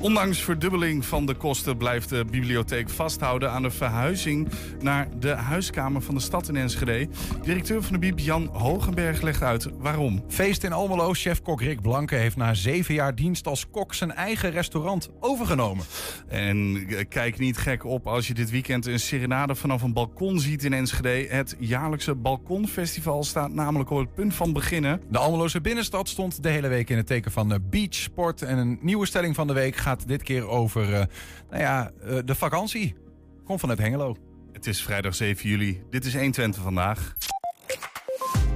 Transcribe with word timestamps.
Ondanks 0.00 0.42
verdubbeling 0.42 1.04
van 1.04 1.26
de 1.26 1.34
kosten 1.34 1.76
blijft 1.76 2.08
de 2.08 2.24
bibliotheek 2.30 2.90
vasthouden 2.90 3.50
aan 3.50 3.62
de 3.62 3.70
verhuizing 3.70 4.48
naar 4.80 5.08
de 5.18 5.28
huiskamer 5.28 6.02
van 6.02 6.14
de 6.14 6.20
stad 6.20 6.48
in 6.48 6.56
Enschede. 6.56 7.08
Directeur 7.42 7.82
van 7.82 7.92
de 7.92 7.98
Bib 7.98 8.18
Jan 8.18 8.46
Hogenberg 8.52 9.22
legt 9.22 9.42
uit 9.42 9.68
waarom. 9.78 10.24
Feest 10.28 10.64
in 10.64 10.72
Almelo, 10.72 11.12
chef-kok 11.12 11.60
Rick 11.60 11.80
Blanke 11.80 12.14
heeft 12.14 12.36
na 12.36 12.54
zeven 12.54 12.94
jaar 12.94 13.14
dienst 13.14 13.46
als 13.46 13.70
kok 13.70 13.94
zijn 13.94 14.12
eigen 14.12 14.50
restaurant 14.50 15.08
overgenomen. 15.20 15.84
En 16.28 16.86
eh, 16.88 17.04
kijk 17.08 17.38
niet 17.38 17.58
gek 17.58 17.84
op 17.84 18.06
als 18.06 18.26
je 18.26 18.34
dit 18.34 18.50
weekend 18.50 18.86
een 18.86 19.00
serenade 19.00 19.54
vanaf 19.54 19.82
een 19.82 19.92
balkon 19.92 20.40
ziet 20.40 20.64
in 20.64 20.72
Enschede. 20.72 21.34
Het 21.34 21.56
jaarlijkse 21.58 22.14
Balkonfestival 22.14 23.24
staat 23.24 23.52
namelijk 23.52 23.90
op 23.90 23.98
het 23.98 24.14
punt 24.14 24.34
van 24.34 24.52
beginnen. 24.52 25.00
De 25.10 25.18
Almeloze 25.18 25.60
binnenstad 25.60 26.08
stond 26.08 26.42
de 26.42 26.48
hele 26.48 26.68
week 26.68 26.90
in 26.90 26.96
het 26.96 27.06
teken 27.06 27.32
van 27.32 27.48
de 27.48 27.60
beachsport. 27.60 28.42
En 28.42 28.58
een 28.58 28.78
nieuwe 28.80 29.06
stelling 29.06 29.34
van 29.34 29.46
de 29.46 29.52
week 29.52 29.76
gaat 29.88 30.08
dit 30.08 30.22
keer 30.22 30.48
over 30.48 30.88
uh, 30.88 31.02
nou 31.50 31.62
ja, 31.62 31.90
uh, 32.04 32.18
de 32.24 32.34
vakantie. 32.34 32.96
Kom 33.44 33.58
vanuit 33.58 33.78
Hengelo. 33.78 34.16
Het 34.52 34.66
is 34.66 34.82
vrijdag 34.82 35.14
7 35.14 35.48
juli. 35.48 35.82
Dit 35.90 36.04
is 36.04 36.14
120 36.14 36.62
vandaag. 36.62 37.16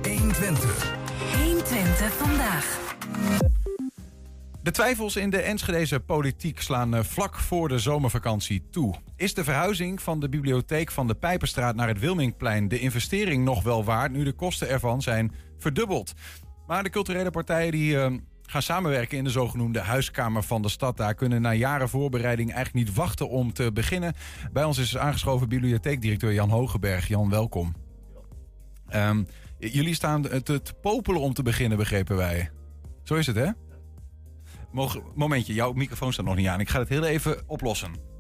120. 0.03 0.95
120 1.37 2.13
vandaag. 2.13 2.81
De 4.63 4.71
twijfels 4.71 5.17
in 5.17 5.31
de 5.31 5.41
Enschedeze 5.41 6.01
politiek 6.01 6.61
slaan 6.61 6.95
uh, 6.95 7.03
vlak 7.03 7.35
voor 7.35 7.69
de 7.69 7.79
zomervakantie 7.79 8.69
toe. 8.71 8.95
Is 9.17 9.35
de 9.35 9.45
verhuizing 9.45 10.03
van 10.03 10.21
de 10.21 10.29
bibliotheek 10.29 10.91
van 10.91 11.07
de 11.07 11.15
Pijperstraat 11.15 11.75
naar 11.75 11.89
het 11.89 11.99
Wilmingplein 11.99 12.69
de 12.69 12.79
investering 12.79 13.45
nog 13.45 13.63
wel 13.63 13.85
waard 13.85 14.13
nu 14.13 14.25
de 14.25 14.33
kosten 14.33 14.69
ervan 14.69 15.03
zijn 15.03 15.33
verdubbeld? 15.59 16.13
Maar 16.67 16.83
de 16.83 16.91
culturele 16.91 17.31
partijen 17.31 17.73
die 17.73 17.95
uh, 17.95 18.07
gaan 18.53 18.63
samenwerken 18.63 19.19
in 19.19 19.25
de 19.25 19.31
zogenoemde 19.31 19.81
huiskamer 19.81 20.43
van 20.43 20.63
de 20.63 20.69
stad. 20.69 20.97
Daar 20.97 21.15
kunnen 21.15 21.43
na 21.43 21.53
jaren 21.53 21.89
voorbereiding 21.89 22.53
eigenlijk 22.53 22.87
niet 22.87 22.97
wachten 22.97 23.29
om 23.29 23.53
te 23.53 23.73
beginnen. 23.73 24.15
Bij 24.53 24.65
ons 24.65 24.79
is 24.79 24.97
aangeschoven 24.97 25.49
bibliotheekdirecteur 25.49 26.33
Jan 26.33 26.51
Hogeberg. 26.51 27.09
Jan, 27.09 27.31
welkom. 27.31 27.75
Um, 28.95 29.27
jullie 29.59 29.95
staan 29.95 30.23
te 30.23 30.63
popelen 30.81 31.21
om 31.21 31.35
te 31.35 31.43
beginnen, 31.43 31.79
begrepen 31.79 32.17
wij. 32.17 32.51
Zo 33.03 33.15
is 33.15 33.27
het, 33.27 33.37
hè? 33.37 33.49
Mogen, 34.73 35.03
momentje, 35.15 35.55
jouw 35.55 35.73
microfoon 35.73 36.13
staat 36.13 36.25
nog 36.25 36.37
niet 36.37 36.47
aan. 36.47 36.61
Ik 36.61 36.69
ga 36.69 36.79
het 36.79 36.89
heel 36.89 37.05
even 37.05 37.43
oplossen. 37.47 38.12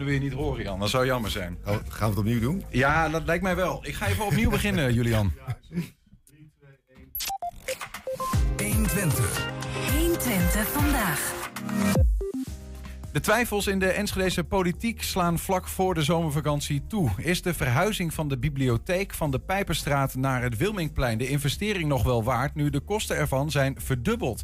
Anders 0.00 0.18
kunnen 0.18 0.30
we 0.30 0.38
je 0.38 0.44
niet 0.44 0.48
horen, 0.48 0.64
Jan. 0.64 0.80
Dat 0.80 0.90
zou 0.90 1.06
jammer 1.06 1.30
zijn. 1.30 1.58
Oh, 1.64 1.74
gaan 1.88 1.98
we 1.98 2.04
het 2.04 2.18
opnieuw 2.18 2.40
doen? 2.40 2.64
Ja, 2.70 3.08
dat 3.08 3.26
lijkt 3.26 3.42
mij 3.42 3.56
wel. 3.56 3.86
Ik 3.86 3.94
ga 3.94 4.06
even 4.06 4.24
opnieuw 4.24 4.50
beginnen, 4.50 4.94
Julian. 4.98 5.32
3, 5.68 5.94
2, 8.56 8.66
1. 8.66 8.72
120. 8.72 9.48
120 9.98 10.68
vandaag. 10.68 11.32
De 13.12 13.20
twijfels 13.20 13.66
in 13.66 13.78
de 13.78 13.90
Enschedese 13.90 14.44
politiek 14.44 15.02
slaan 15.02 15.38
vlak 15.38 15.68
voor 15.68 15.94
de 15.94 16.02
zomervakantie 16.02 16.86
toe. 16.86 17.10
Is 17.16 17.42
de 17.42 17.54
verhuizing 17.54 18.14
van 18.14 18.28
de 18.28 18.38
bibliotheek 18.38 19.14
van 19.14 19.30
de 19.30 19.38
Pijperstraat 19.38 20.14
naar 20.14 20.42
het 20.42 20.56
Wilmingplein 20.56 21.18
de 21.18 21.28
investering 21.28 21.88
nog 21.88 22.02
wel 22.02 22.24
waard, 22.24 22.54
nu 22.54 22.70
de 22.70 22.80
kosten 22.80 23.16
ervan 23.16 23.50
zijn 23.50 23.74
verdubbeld? 23.80 24.42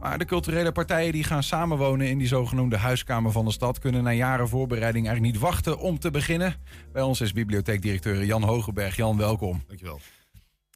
Maar 0.00 0.18
de 0.18 0.24
culturele 0.24 0.72
partijen 0.72 1.12
die 1.12 1.24
gaan 1.24 1.42
samenwonen 1.42 2.08
in 2.08 2.18
die 2.18 2.26
zogenoemde 2.26 2.76
huiskamer 2.76 3.32
van 3.32 3.44
de 3.44 3.50
stad... 3.50 3.78
kunnen 3.78 4.02
na 4.02 4.12
jaren 4.12 4.48
voorbereiding 4.48 5.06
eigenlijk 5.06 5.34
niet 5.34 5.44
wachten 5.44 5.78
om 5.78 5.98
te 5.98 6.10
beginnen. 6.10 6.54
Bij 6.92 7.02
ons 7.02 7.20
is 7.20 7.32
bibliotheekdirecteur 7.32 8.24
Jan 8.24 8.42
Hogeberg. 8.42 8.96
Jan, 8.96 9.16
welkom. 9.16 9.62
Dankjewel. 9.66 10.00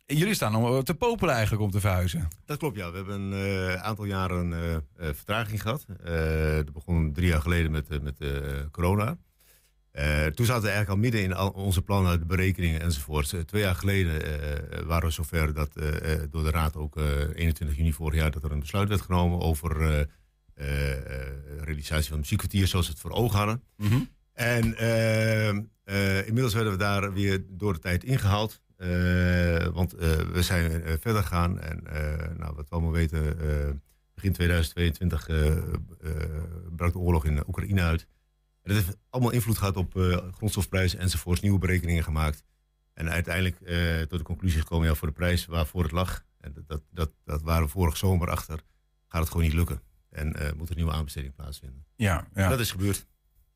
Jullie 0.06 0.34
staan 0.34 0.55
om 0.55 0.83
te 0.84 0.94
popelen 0.94 1.34
eigenlijk 1.34 1.62
om 1.62 1.70
te 1.70 1.81
verhuizen. 1.81 2.28
Dat 2.44 2.58
klopt, 2.58 2.77
ja. 2.77 2.91
We 2.91 2.97
hebben 2.97 3.20
een 3.20 3.33
uh, 3.33 3.75
aantal 3.75 4.05
jaren 4.05 4.50
uh, 4.50 4.70
uh, 4.70 4.78
vertraging 4.97 5.62
gehad. 5.62 5.86
dat 6.55 6.72
begon 6.72 7.12
drie 7.12 7.28
jaar 7.28 7.41
geleden 7.41 7.70
met, 7.70 8.03
met 8.03 8.16
corona. 8.70 9.16
Toen 10.34 10.47
zaten 10.47 10.62
we 10.62 10.69
eigenlijk 10.69 10.88
al 10.88 10.97
midden 10.97 11.22
in 11.22 11.34
al 11.34 11.49
onze 11.49 11.82
plannen, 11.82 12.19
de 12.19 12.25
berekeningen 12.27 12.81
enzovoort. 12.81 13.47
twee 13.47 13.62
jaar 13.62 13.75
geleden 13.75 14.21
waren 14.87 15.09
we 15.09 15.15
zover 15.15 15.55
dat 15.55 15.72
door 16.31 16.44
de 16.44 16.50
Raad 16.50 16.77
ook 16.77 16.97
21 16.97 17.77
juni 17.77 17.93
vorig 17.93 18.21
jaar... 18.21 18.31
dat 18.31 18.44
er 18.44 18.53
een 18.53 18.60
besluit 18.60 18.88
werd 18.88 19.00
genomen 19.00 19.41
over 19.41 20.06
realisatie 21.60 22.09
van 22.09 22.12
het 22.12 22.21
muziekkwartier 22.21 22.66
zoals 22.66 22.87
we 22.87 22.93
het 22.93 23.00
voor 23.00 23.10
ogen 23.10 23.38
hadden. 23.38 23.62
Mm 23.77 23.88
-hmm. 23.88 24.09
En 24.32 24.65
inmiddels 26.26 26.55
werden 26.55 26.72
we 26.72 26.78
daar 26.78 27.12
weer 27.12 27.44
door 27.49 27.72
de 27.72 27.78
tijd 27.78 28.05
ingehaald. 28.05 28.62
Want 29.72 29.93
we 30.32 30.43
zijn 30.43 30.82
verder 31.00 31.22
gegaan 31.22 31.61
en 31.61 31.82
nou, 32.37 32.55
wat 32.55 32.69
we 32.69 32.75
allemaal 32.75 32.93
weten, 32.93 33.37
begin 34.15 34.32
2022 34.32 35.26
brak 36.76 36.93
de 36.93 36.99
oorlog 36.99 37.25
in 37.25 37.47
Oekraïne 37.47 37.82
uit. 37.82 38.06
En 38.64 38.75
dat 38.75 38.84
heeft 38.84 38.97
allemaal 39.10 39.32
invloed 39.32 39.58
gehad 39.58 39.76
op 39.76 39.92
grondstofprijzen 40.34 40.98
enzovoorts, 40.98 41.41
nieuwe 41.41 41.58
berekeningen 41.58 42.04
gemaakt. 42.04 42.44
En 42.94 43.10
uiteindelijk 43.10 43.56
tot 44.08 44.19
de 44.19 44.25
conclusie 44.25 44.60
gekomen, 44.60 44.88
ja, 44.88 44.94
voor 44.94 45.08
de 45.08 45.14
prijs 45.14 45.47
waarvoor 45.47 45.82
het 45.82 45.92
lag, 45.92 46.25
en 46.41 46.54
dat, 46.66 46.82
dat, 46.91 47.12
dat, 47.25 47.42
waren 47.42 47.64
we 47.64 47.70
vorig 47.70 47.97
zomer 47.97 48.30
achter, 48.30 48.60
gaat 49.08 49.20
het 49.20 49.30
gewoon 49.30 49.44
niet 49.44 49.54
lukken. 49.54 49.80
En 50.10 50.26
moet 50.26 50.69
er 50.69 50.70
een 50.70 50.76
nieuwe 50.76 50.92
aanbesteding 50.92 51.34
plaatsvinden. 51.34 51.84
Ja, 51.97 52.26
ja. 52.34 52.48
Dat 52.48 52.60
is 52.60 52.70
gebeurd. 52.70 53.06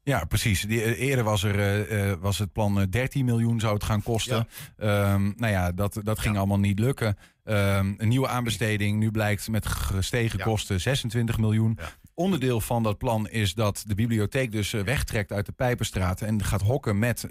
Ja, 0.08 0.24
precies. 0.24 0.62
Die, 0.62 0.96
eerder 0.96 1.25
was, 1.25 1.42
er, 1.42 1.90
uh, 1.90 2.14
was 2.20 2.38
het 2.38 2.52
plan 2.52 2.86
13 2.90 3.25
miljoen 3.25 3.60
zou 3.60 3.75
het 3.75 3.84
gaan 3.84 4.02
kosten. 4.02 4.48
Ja. 4.78 5.14
Um, 5.14 5.34
nou 5.36 5.52
ja, 5.52 5.72
dat, 5.72 6.00
dat 6.02 6.19
ging 6.19 6.32
ja. 6.32 6.38
allemaal 6.38 6.58
niet 6.58 6.78
lukken. 6.78 7.16
Um, 7.48 7.94
een 7.98 8.09
nieuwe 8.09 8.28
aanbesteding. 8.28 8.98
Nu 8.98 9.10
blijkt 9.10 9.48
met 9.48 9.66
gestegen 9.66 10.38
ja. 10.38 10.44
kosten 10.44 10.81
26 10.81 11.38
miljoen. 11.38 11.78
Onderdeel 12.14 12.60
van 12.60 12.82
dat 12.82 12.98
plan 12.98 13.28
is 13.28 13.54
dat 13.54 13.84
de 13.86 13.94
bibliotheek 13.94 14.53
dus 14.53 14.70
wegtrekt 14.70 15.32
uit 15.32 15.47
de 15.47 15.53
Pijperstraat... 15.53 16.22
en 16.22 16.44
gaat 16.44 16.62
hokken 16.62 16.98
met 16.98 17.26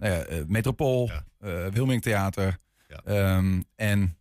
nou 0.00 0.44
Metropool, 0.46 1.10
Wilmingtheater 1.70 2.58
um, 3.06 3.64
en 3.76 4.16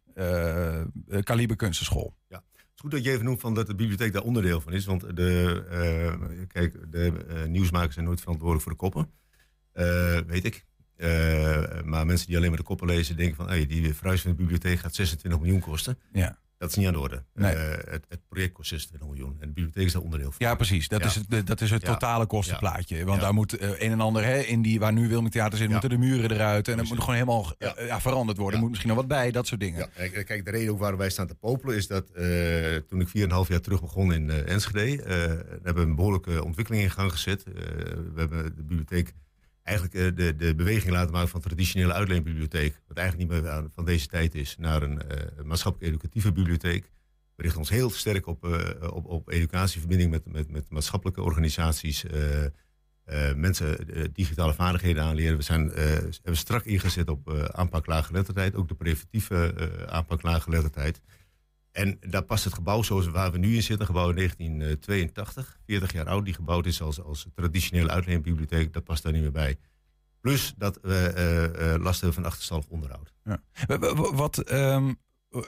Kaliber 1.24 1.56
Kunstenschool. 1.56 2.16
Ja. 2.28 2.44
Het 2.78 2.86
is 2.86 2.92
goed 2.92 2.92
dat 2.92 3.04
je 3.04 3.12
even 3.12 3.26
noemt 3.26 3.40
van 3.40 3.54
dat 3.54 3.68
de 3.68 3.76
bibliotheek 3.76 4.14
daar 4.14 4.24
onderdeel 4.24 4.62
van 4.62 4.74
is. 4.74 4.86
Want 4.86 5.16
de, 5.16 5.64
uh, 5.72 6.42
kijk, 6.48 6.92
de 6.92 7.26
uh, 7.28 7.44
nieuwsmakers 7.44 7.94
zijn 7.94 8.06
nooit 8.06 8.20
verantwoordelijk 8.20 8.64
voor 8.64 8.72
de 8.72 8.78
koppen. 8.78 9.12
Uh, 9.74 10.20
weet 10.28 10.46
ik. 10.46 10.66
Maar 11.86 12.06
mensen 12.06 12.28
die 12.28 12.36
alleen 12.38 12.50
maar 12.50 12.58
de 12.58 12.64
koppen 12.64 12.88
lezen 12.88 13.18
denken 13.18 13.36
van... 13.36 13.48
Hey, 13.48 13.66
die 13.66 13.94
verhuizing 13.94 14.22
van 14.22 14.32
de 14.32 14.38
bibliotheek 14.38 14.80
gaat 14.80 14.96
26 14.96 15.40
miljoen 15.42 15.60
kosten. 15.60 15.98
Ja. 16.12 16.38
Dat 16.58 16.70
is 16.70 16.76
niet 16.76 16.88
aan 16.88 16.94
de 16.94 17.00
orde. 17.00 17.24
Nee. 17.34 17.56
het, 17.56 18.06
het, 18.10 18.20
project 18.30 18.54
kost 18.54 18.70
26 18.70 19.10
miljoen. 19.10 19.32
En 19.40 19.48
de 19.48 19.54
bibliotheek 19.54 19.86
is 19.86 19.94
daar 19.94 20.02
onderdeel 20.02 20.32
van. 20.32 20.48
Ja, 20.48 20.56
precies. 20.56 20.88
Dat, 20.88 21.00
Ja. 21.02 21.06
Is, 21.08 21.16
het, 21.16 21.48
dat 21.48 21.62
is 21.62 21.70
het 21.72 21.82
Ja. 21.82 21.88
totale 21.94 22.26
kostenplaatje. 22.26 23.06
Want 23.06 23.18
Ja. 23.18 23.24
daar 23.24 23.34
moet 23.34 23.58
eh, 23.58 23.70
een 23.70 23.92
en 23.92 24.00
ander, 24.02 24.24
hè, 24.24 24.40
in 24.40 24.62
die, 24.62 24.80
waar 24.80 24.94
nu 24.94 25.08
Wilming 25.08 25.32
Theater 25.32 25.58
zit, 25.58 25.70
moeten 25.70 25.90
de 25.90 25.98
muren 25.98 26.32
eruit. 26.32 26.68
En 26.68 26.78
dat 26.78 26.88
moet 26.88 27.00
gewoon 27.00 27.14
helemaal 27.14 27.54
eh, 27.58 28.00
veranderd 28.00 28.38
worden. 28.38 28.56
Er 28.56 28.60
moet 28.62 28.70
misschien 28.70 28.90
nog 28.90 29.00
wat 29.00 29.08
bij, 29.08 29.32
dat 29.32 29.48
soort 29.48 29.60
dingen. 29.60 29.90
Kijk, 30.26 30.46
de 30.46 30.52
reden 30.52 30.72
ook 30.74 30.80
waar 30.80 30.98
wij 30.98 31.10
staan 31.10 31.28
te 31.28 31.36
popelen 31.36 31.76
is 31.76 31.88
dat 31.88 32.10
eh, 32.10 32.76
toen 32.76 33.02
ik 33.02 33.08
4,5 33.08 33.14
jaar 33.48 33.62
terug 33.62 33.82
begon 33.82 34.14
in 34.14 34.30
eh, 34.30 34.52
Enschede, 34.54 35.04
eh, 35.04 35.16
hebben 35.64 35.84
we 35.84 35.90
een 35.90 35.96
behoorlijke 35.96 36.44
ontwikkeling 36.44 36.84
in 36.84 36.92
gang 36.92 37.12
gezet. 37.12 37.44
Eh, 37.44 37.54
we 37.54 38.20
hebben 38.20 38.44
de 38.56 38.64
bibliotheek 38.64 39.14
eigenlijk 39.68 39.94
eh, 39.96 40.16
de, 40.16 40.36
de 40.36 40.56
beweging 40.56 40.94
laten 40.94 41.12
maken 41.12 41.30
van 41.30 41.42
traditionele 41.42 41.94
uitleenbibliotheek, 41.94 42.82
wat 42.88 42.98
eigenlijk 42.98 43.32
niet 43.32 43.42
meer 43.42 43.64
van 43.74 43.86
deze 43.86 44.08
tijd 44.08 44.36
is, 44.36 44.56
naar 44.60 44.82
een 44.82 45.02
eh, 45.02 45.44
maatschappelijk 45.44 45.92
educatieve 45.92 46.32
bibliotheek. 46.32 46.92
We 47.36 47.44
richten 47.44 47.60
ons 47.60 47.70
heel 47.70 47.90
sterk 47.90 48.28
op, 48.28 48.46
eh, 48.46 48.94
op, 48.94 49.06
op 49.06 49.30
educatieverbinding 49.30 50.12
met, 50.12 50.26
met, 50.26 50.52
met 50.52 50.70
maatschappelijke 50.70 51.22
organisaties. 51.22 52.06
mensen 53.36 53.78
digitale 54.14 54.54
vaardigheden 54.54 55.04
aanleren. 55.04 55.38
We 55.38 55.44
zijn, 55.44 55.70
hebben 55.70 56.38
strak 56.38 56.66
ingezet 56.66 57.10
op 57.10 57.52
aanpak 57.52 57.86
laaggeletterdheid. 57.86 58.56
Ook 58.56 58.68
de 58.68 58.76
preventieve 58.76 59.70
aanpak 59.90 60.22
laaggeletterdheid. 60.22 61.02
En 61.78 61.98
daar 62.10 62.24
past 62.24 62.44
het 62.44 62.54
gebouw 62.54 62.82
zoals 62.84 63.08
waar 63.08 63.32
we 63.32 63.38
nu 63.38 63.56
in 63.56 63.64
zitten. 63.64 63.86
Gebouw 63.86 64.10
in 64.10 64.16
1982, 64.16 65.58
40 65.66 65.94
jaar 65.94 66.06
oud. 66.08 66.26
Die 66.26 66.34
gebouwd 66.34 66.66
is 66.66 66.82
als, 66.82 67.02
als 67.02 67.28
traditionele 67.36 67.90
uitleenbibliotheek. 67.90 68.74
Dat 68.74 68.84
past 68.84 69.04
daar 69.04 69.12
niet 69.12 69.22
meer 69.22 69.32
bij. 69.32 69.58
Plus 70.22 70.54
dat 70.58 70.80
we 70.82 70.96
eh, 70.96 71.74
eh, 71.74 71.82
last 71.82 72.02
hebben 72.02 72.14
van 72.22 72.26
achterstallig 72.32 72.68
onderhoud. 72.68 73.14
Ja. 73.24 73.42
Wa- 73.68 73.80
wa- 73.80 73.96
wa- 73.96 74.14
Wat, 74.14 74.38
ehm, 74.38 74.94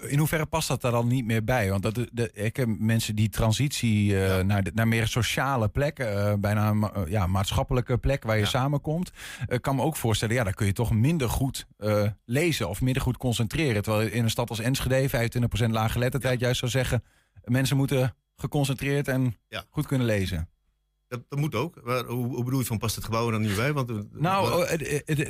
in 0.07 0.17
hoeverre 0.17 0.45
past 0.45 0.67
dat 0.67 0.81
daar 0.81 0.91
dan 0.91 1.07
niet 1.07 1.25
meer 1.25 1.43
bij? 1.43 1.69
Want 1.69 1.83
dat, 1.83 1.95
de- 2.11 2.31
ik 2.33 2.55
heb 2.55 2.67
mensen 2.79 3.15
die 3.15 3.29
transitie 3.29 4.15
eh, 4.15 4.27
Ja. 4.37 4.41
naar, 4.41 4.63
de- 4.63 4.71
naar 4.73 4.87
meer 4.87 5.07
sociale 5.07 5.67
plekken, 5.67 6.27
eh, 6.27 6.33
bijna 6.39 6.69
een 6.69 6.79
ma- 6.79 6.91
eh, 6.93 7.01
ja, 7.11 7.27
maatschappelijke 7.27 7.97
plek 7.97 8.23
waar 8.23 8.35
je 8.35 8.41
Ja. 8.41 8.47
samenkomt, 8.49 9.11
kan 9.61 9.75
me 9.75 9.81
ook 9.81 9.95
voorstellen, 9.95 10.35
ja, 10.35 10.43
daar 10.43 10.53
kun 10.53 10.65
je 10.65 10.73
toch 10.73 10.91
minder 10.93 11.29
goed 11.29 11.67
lezen 12.25 12.69
of 12.69 12.81
minder 12.81 13.01
goed 13.01 13.17
concentreren. 13.17 13.83
Terwijl 13.83 14.09
in 14.09 14.23
een 14.23 14.29
stad 14.29 14.49
als 14.49 14.59
Enschede 14.59 15.09
25% 15.09 15.71
lage 15.71 15.99
lettertijd 15.99 16.39
juist 16.39 16.59
zou 16.59 16.71
zeggen, 16.71 17.03
mensen 17.43 17.77
moeten 17.77 18.15
geconcentreerd 18.35 19.07
en 19.07 19.35
Ja. 19.47 19.63
goed 19.69 19.85
kunnen 19.85 20.07
lezen. 20.07 20.49
Dat, 21.09 21.21
dat 21.29 21.39
moet 21.39 21.55
ook. 21.55 21.83
Maar 21.83 22.05
hoe, 22.05 22.25
hoe 22.27 22.43
bedoel 22.43 22.59
je 22.59 22.65
van 22.65 22.77
past 22.77 22.95
het 22.95 23.03
gebouw 23.05 23.25
er 23.25 23.31
dan 23.31 23.41
niet 23.41 23.55
bij? 23.55 23.73
Want, 23.73 23.89
eh, 23.89 23.95
Nou, 24.11 24.53
oh, 24.53 24.71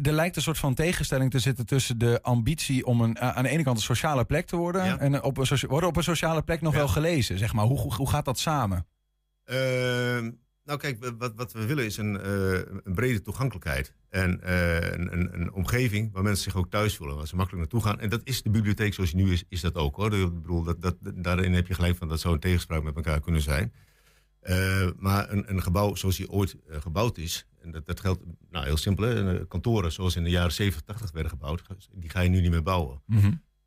er 0.05 0.11
lijkt 0.11 0.35
een 0.35 0.41
soort 0.41 0.57
van 0.57 0.73
tegenstelling 0.73 1.31
te 1.31 1.39
zitten 1.39 1.65
tussen 1.65 1.97
de 1.97 2.21
ambitie 2.21 2.85
om 2.85 3.01
een, 3.01 3.19
aan 3.19 3.43
de 3.43 3.49
ene 3.49 3.63
kant 3.63 3.77
een 3.77 3.83
sociale 3.83 4.25
plek 4.25 4.45
te 4.47 4.55
worden. 4.55 4.85
Ja. 4.85 4.99
En 4.99 5.23
op 5.23 5.37
een, 5.37 5.47
worden 5.67 5.89
op 5.89 5.97
een 5.97 6.03
sociale 6.03 6.41
plek 6.41 6.61
nog 6.61 6.71
Ja. 6.73 6.77
wel 6.79 6.87
gelezen. 6.87 7.37
Zeg 7.37 7.53
maar. 7.53 7.65
hoe, 7.65 7.79
hoe, 7.79 7.93
hoe 7.95 8.09
gaat 8.09 8.25
dat 8.25 8.39
samen? 8.39 8.87
Ehm, 9.45 10.31
nou 10.63 10.79
kijk, 10.79 11.13
wat, 11.17 11.33
wat 11.35 11.51
we 11.53 11.65
willen 11.65 11.85
is 11.85 11.97
een, 11.97 12.21
eh, 12.21 12.51
een 12.83 12.93
brede 12.93 13.21
toegankelijkheid. 13.21 13.93
En 14.09 14.41
eh, 14.43 14.75
een, 14.91 15.13
een, 15.13 15.29
een 15.41 15.53
omgeving 15.53 16.09
waar 16.13 16.23
mensen 16.23 16.43
zich 16.43 16.55
ook 16.55 16.69
thuis 16.69 16.95
voelen. 16.95 17.15
Waar 17.15 17.27
ze 17.27 17.35
makkelijk 17.35 17.61
naartoe 17.61 17.89
gaan. 17.89 17.99
En 17.99 18.09
dat 18.09 18.21
is 18.23 18.41
de 18.41 18.49
bibliotheek 18.49 18.93
zoals 18.93 19.11
die 19.11 19.23
nu 19.23 19.31
is, 19.31 19.43
is 19.49 19.61
dat 19.61 19.75
ook 19.75 19.95
hoor. 19.95 20.13
Ik 20.13 20.41
bedoel, 20.41 20.63
dat, 20.63 20.81
dat, 20.81 20.95
daarin 21.01 21.53
heb 21.53 21.67
je 21.67 21.73
gelijk 21.73 21.97
van 21.97 22.07
dat 22.07 22.19
zou 22.19 22.33
een 22.33 22.39
tegenspraak 22.39 22.83
met 22.83 22.95
elkaar 22.95 23.19
kunnen 23.19 23.41
zijn. 23.41 23.73
Eh, 24.39 24.89
maar 24.97 25.31
een, 25.31 25.49
een 25.49 25.61
gebouw 25.61 25.95
zoals 25.95 26.17
die 26.17 26.29
ooit 26.29 26.55
eh, 26.67 26.81
gebouwd 26.81 27.17
is, 27.17 27.47
en 27.61 27.71
dat, 27.71 27.85
dat 27.85 27.99
geldt 27.99 28.21
nou, 28.49 28.65
heel 28.65 28.77
simpel, 28.77 29.05
hè, 29.05 29.39
eh, 29.39 29.45
kantoren 29.47 29.91
zoals 29.91 30.15
in 30.15 30.23
de 30.23 30.29
jaren 30.29 30.51
70, 30.51 30.81
80 30.85 31.11
werden 31.11 31.31
gebouwd, 31.31 31.61
die 31.93 32.09
ga 32.09 32.19
je 32.19 32.29
nu 32.29 32.41
niet 32.41 32.51
meer 32.51 32.63
bouwen. 32.63 33.01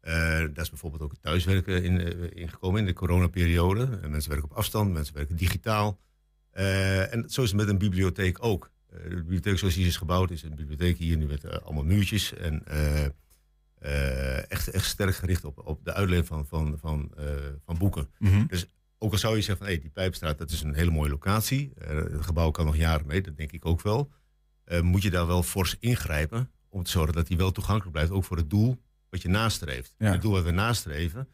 Eh, 0.00 0.12
daar 0.38 0.60
is 0.60 0.70
bijvoorbeeld 0.70 1.02
ook 1.02 1.10
het 1.10 1.22
thuiswerken 1.22 1.82
in, 1.82 2.00
eh, 2.00 2.42
ingekomen 2.42 2.80
in 2.80 2.86
de 2.86 2.92
coronaperiode. 2.92 3.98
En 4.02 4.10
mensen 4.10 4.30
werken 4.30 4.50
op 4.50 4.56
afstand, 4.56 4.92
mensen 4.92 5.14
werken 5.14 5.36
digitaal. 5.36 6.00
En 6.52 7.24
zo 7.30 7.42
is 7.42 7.48
het 7.48 7.60
met 7.60 7.68
een 7.68 7.78
bibliotheek 7.78 8.44
ook. 8.44 8.70
De 8.86 9.08
bibliotheek 9.08 9.58
zoals 9.58 9.74
die 9.74 9.86
is 9.86 9.96
gebouwd 9.96 10.30
is 10.30 10.42
een 10.42 10.54
bibliotheek 10.54 10.96
hier 10.96 11.16
nu 11.16 11.26
met 11.26 11.62
allemaal 11.62 11.84
muurtjes. 11.84 12.34
En 12.34 12.64
echt, 14.48 14.68
echt 14.68 14.84
sterk 14.84 15.14
gericht 15.14 15.44
op, 15.44 15.66
op 15.66 15.84
de 15.84 15.92
uitleen 15.92 16.26
van, 16.26 16.46
van, 16.46 16.78
van, 16.78 17.12
van 17.64 17.78
boeken. 17.78 18.08
Mhm. 18.18 18.44
Ook 19.02 19.12
al 19.12 19.18
zou 19.18 19.36
je 19.36 19.42
zeggen 19.42 19.64
van 19.64 19.66
hey, 19.66 19.82
die 19.82 19.90
Pijpstraat 19.90 20.38
dat 20.38 20.50
is 20.50 20.62
een 20.62 20.74
hele 20.74 20.90
mooie 20.90 21.10
locatie. 21.10 21.72
Eh, 21.74 21.96
het 21.96 22.24
gebouw 22.24 22.50
kan 22.50 22.66
nog 22.66 22.76
jaren 22.76 23.06
mee, 23.06 23.22
dat 23.22 23.36
denk 23.36 23.52
ik 23.52 23.66
ook 23.66 23.82
wel. 23.82 24.10
Eh, 24.64 24.80
moet 24.80 25.02
je 25.02 25.10
daar 25.10 25.26
wel 25.26 25.42
fors 25.42 25.76
ingrijpen 25.78 26.50
om 26.68 26.82
te 26.82 26.90
zorgen 26.90 27.14
dat 27.14 27.26
die 27.26 27.36
wel 27.36 27.52
toegankelijk 27.52 27.92
blijft. 27.92 28.10
Ook 28.10 28.24
voor 28.24 28.36
het 28.36 28.50
doel 28.50 28.82
wat 29.08 29.22
je 29.22 29.28
nastreeft. 29.28 29.94
Ja. 29.98 30.12
Het 30.12 30.22
doel 30.22 30.32
wat 30.32 30.42
we 30.42 30.50
nastreven 30.50 31.28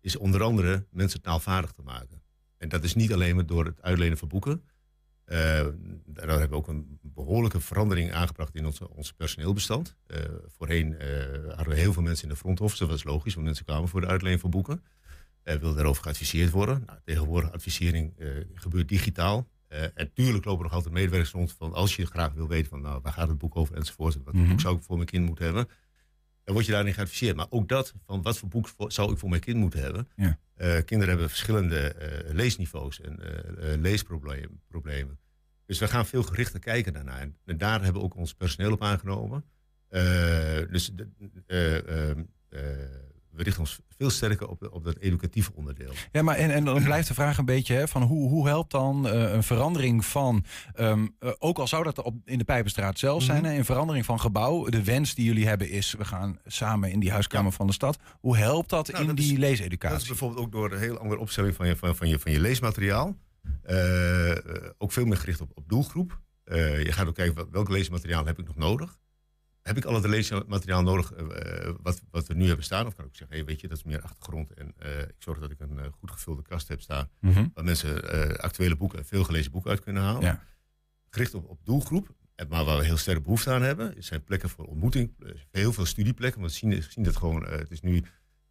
is 0.00 0.16
onder 0.16 0.42
andere 0.42 0.86
mensen 0.90 1.20
taalvaardig 1.20 1.72
te 1.72 1.82
maken. 1.82 2.22
En 2.56 2.68
dat 2.68 2.84
is 2.84 2.94
niet 2.94 3.12
alleen 3.12 3.34
maar 3.34 3.46
door 3.46 3.64
het 3.64 3.82
uitlenen 3.82 4.18
van 4.18 4.28
boeken. 4.28 4.62
Eh, 5.24 5.36
daar 6.06 6.28
hebben 6.28 6.48
we 6.48 6.54
ook 6.54 6.68
een 6.68 6.98
behoorlijke 7.02 7.60
verandering 7.60 8.12
aangebracht 8.12 8.54
in 8.54 8.66
ons, 8.66 8.80
ons 8.80 9.12
personeelbestand. 9.12 9.96
Voorheen 10.46 10.96
hadden 11.48 11.74
we 11.74 11.80
heel 11.80 11.92
veel 11.92 12.02
mensen 12.02 12.28
in 12.28 12.34
de 12.34 12.40
front 12.40 12.60
office. 12.60 12.78
Dat 12.78 12.92
was 12.92 13.04
logisch, 13.04 13.34
want 13.34 13.46
mensen 13.46 13.64
kwamen 13.64 13.88
voor 13.88 14.00
de 14.00 14.06
uitleen 14.06 14.38
van 14.38 14.50
boeken. 14.50 14.82
Eh 15.44 15.54
wilden 15.58 15.76
daarover 15.76 16.02
geadviseerd 16.02 16.50
worden. 16.50 16.82
Nou, 16.86 16.98
tegenwoordig 17.04 17.52
advisering 17.52 18.18
eh, 18.18 18.28
gebeurt 18.54 18.88
digitaal. 18.88 19.48
Eh, 19.68 19.82
en 19.94 20.12
tuurlijk 20.12 20.44
lopen 20.44 20.62
nog 20.64 20.72
altijd 20.72 20.94
medewerkers 20.94 21.30
rond 21.32 21.52
van 21.52 21.72
als 21.72 21.96
je 21.96 22.06
graag 22.06 22.32
wil 22.32 22.48
weten 22.48 22.68
van 22.70 22.80
nou, 22.80 23.00
waar 23.02 23.12
gaat 23.12 23.28
het 23.28 23.38
boek 23.38 23.56
over 23.56 23.74
enzovoort. 23.76 24.18
Wat 24.24 24.34
Mhm. 24.34 24.48
boek 24.48 24.60
zou 24.60 24.76
ik 24.76 24.82
voor 24.82 24.96
mijn 24.96 25.08
kind 25.08 25.26
moeten 25.26 25.44
hebben. 25.44 25.68
Dan 26.44 26.54
word 26.54 26.66
je 26.66 26.72
daarin 26.72 26.94
geadviseerd. 26.94 27.36
Maar 27.36 27.46
ook 27.50 27.68
dat, 27.68 27.94
van 28.06 28.22
wat 28.22 28.38
voor 28.38 28.48
boek 28.48 28.68
zou 28.88 29.12
ik 29.12 29.18
voor 29.18 29.28
mijn 29.28 29.40
kind 29.40 29.56
moeten 29.58 29.80
hebben. 29.82 30.08
Ja. 30.16 30.38
Kinderen 30.80 31.08
hebben 31.08 31.28
verschillende 31.28 31.94
leesniveaus 32.32 33.00
en 33.00 33.20
leesproblemen. 33.80 34.60
problemen. 34.68 35.18
Dus 35.66 35.78
we 35.78 35.88
gaan 35.88 36.06
veel 36.06 36.22
gerichter 36.22 36.60
kijken 36.60 36.92
daarnaar. 36.92 37.20
En, 37.44 37.58
daar 37.58 37.82
hebben 37.82 38.00
we 38.00 38.06
ook 38.06 38.16
ons 38.16 38.34
personeel 38.34 38.72
op 38.72 38.82
aangenomen. 38.82 39.44
Dus 40.70 40.90
de- 40.94 41.08
eh, 41.46 41.76
eh, 41.76 42.10
eh, 42.48 42.58
we 43.36 43.42
richten 43.42 43.60
ons 43.62 43.78
veel 43.96 44.10
sterker 44.10 44.48
op, 44.48 44.68
op 44.72 44.84
dat 44.84 44.96
educatieve 44.98 45.50
onderdeel. 45.54 45.92
Ja, 46.12 46.22
maar 46.22 46.36
en, 46.36 46.50
en 46.50 46.64
dan 46.64 46.82
blijft 46.90 47.08
de 47.08 47.14
vraag 47.14 47.38
een 47.38 47.44
beetje 47.44 47.74
hè, 47.74 47.88
van 47.88 48.02
hoe, 48.02 48.28
hoe 48.28 48.46
helpt 48.48 48.70
dan 48.70 49.08
eh, 49.08 49.32
een 49.32 49.42
verandering 49.42 50.04
van, 50.04 50.44
ehm, 50.74 51.06
eh, 51.18 51.30
ook 51.38 51.58
al 51.58 51.66
zou 51.68 51.84
dat 51.84 52.02
op, 52.02 52.14
in 52.24 52.38
de 52.38 52.44
Pijpenstraat 52.44 52.98
zelf 52.98 53.22
zijn, 53.22 53.42
Mhm. 53.42 53.50
hè, 53.50 53.58
een 53.58 53.64
verandering 53.64 54.04
van 54.04 54.20
gebouw. 54.20 54.64
De 54.64 54.84
wens 54.84 55.14
die 55.14 55.24
jullie 55.24 55.46
hebben 55.46 55.68
is, 55.70 55.94
we 55.98 56.04
gaan 56.04 56.38
samen 56.46 56.90
in 56.90 57.00
die 57.00 57.10
huiskamer 57.10 57.52
van 57.52 57.66
de 57.66 57.72
stad. 57.72 57.98
Hoe 58.20 58.36
helpt 58.36 58.70
dat 58.70 58.86
Nou, 58.88 59.00
in 59.00 59.06
dat 59.08 59.18
is- 59.18 59.24
die 59.24 59.34
Dat 59.38 59.42
is 59.44 59.48
leeseducatie? 59.50 60.08
bijvoorbeeld 60.08 60.40
ook 60.46 60.52
door 60.52 60.72
een 60.72 60.78
heel 60.78 60.98
andere 60.98 61.20
opstelling 61.20 61.54
van 61.54 61.66
je, 61.66 61.76
van, 61.76 61.96
van 61.96 62.08
je, 62.08 62.18
van 62.18 62.32
je 62.32 62.40
leesmateriaal. 62.40 63.16
Eh, 63.62 64.32
ook 64.78 64.92
veel 64.92 65.04
meer 65.06 65.16
gericht 65.16 65.40
op, 65.40 65.50
op 65.54 65.68
doelgroep. 65.68 66.20
Je 66.44 66.86
gaat 66.92 67.06
ook 67.06 67.14
kijken 67.14 67.34
wel- 67.34 67.48
welk 67.50 67.68
leesmateriaal 67.68 68.26
heb 68.26 68.38
ik 68.38 68.46
nog 68.46 68.56
nodig. 68.56 68.98
Heb 69.64 69.76
ik 69.76 69.84
al 69.84 69.94
het 69.94 70.06
leesmateriaal 70.06 70.82
nodig 70.82 71.12
eh, 71.12 71.66
eh, 71.66 71.74
wat, 71.82 72.02
wat 72.10 72.26
we 72.26 72.34
nu 72.34 72.46
hebben 72.46 72.64
staan? 72.64 72.86
Of 72.86 72.94
kan 72.94 73.04
ik 73.04 73.10
ook 73.10 73.16
zeggen, 73.16 73.36
hey, 73.36 73.44
weet 73.44 73.60
je, 73.60 73.68
dat 73.68 73.76
is 73.76 73.84
meer 73.84 74.02
achtergrond. 74.02 74.54
En 74.54 74.72
eh, 74.78 75.00
ik 75.00 75.14
zorg 75.18 75.38
dat 75.38 75.50
ik 75.50 75.60
een 75.60 75.92
goed 75.98 76.10
gevulde 76.10 76.42
kast 76.42 76.68
heb 76.68 76.80
staan. 76.80 77.10
Mhm. 77.20 77.46
Waar 77.54 77.64
mensen 77.64 78.02
actuele 78.40 78.76
boeken 78.76 78.98
en 78.98 79.04
veel 79.04 79.24
gelezen 79.24 79.50
boeken 79.52 79.70
uit 79.70 79.80
kunnen 79.80 80.02
halen. 80.02 80.22
Ja. 80.22 80.42
Gericht 81.10 81.34
op, 81.34 81.48
op 81.48 81.64
doelgroep. 81.64 82.14
Maar 82.48 82.64
waar 82.64 82.78
we 82.78 82.84
heel 82.84 82.96
sterk 82.96 83.22
behoefte 83.22 83.50
aan 83.50 83.62
hebben, 83.62 83.94
zijn 83.98 84.24
plekken 84.24 84.48
voor 84.48 84.64
ontmoeting. 84.64 85.14
Heel 85.50 85.72
veel 85.72 85.86
studieplekken. 85.86 86.40
Want 86.40 86.52
we 86.52 86.58
zien, 86.58 86.82
zien 86.82 87.04
dat 87.04 87.16
gewoon, 87.16 87.46
het 87.46 87.70
is 87.70 87.80
nu 87.80 88.04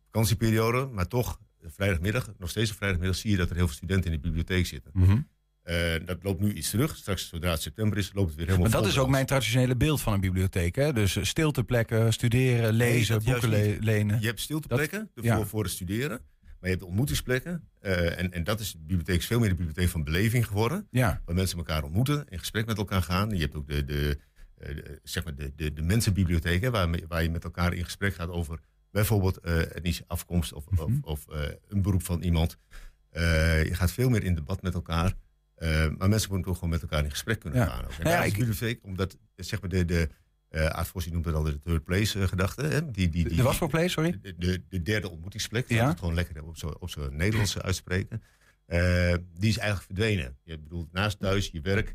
vakantieperiode, 0.05 0.85
maar 0.85 1.07
toch 1.07 1.39
vrijdagmiddag, 1.61 2.29
nog 2.37 2.49
steeds 2.49 2.71
op 2.71 2.77
vrijdagmiddag, 2.77 3.17
zie 3.17 3.31
je 3.31 3.37
dat 3.37 3.49
er 3.49 3.55
heel 3.55 3.67
veel 3.67 3.75
studenten 3.75 4.11
in 4.11 4.15
de 4.15 4.27
bibliotheek 4.27 4.65
zitten. 4.65 4.91
Mhm. 4.93 5.19
Eh, 5.63 5.93
dat 6.05 6.17
loopt 6.23 6.39
nu 6.41 6.53
iets 6.53 6.69
terug. 6.69 6.95
Straks, 6.95 7.27
zodra 7.27 7.51
het 7.51 7.61
september 7.61 7.97
is, 7.97 8.11
loopt 8.13 8.27
het 8.27 8.37
weer 8.37 8.45
helemaal 8.47 8.69
Maar 8.69 8.79
dat 8.81 8.89
is 8.89 8.97
ook 8.97 9.09
mijn 9.09 9.25
traditionele 9.25 9.75
beeld 9.75 10.01
van 10.01 10.13
een 10.13 10.19
bibliotheek. 10.19 10.75
Hè? 10.75 10.93
Dus 10.93 11.15
eh, 11.15 11.23
stilteplekken, 11.23 12.13
studeren, 12.13 12.73
lezen, 12.73 13.13
dat 13.15 13.23
boeken 13.23 13.49
le- 13.49 13.77
lenen. 13.79 14.19
Je 14.21 14.25
hebt 14.27 14.39
stilteplekken 14.39 15.09
voor, 15.15 15.23
ja. 15.23 15.45
voor 15.45 15.63
het 15.63 15.71
studeren. 15.71 16.19
Maar 16.41 16.71
je 16.71 16.77
hebt 16.77 16.83
ontmoetingsplekken. 16.87 17.67
eh, 17.79 18.19
en, 18.19 18.31
en 18.31 18.43
dat 18.43 18.59
is 18.59 18.71
de 18.71 18.77
bibliotheek 18.79 19.17
is 19.19 19.25
veel 19.25 19.39
meer 19.39 19.49
de 19.49 19.55
bibliotheek 19.55 19.89
van 19.89 20.03
beleving 20.03 20.47
geworden. 20.47 20.87
Ja, 20.91 21.21
waar 21.25 21.35
mensen 21.35 21.57
elkaar 21.57 21.83
ontmoeten, 21.83 22.25
in 22.29 22.39
gesprek 22.39 22.65
met 22.65 22.77
elkaar 22.77 23.01
gaan. 23.01 23.29
Je 23.29 23.39
hebt 23.41 23.55
ook 23.55 23.67
de, 23.67 23.85
de, 23.85 24.17
de, 24.57 24.99
zeg 25.03 25.23
maar 25.23 25.35
de, 25.35 25.51
de, 25.55 25.73
de 25.73 25.81
mensenbibliotheek, 25.81 26.61
hè, 26.61 26.69
waar, 26.71 26.89
waar 27.07 27.23
je 27.23 27.29
met 27.29 27.43
elkaar 27.43 27.73
in 27.73 27.83
gesprek 27.83 28.15
gaat 28.15 28.29
over 28.29 28.59
bijvoorbeeld 28.91 29.37
etnische 29.39 30.03
afkomst 30.07 30.53
of, 30.53 30.65
of, 30.67 30.87
Mhm. 30.87 30.97
of 31.01 31.25
een 31.67 31.81
beroep 31.81 32.03
van 32.03 32.21
iemand. 32.21 32.57
Je 33.11 33.69
gaat 33.71 33.91
veel 33.91 34.09
meer 34.09 34.23
in 34.23 34.35
debat 34.35 34.61
met 34.61 34.73
elkaar. 34.73 35.13
Eh, 35.63 35.87
maar 35.97 36.09
mensen 36.09 36.31
moeten 36.31 36.49
ook 36.51 36.55
gewoon 36.57 36.69
met 36.69 36.81
elkaar 36.81 37.03
in 37.03 37.09
gesprek 37.09 37.39
kunnen 37.39 37.59
Ja. 37.59 37.65
gaan. 37.67 37.83
Ook. 37.85 37.91
En 37.91 38.03
Nou 38.03 38.15
ja, 38.15 38.23
is 38.23 38.61
ik- 38.61 38.79
omdat 38.83 39.17
zeg 39.35 39.61
maar 39.61 39.69
de, 39.69 39.85
de 39.85 40.09
uh, 40.51 40.65
Aad 40.65 40.87
Vos, 40.87 41.03
die 41.03 41.13
noemt 41.13 41.25
het 41.25 41.35
al 41.35 41.43
de 41.43 41.59
third 41.59 41.83
place 41.83 42.19
eh, 42.21 42.27
gedachte. 42.27 42.61
Hè? 42.63 42.91
Die, 42.91 43.09
die, 43.09 43.27
die, 43.27 43.35
de 43.37 43.43
wat 43.43 43.55
voor 43.55 43.69
play, 43.69 43.87
sorry? 43.87 44.19
de, 44.21 44.35
de, 44.37 44.61
de 44.69 44.81
derde 44.81 45.09
ontmoetingsplek, 45.09 45.69
Ja. 45.69 45.75
ja. 45.75 45.87
het 45.89 45.99
gewoon 45.99 46.13
lekker 46.13 46.43
op 46.43 46.57
zo'n 46.57 46.79
op 46.79 46.89
zo 46.89 47.09
Nederlands 47.09 47.57
uitspreken. 47.59 48.21
Die 49.33 49.49
is 49.49 49.57
eigenlijk 49.57 49.81
verdwenen. 49.85 50.37
Je 50.43 50.57
bedoelt, 50.59 50.91
naast 50.91 51.19
thuis, 51.19 51.49
je 51.51 51.61
werk, 51.61 51.93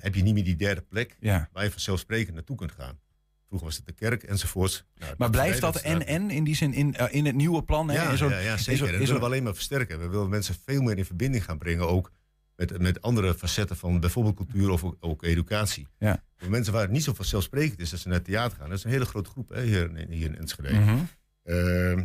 heb 0.00 0.14
je 0.14 0.22
niet 0.22 0.34
meer 0.34 0.44
die 0.44 0.56
derde 0.56 0.80
plek 0.80 1.16
Ja. 1.20 1.48
waar 1.52 1.64
je 1.64 1.70
vanzelfsprekend 1.70 2.34
naartoe 2.34 2.56
kunt 2.56 2.72
gaan. 2.72 2.98
Vroeger 3.46 3.66
was 3.68 3.76
het 3.76 3.86
de 3.86 3.92
kerk 3.92 4.22
enzovoorts. 4.22 4.84
Nou, 4.94 5.14
Maar 5.18 5.30
blijft 5.30 5.60
dat 5.60 5.72
verdwijnt 5.80 6.04
en-en 6.04 6.30
in 6.30 6.44
die 6.44 6.54
zin 6.56 6.72
in, 6.74 6.94
in 7.10 7.26
het 7.26 7.34
nieuwe 7.34 7.62
plan? 7.64 7.88
Hè? 7.88 7.94
Ja, 7.94 8.16
zo'n- 8.16 8.30
ja, 8.30 8.56
zeker. 8.56 8.82
En 8.86 8.92
in 8.92 8.98
dat 8.98 9.06
willen 9.06 9.20
we 9.20 9.26
alleen 9.26 9.42
maar 9.42 9.54
versterken. 9.54 9.98
We 10.00 10.08
willen 10.08 10.28
mensen 10.28 10.54
veel 10.66 10.82
meer 10.82 10.98
in 10.98 11.04
verbinding 11.04 11.44
gaan 11.44 11.58
brengen, 11.58 11.88
ook 11.88 12.12
met, 12.58 12.78
met 12.80 13.02
andere 13.02 13.34
facetten 13.34 13.76
van 13.76 14.00
bijvoorbeeld 14.00 14.36
cultuur 14.36 14.70
of 14.70 14.84
ook, 14.84 14.96
ook 15.00 15.22
educatie. 15.22 15.86
Ja. 15.98 16.24
Voor 16.36 16.50
mensen 16.50 16.72
waar 16.72 16.82
het 16.82 16.90
niet 16.90 17.02
zo 17.02 17.12
vanzelfsprekend 17.14 17.80
is 17.80 17.90
dat 17.90 18.00
ze 18.00 18.08
naar 18.08 18.16
het 18.16 18.24
theater 18.26 18.58
gaan. 18.58 18.68
Dat 18.68 18.78
is 18.78 18.84
een 18.84 18.90
hele 18.90 19.04
grote 19.04 19.30
groep 19.30 19.48
hè, 19.48 19.62
hier, 19.62 19.96
in- 19.96 20.10
hier 20.10 20.26
in 20.26 20.38
Enschede. 20.38 20.72
Mhm. 20.72 20.98
Uh, 21.44 22.02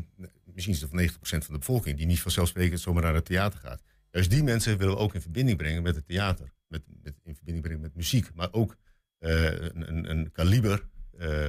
misschien 0.53 0.73
is 0.73 0.81
het 0.81 0.89
van 0.89 0.99
90% 0.99 1.45
van 1.45 1.53
de 1.53 1.59
bevolking 1.59 1.97
die 1.97 2.05
niet 2.05 2.21
vanzelfsprekend 2.21 2.79
zomaar 2.79 3.03
naar 3.03 3.13
het 3.13 3.25
theater 3.25 3.59
gaat. 3.59 3.81
Juist 4.11 4.29
die 4.29 4.43
mensen 4.43 4.77
willen 4.77 4.93
we 4.93 4.99
ook 4.99 5.13
in 5.13 5.21
verbinding 5.21 5.57
brengen 5.57 5.83
met 5.83 5.95
het 5.95 6.05
theater. 6.07 6.53
Met, 6.67 6.81
met, 7.03 7.13
in 7.23 7.35
verbinding 7.35 7.65
brengen 7.65 7.81
met 7.81 7.95
muziek. 7.95 8.33
Maar 8.33 8.47
ook 8.51 8.75
uh, 9.19 9.43
een, 9.51 9.87
een, 9.89 10.09
een 10.09 10.31
kaliber 10.31 10.87
uh, 11.19 11.45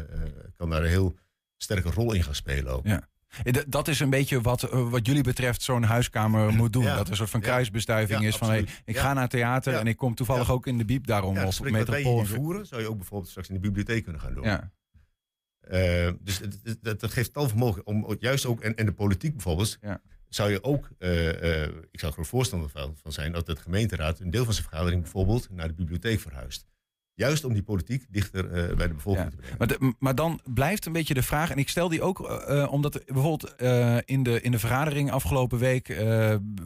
kan 0.57 0.71
daar 0.71 0.83
een 0.83 0.89
heel 0.89 1.17
sterke 1.57 1.91
rol 1.91 2.13
in 2.13 2.23
gaan 2.23 2.35
spelen. 2.35 2.73
Ook. 2.73 2.87
Ja. 2.87 3.09
Dat 3.69 3.89
is 3.89 4.01
een 4.01 4.11
beetje 4.11 4.41
wat, 4.41 4.73
uh, 4.73 4.91
wat 4.91 5.07
jullie 5.07 5.23
betreft 5.23 5.63
zo'n 5.63 5.83
huiskamer 5.83 6.53
moet 6.53 6.73
doen. 6.73 6.83
Ja. 6.83 6.97
Dat 6.97 7.05
er 7.05 7.11
een 7.11 7.17
soort 7.17 7.31
van 7.31 7.41
kruisbestuiving 7.41 8.21
Ja, 8.21 8.27
is 8.27 8.37
van 8.37 8.49
hey, 8.49 8.67
ik 8.85 8.97
ga 8.97 9.13
naar 9.13 9.29
theater 9.29 9.75
en 9.75 9.87
ik 9.87 9.97
kom 9.97 10.15
toevallig 10.15 10.51
ook 10.51 10.67
in 10.67 10.79
de 10.79 10.85
biep 10.85 11.07
daarom. 11.07 11.35
Ja, 11.35 11.47
of 11.47 11.63
metropool. 11.63 12.25
voeren, 12.25 12.67
zou 12.67 12.81
je 12.81 12.89
ook 12.89 12.97
bijvoorbeeld 12.97 13.31
straks 13.31 13.49
in 13.49 13.55
de 13.55 13.61
bibliotheek 13.61 14.03
kunnen 14.03 14.21
gaan 14.21 14.35
doen. 14.35 14.45
Ja. 14.45 14.73
Uh, 15.71 16.13
dus 16.21 16.41
dat, 16.81 17.01
dat, 17.01 17.13
geeft 17.13 17.33
tal 17.33 17.49
van 17.49 17.59
mogelijkheden. 17.59 18.05
Om 18.05 18.17
juist 18.19 18.47
ook, 18.47 18.61
en, 18.61 18.75
en 18.75 18.87
de 18.87 18.93
politiek 18.93 19.33
bijvoorbeeld, 19.33 19.79
Ja. 19.81 20.01
zou 20.29 20.51
je 20.51 20.63
ook, 20.63 20.89
uh, 20.99 21.43
uh, 21.43 21.63
ik 21.91 22.01
zou 22.01 22.13
er 22.17 22.27
voorstander 22.27 22.69
van, 22.69 22.97
van 23.03 23.13
zijn, 23.13 23.33
dat 23.33 23.47
de 23.47 23.57
gemeenteraad 23.57 24.21
een 24.21 24.31
deel 24.31 24.45
van 24.45 24.53
zijn 24.53 24.67
vergadering 24.67 25.03
bijvoorbeeld 25.03 25.49
naar 25.51 25.69
de 25.69 25.75
bibliotheek 25.75 26.21
verhuist. 26.21 26.67
Juist 27.17 27.45
om 27.45 27.53
die 27.53 27.63
politiek 27.63 28.05
dichter 28.11 28.53
eh, 28.53 28.77
bij 28.77 28.89
de 28.89 28.95
bevolking 28.95 29.25
Ja. 29.25 29.31
te 29.31 29.37
brengen. 29.37 29.57
Maar, 29.59 29.67
de- 29.67 29.95
maar 29.99 30.15
dan 30.15 30.41
blijft 30.55 30.87
een 30.87 30.93
beetje 30.93 31.15
de 31.15 31.23
vraag, 31.23 31.51
en 31.51 31.57
ik 31.59 31.69
stel 31.69 31.89
die 31.89 32.03
ook 32.03 32.29
eh, 32.29 32.63
eh, 32.63 32.73
omdat 32.73 32.95
er 32.95 33.03
bijvoorbeeld 33.07 33.55
in, 34.05 34.23
de, 34.23 34.41
in 34.41 34.51
de 34.51 34.59
vergadering 34.59 35.11
afgelopen 35.11 35.59
week, 35.59 35.87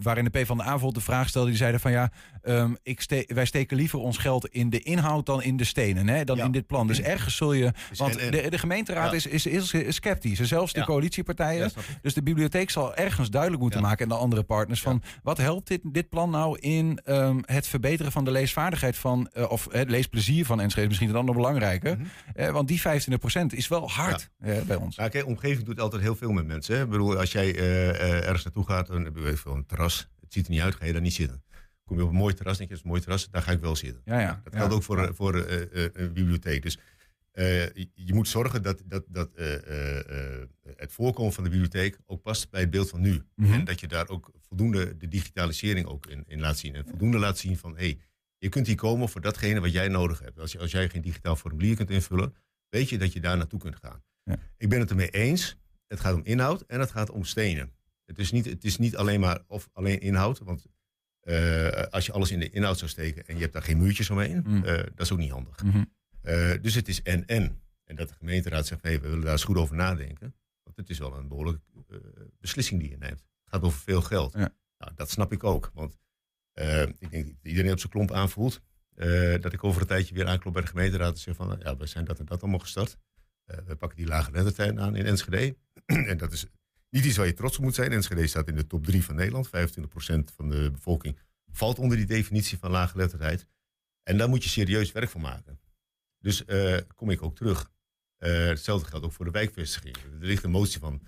waarin 0.03 0.25
de 0.25 0.31
PvdA 0.31 0.55
bijvoorbeeld 0.55 0.95
de 0.95 1.01
vraag 1.01 1.29
stelde, 1.29 1.49
die 1.49 1.57
zeiden 1.57 1.81
van 1.81 1.91
ja, 1.91 2.11
ehm, 2.43 2.75
ik 2.83 3.01
ste 3.01 3.25
wij 3.35 3.45
steken 3.45 3.77
liever 3.77 3.99
ons 3.99 4.17
geld 4.19 4.47
in 4.49 4.71
de 4.71 4.81
inhoud 4.81 5.27
dan 5.27 5.43
in 5.43 5.57
de 5.57 5.65
stenen, 5.65 6.09
hè, 6.09 6.25
dan 6.25 6.37
Ja. 6.37 6.45
in 6.45 6.53
dit 6.53 6.67
plan. 6.67 6.87
Dus 6.87 7.01
ergens 7.01 7.37
zul 7.37 7.53
je, 7.53 7.73
want 7.97 8.15
de, 8.31 8.47
de 8.51 8.59
gemeenteraad 8.59 9.11
Ja. 9.11 9.17
is, 9.17 9.27
is, 9.27 9.47
is, 9.47 9.73
is 9.73 9.95
sceptisch, 9.95 10.39
en 10.41 10.47
zelfs 10.47 10.73
de 10.73 10.85
coalitiepartijen. 10.85 11.71
Dus 12.03 12.15
de 12.15 12.23
bibliotheek 12.23 12.71
zal 12.71 12.95
ergens 12.95 13.31
duidelijk 13.31 13.63
moeten 13.63 13.83
maken 13.83 14.03
en 14.03 14.09
de 14.09 14.15
andere 14.21 14.43
partners 14.43 14.81
van 14.83 15.03
wat 15.23 15.39
helpt 15.39 15.69
dit, 15.69 15.81
dit 15.85 16.09
plan 16.09 16.31
nou 16.31 16.59
in 16.59 17.01
ehm, 17.05 17.39
het 17.45 17.67
verbeteren 17.67 18.13
van 18.13 18.25
de 18.25 18.31
leesvaardigheid 18.31 18.97
van, 18.97 19.31
of 19.49 19.67
het 19.71 19.91
leesplezier 19.91 20.38
van 20.47 20.61
Enschede, 20.61 20.87
misschien 20.89 21.13
dan 21.13 21.25
nog 21.25 21.35
belangrijker. 21.35 21.97
Mhm. 21.99 22.07
Eh, 22.35 22.51
want 22.51 22.69
die 22.69 22.81
25% 22.81 23.53
is 23.53 23.69
wel 23.69 23.91
hard 23.91 24.31
eh, 24.39 24.61
bij 24.63 24.77
ons. 24.77 24.97
Nou, 24.97 25.11
kijk, 25.11 25.27
omgeving 25.27 25.67
doet 25.67 25.81
altijd 25.81 26.03
heel 26.03 26.17
veel 26.17 26.33
met 26.33 26.47
mensen. 26.47 26.77
Hè? 26.77 26.83
Ik 26.83 26.89
bedoel, 26.89 27.19
als 27.19 27.33
jij 27.33 27.55
eh, 27.57 28.27
ergens 28.27 28.45
naartoe 28.45 28.65
gaat, 28.67 28.87
dan 28.87 29.05
heb 29.05 29.17
je 29.17 29.23
weet 29.23 29.33
ik 29.33 29.39
veel, 29.39 29.55
een 29.55 29.67
terras. 29.67 30.09
Het 30.21 30.33
ziet 30.33 30.45
er 30.47 30.51
niet 30.51 30.61
uit, 30.61 30.75
ga 30.75 30.85
je 30.85 30.93
daar 30.93 31.01
niet 31.03 31.15
zitten. 31.15 31.43
Kom 31.85 31.97
je 31.97 32.03
op 32.03 32.09
een 32.11 32.17
mooi 32.17 32.35
terras, 32.35 32.57
denk 32.57 32.69
je, 32.71 32.75
dat 32.75 32.85
is 32.85 32.85
een 32.85 32.91
mooi 32.91 33.03
terras, 33.03 33.31
daar 33.31 33.43
ga 33.43 33.53
ik 33.53 33.61
wel 33.61 33.77
zitten. 33.77 34.03
Ja, 34.05 34.21
ja. 34.21 34.41
Dat 34.45 34.53
Ja. 34.53 34.59
geldt 34.59 34.75
ook 34.75 34.83
voor, 34.83 35.15
voor 35.15 35.35
een 35.35 36.13
bibliotheek. 36.13 36.63
Dus 36.63 36.79
je, 37.95 38.15
moet 38.15 38.29
zorgen 38.29 38.63
dat, 38.63 38.83
dat, 38.87 39.05
dat 39.09 39.31
het 40.77 40.93
voorkomen 40.93 41.33
van 41.33 41.45
de 41.45 41.51
bibliotheek 41.51 41.99
ook 42.07 42.23
past 42.23 42.51
bij 42.51 42.61
het 42.61 42.71
beeld 42.71 42.89
van 42.89 43.01
nu. 43.01 43.23
Mhm. 43.35 43.53
En 43.53 43.65
dat 43.65 43.81
je 43.81 43.87
daar 43.87 44.09
ook 44.09 44.31
voldoende 44.49 44.97
de 44.97 45.09
digitalisering 45.09 45.87
ook 45.87 46.07
in, 46.07 46.25
in 46.27 46.41
laat 46.41 46.59
zien. 46.59 46.75
En 46.75 46.85
voldoende 46.89 47.19
laat 47.19 47.39
zien 47.39 47.57
van, 47.57 47.77
hé, 47.77 47.85
hey, 47.85 47.99
je 48.39 48.49
kunt 48.49 48.67
hier 48.67 48.77
komen 48.77 49.09
voor 49.09 49.21
datgene 49.21 49.61
wat 49.61 49.73
jij 49.73 49.89
nodig 49.89 50.19
hebt. 50.19 50.39
Als, 50.39 50.59
als 50.59 50.71
jij 50.71 50.89
geen 50.89 51.03
digitaal 51.03 51.37
formulier 51.37 51.77
kunt 51.77 51.91
invullen, 51.91 52.35
weet 52.69 52.89
je 52.89 52.99
dat 52.99 53.13
je 53.13 53.21
daar 53.21 53.37
naartoe 53.37 53.59
kunt 53.59 53.77
gaan. 53.77 54.03
Ja. 54.23 54.37
Ik 54.57 54.69
ben 54.69 54.81
het 54.81 54.91
ermee 54.91 55.11
eens. 55.11 55.57
Het 55.87 56.01
gaat 56.01 56.15
om 56.15 56.25
inhoud 56.25 56.61
en 56.63 56.81
het 56.81 56.91
gaat 56.91 57.11
om 57.11 57.25
stenen. 57.25 57.73
Het 58.05 58.19
is 58.19 58.31
niet, 58.31 58.45
het 58.45 58.65
is 58.65 58.79
niet 58.79 58.97
alleen 58.97 59.21
maar 59.21 59.43
of 59.47 59.69
alleen 59.73 60.01
inhoud. 60.01 60.39
Want 60.39 60.67
eh, 61.21 61.69
als 61.83 62.07
je 62.07 62.13
alles 62.13 62.31
in 62.31 62.39
de 62.39 62.51
inhoud 62.51 62.79
zou 62.79 62.91
steken 62.91 63.27
en 63.27 63.35
je 63.35 63.41
hebt 63.41 63.53
daar 63.53 63.63
geen 63.63 63.79
muurtjes 63.79 64.11
omheen, 64.11 64.43
Mm. 64.47 64.65
eh, 64.65 64.77
dat 64.77 65.01
is 65.01 65.13
ook 65.13 65.19
niet 65.19 65.31
handig. 65.31 65.63
Mhm. 65.65 65.85
Eh, 66.23 66.53
dus 66.61 66.75
het 66.75 66.89
is 66.89 67.03
en-en. 67.03 67.63
En 67.85 67.97
dat 67.97 68.09
de 68.09 68.15
gemeenteraad 68.15 68.67
zegt, 68.67 68.83
hey, 68.83 69.01
we 69.01 69.09
willen 69.09 69.23
daar 69.25 69.33
eens 69.33 69.45
goed 69.45 69.57
over 69.57 69.77
nadenken. 69.77 70.35
Want 70.63 70.77
het 70.77 70.91
is 70.91 70.99
wel 70.99 71.17
een 71.17 71.29
behoorlijke 71.29 71.61
eh, 71.89 71.97
beslissing 72.41 72.81
die 72.81 72.91
je 72.91 72.97
neemt. 72.97 73.21
Het 73.21 73.49
gaat 73.55 73.63
over 73.63 73.79
veel 73.79 74.03
geld. 74.03 74.33
Ja. 74.33 74.55
Nou, 74.79 74.93
dat 74.95 75.11
snap 75.11 75.33
ik 75.33 75.45
ook. 75.45 75.71
Want 75.75 75.99
ik 76.99 77.11
denk 77.11 77.25
dat 77.27 77.35
iedereen 77.43 77.73
op 77.73 77.79
zijn 77.79 77.93
klomp 77.93 78.13
aanvoelt. 78.13 78.61
eh, 78.95 79.41
dat 79.41 79.53
ik 79.53 79.65
over 79.65 79.81
een 79.81 79.87
tijdje 79.87 80.15
weer 80.15 80.27
aanklop 80.27 80.53
bij 80.53 80.63
de 80.63 80.69
gemeenteraad 80.69 81.13
en 81.13 81.19
zeg 81.21 81.37
van, 81.37 81.61
ja, 81.63 81.77
we 81.77 81.87
zijn 81.87 82.05
dat 82.05 82.19
en 82.19 82.25
dat 82.25 82.43
allemaal 82.43 82.59
gestart. 82.61 82.97
Eh, 83.45 83.57
we 83.67 83.77
pakken 83.77 83.99
die 83.99 84.07
lage 84.07 84.31
lettertijd 84.31 84.79
aan 84.79 84.97
in 84.97 85.07
Enschede. 85.07 85.57
en 85.87 86.17
dat 86.17 86.33
is 86.33 86.47
niet 86.91 87.05
iets 87.05 87.17
waar 87.17 87.27
je 87.27 87.33
trots 87.35 87.57
op 87.57 87.63
moet 87.65 87.75
zijn. 87.75 87.93
Enschede 87.93 88.27
staat 88.27 88.49
in 88.49 88.55
de 88.57 88.67
top 88.67 88.85
3 88.85 89.05
van 89.05 89.15
Nederland. 89.15 89.47
25% 89.47 89.51
van 90.37 90.49
de 90.49 90.71
bevolking 90.71 91.19
valt 91.53 91.79
onder 91.79 91.97
die 91.97 92.07
definitie 92.07 92.59
van 92.59 92.71
lage 92.71 92.97
letterdheid. 92.97 93.47
En 94.03 94.19
daar 94.19 94.29
moet 94.29 94.43
je 94.45 94.49
serieus 94.49 94.93
werk 94.93 95.09
van 95.11 95.21
maken. 95.21 95.61
Dus 96.19 96.45
eh, 96.45 96.77
kom 96.95 97.11
ik 97.11 97.23
ook 97.23 97.37
terug. 97.37 97.71
Eh, 98.17 98.31
hetzelfde 98.47 98.89
geldt 98.89 99.05
ook 99.05 99.13
voor 99.13 99.25
de 99.25 99.31
wijkvestiging. 99.31 99.97
Er 99.97 100.27
ligt 100.27 100.45
een 100.45 100.51
motie 100.51 100.81
van 100.81 101.03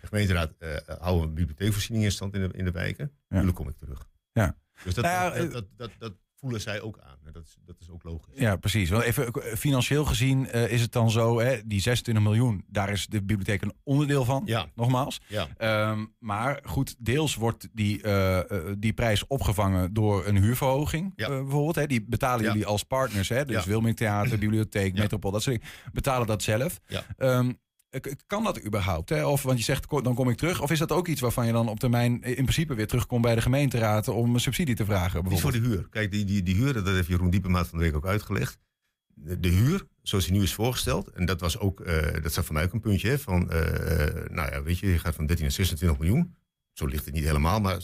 de 0.00 0.06
gemeenteraad, 0.06 0.54
eh 0.58 0.76
hou 1.00 1.22
een 1.22 1.34
bibliotheekvoorziening 1.34 2.04
in 2.04 2.12
stand 2.12 2.34
in 2.34 2.48
de, 2.48 2.56
in 2.56 2.64
de 2.64 2.70
wijken. 2.70 3.12
Natuurlijk 3.28 3.56
kom 3.56 3.68
ik 3.68 3.76
terug. 3.76 4.08
Ja. 4.32 4.56
Dus 4.84 4.94
dat, 4.94 5.04
Nou 5.04 5.14
ja, 5.14 5.38
dat, 5.38 5.46
eh, 5.46 5.52
dat, 5.52 5.64
dat, 5.76 5.90
dat 5.98 6.12
voelen 6.36 6.60
zij 6.60 6.80
ook 6.80 6.98
aan. 7.02 7.16
En 7.24 7.32
Dat 7.32 7.42
is, 7.44 7.56
dat 7.64 7.76
is 7.80 7.90
ook 7.90 8.02
logisch. 8.02 8.38
Ja, 8.38 8.56
precies. 8.56 8.90
Want 8.90 9.02
even 9.04 9.32
eh, 9.32 9.54
financieel 9.56 10.04
gezien 10.04 10.46
eh, 10.48 10.70
is 10.72 10.80
het 10.80 10.92
dan 10.92 11.10
zo, 11.10 11.40
hè, 11.40 11.60
die 11.66 11.80
26 11.80 12.24
miljoen, 12.24 12.64
daar 12.68 12.90
is 12.90 13.06
de 13.06 13.18
bibliotheek 13.22 13.62
een 13.62 13.72
onderdeel 13.84 14.24
van, 14.24 14.42
Ja, 14.44 14.66
nogmaals. 14.74 15.20
ja. 15.26 15.48
Ehm, 15.56 16.04
maar 16.18 16.60
goed, 16.64 16.94
deels 16.98 17.34
wordt 17.34 17.68
die, 17.72 18.02
die 18.78 18.92
prijs 18.92 19.26
opgevangen 19.26 19.92
door 19.94 20.26
een 20.26 20.36
huurverhoging. 20.36 21.12
Ja. 21.16 21.28
bijvoorbeeld, 21.28 21.74
hè. 21.74 21.86
die 21.86 22.04
betalen 22.08 22.44
Ja. 22.44 22.50
jullie 22.50 22.66
als 22.66 22.82
partners. 22.82 23.28
Hè? 23.28 23.44
Dus 23.44 23.64
Ja. 23.64 23.70
Wilming 23.70 23.96
Theater, 23.96 24.38
Bibliotheek, 24.38 24.94
Ja. 24.96 25.02
Metropool, 25.02 25.30
dat 25.30 25.42
soort 25.42 25.60
dingen. 25.60 25.72
Betalen 25.92 26.26
dat 26.26 26.42
zelf. 26.42 26.80
Ja. 26.86 27.02
Ehm, 27.16 27.52
kan 28.26 28.44
dat 28.44 28.64
überhaupt? 28.64 29.08
Hè? 29.08 29.26
Of, 29.26 29.42
want 29.42 29.58
je 29.58 29.64
zegt, 29.64 29.90
dan 29.90 30.14
kom 30.14 30.28
ik 30.28 30.36
terug. 30.36 30.60
Of 30.60 30.70
is 30.70 30.78
dat 30.78 30.92
ook 30.92 31.08
iets 31.08 31.20
waarvan 31.20 31.46
je 31.46 31.52
dan 31.52 31.68
op 31.68 31.80
termijn 31.80 32.22
in 32.22 32.34
principe 32.34 32.74
weer 32.74 32.86
terugkomt 32.86 33.22
bij 33.22 33.34
de 33.34 33.40
gemeenteraad 33.40 34.08
om 34.08 34.34
een 34.34 34.40
subsidie 34.40 34.74
te 34.74 34.84
vragen? 34.84 35.24
Niet 35.24 35.40
voor 35.40 35.50
Bijvoorbeeld? 35.50 35.62
de 35.62 35.68
huur. 35.68 35.88
Kijk, 35.88 36.10
die, 36.10 36.24
die, 36.24 36.42
die 36.42 36.54
huur, 36.54 36.72
dat 36.72 36.86
heeft 36.86 37.08
Jeroen 37.08 37.30
Diepemaat 37.30 37.68
van 37.68 37.78
de 37.78 37.84
week 37.84 37.96
ook 37.96 38.06
uitgelegd. 38.06 38.58
De, 39.06 39.40
de 39.40 39.48
huur, 39.48 39.86
zoals 40.02 40.24
die 40.24 40.32
nu 40.34 40.42
is 40.42 40.54
voorgesteld, 40.54 41.08
en 41.08 41.26
dat 41.26 41.40
was 41.40 41.58
ook, 41.58 41.80
eh, 41.80 42.22
dat 42.22 42.32
staat 42.32 42.44
voor 42.44 42.54
mij 42.54 42.64
ook 42.64 42.72
een 42.72 42.80
puntje, 42.80 43.08
hè, 43.08 43.18
van, 43.18 43.50
eh, 43.50 44.30
nou 44.30 44.52
ja, 44.52 44.62
weet 44.62 44.78
je, 44.78 44.86
je 44.86 44.98
gaat 44.98 45.14
van 45.14 45.26
13 45.26 45.44
naar 45.44 45.54
26 45.54 45.98
miljoen. 45.98 46.34
Zo 46.72 46.86
ligt 46.86 47.04
het 47.04 47.14
niet 47.14 47.24
helemaal, 47.24 47.60
maar 47.60 47.78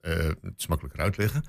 eh, 0.00 0.16
het 0.16 0.54
is 0.56 0.66
makkelijker 0.66 1.00
uitleggen. 1.02 1.44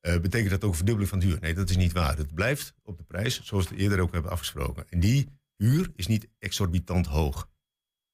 Eh, 0.00 0.20
betekent 0.20 0.50
dat 0.50 0.64
ook 0.64 0.70
een 0.70 0.76
verdubbeling 0.76 1.10
van 1.10 1.18
de 1.18 1.26
huur? 1.26 1.38
Nee, 1.40 1.54
dat 1.54 1.70
is 1.70 1.76
niet 1.76 1.92
waar. 1.92 2.16
Het 2.16 2.34
blijft 2.34 2.74
op 2.82 2.96
de 2.96 3.04
prijs 3.04 3.42
zoals 3.42 3.68
we 3.68 3.74
het 3.74 3.82
eerder 3.82 4.00
ook 4.00 4.12
hebben 4.12 4.30
afgesproken. 4.30 4.84
En 4.88 5.00
die 5.00 5.28
huur 5.58 5.90
is 5.94 6.06
niet 6.06 6.28
exorbitant 6.38 7.06
hoog. 7.06 7.48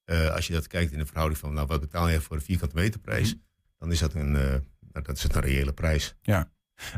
Eh, 0.04 0.30
als 0.30 0.46
je 0.46 0.52
dat 0.52 0.66
kijkt 0.66 0.92
in 0.92 0.98
de 0.98 1.06
verhouding 1.06 1.40
van, 1.40 1.52
nou, 1.52 1.66
wat 1.66 1.80
betaal 1.80 2.08
je 2.08 2.20
voor 2.20 2.36
een 2.36 2.42
vierkante 2.42 2.74
meterprijs, 2.74 3.36
dan 3.78 3.92
is 3.92 3.98
dat 3.98 4.14
een, 4.14 4.36
eh, 4.36 4.60
nou, 4.92 5.04
dat 5.04 5.16
is 5.16 5.22
het 5.22 5.34
een 5.34 5.42
reële 5.42 5.72
prijs. 5.72 6.14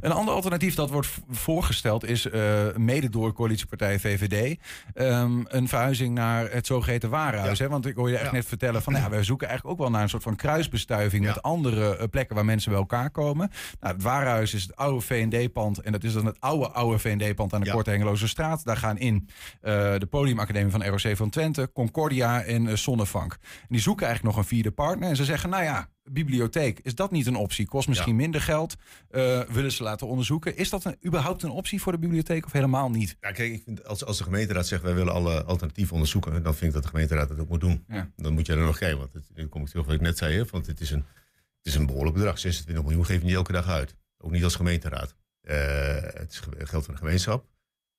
Een 0.01 0.13
ander 0.13 0.35
alternatief 0.35 0.75
dat 0.75 0.91
wordt 0.91 1.09
voorgesteld 1.31 2.05
is, 2.05 2.31
eh, 2.31 2.43
mede 2.77 3.09
door 3.09 3.33
coalitiepartij 3.33 3.99
VVD, 3.99 4.59
ehm, 4.95 5.41
een 5.45 5.69
verhuizing 5.69 6.15
naar 6.15 6.51
het 6.53 6.67
zogeheten 6.67 7.11
warenhuis. 7.11 7.59
Ja. 7.59 7.65
Hè? 7.65 7.71
Want 7.71 7.87
ik 7.87 7.95
hoorde 7.97 8.11
je 8.11 8.17
echt 8.19 8.27
Ja. 8.27 8.33
net 8.33 8.47
vertellen 8.47 8.83
van, 8.83 8.93
nou, 8.93 9.05
ja, 9.05 9.11
wij 9.11 9.23
zoeken 9.23 9.49
eigenlijk 9.49 9.77
ook 9.79 9.83
wel 9.87 9.93
naar 9.95 10.03
een 10.03 10.09
soort 10.09 10.23
van 10.23 10.37
kruisbestuiving 10.37 11.25
Ja. 11.25 11.29
met 11.35 11.43
andere 11.43 11.97
eh, 11.97 12.09
plekken 12.11 12.35
waar 12.37 12.45
mensen 12.45 12.71
bij 12.71 12.81
elkaar 12.81 13.11
komen. 13.11 13.51
Nou, 13.81 13.95
het 13.95 14.03
warenhuis 14.03 14.55
is 14.55 14.63
het 14.63 14.77
oude 14.77 15.01
V&D-pand 15.01 15.81
en 15.81 15.93
dat 15.93 16.05
is 16.05 16.13
dan 16.13 16.27
het 16.27 16.41
oude, 16.41 16.71
oude 16.71 16.99
V&D-pand 16.99 17.55
aan 17.55 17.61
de. 17.61 17.71
Korte 17.71 17.91
Hengeloze 17.91 18.29
straat. 18.29 18.65
Daar 18.65 18.77
gaan 18.77 18.99
in 18.99 19.29
eh, 19.61 19.73
de 19.99 20.07
Podiumacademie 20.11 20.71
van 20.73 20.85
ROC 20.85 21.17
van 21.17 21.31
Twente, 21.31 21.71
Concordia 21.75 22.43
en 22.43 22.79
Zonnevank. 22.79 23.33
En 23.33 23.67
die 23.69 23.81
zoeken 23.81 24.07
eigenlijk 24.07 24.37
nog 24.37 24.45
een 24.45 24.51
vierde 24.51 24.71
partner 24.71 25.09
en 25.09 25.17
ze 25.17 25.25
zeggen, 25.25 25.51
nou 25.51 25.63
ja, 25.65 25.89
bibliotheek, 26.11 26.79
is 26.83 26.95
dat 26.95 27.11
niet 27.11 27.27
een 27.27 27.37
optie? 27.37 27.67
Kost 27.67 27.89
misschien 27.89 28.17
minder 28.17 28.41
geld, 28.41 28.77
eh, 29.11 29.41
willen 29.41 29.73
ze 29.73 29.83
laten 29.83 30.07
onderzoeken. 30.07 30.57
Is 30.57 30.71
dat 30.71 30.85
een, 30.85 30.97
überhaupt 31.05 31.43
een 31.43 31.51
optie 31.51 31.81
voor 31.81 31.93
de 31.93 31.99
bibliotheek 31.99 32.45
of 32.47 32.53
helemaal 32.53 32.91
niet? 32.91 33.17
Ja, 33.21 33.31
kijk, 33.33 33.53
ik 33.53 33.63
vind 33.65 33.85
als, 33.85 34.05
als 34.05 34.19
de 34.19 34.25
gemeenteraad 34.25 34.67
zegt 34.67 34.83
wij 34.83 34.95
willen 34.95 35.13
alle 35.13 35.45
alternatieven 35.45 35.93
onderzoeken, 35.93 36.43
dan 36.43 36.55
vind 36.55 36.67
ik 36.67 36.73
dat 36.73 36.83
de 36.83 36.89
gemeenteraad 36.89 37.29
dat 37.29 37.39
ook 37.39 37.49
moet 37.49 37.61
doen. 37.61 37.85
Ja. 37.89 38.11
Dan 38.17 38.33
moet 38.33 38.47
je 38.47 38.53
er 38.53 38.59
nog 38.59 38.79
kijken, 38.79 38.99
want 38.99 39.13
het, 39.13 39.31
nu 39.35 39.47
kom 39.47 39.63
ik 39.63 39.69
terug 39.69 39.85
wat 39.87 39.95
ik 39.95 40.01
net 40.01 40.19
zei, 40.19 40.35
hè, 40.37 40.45
want 40.45 40.67
het 40.67 40.81
is, 40.81 40.91
een, 40.91 41.05
het 41.59 41.67
is 41.67 41.75
een 41.75 41.87
behoorlijk 41.87 42.15
bedrag. 42.17 42.39
26 42.39 42.85
miljoen 42.85 43.07
geef 43.07 43.19
je 43.19 43.25
niet 43.27 43.35
elke 43.35 43.53
dag 43.53 43.69
uit. 43.69 43.95
Ook 44.19 44.31
niet 44.31 44.45
als 44.45 44.55
gemeenteraad. 44.55 45.15
Eh, 45.41 45.57
het 46.03 46.33
is 46.33 46.39
ge- 46.41 46.67
geld 46.67 46.85
van 46.85 46.95
de 46.95 47.01
gemeenschap. 47.01 47.41
Dat 47.43 47.51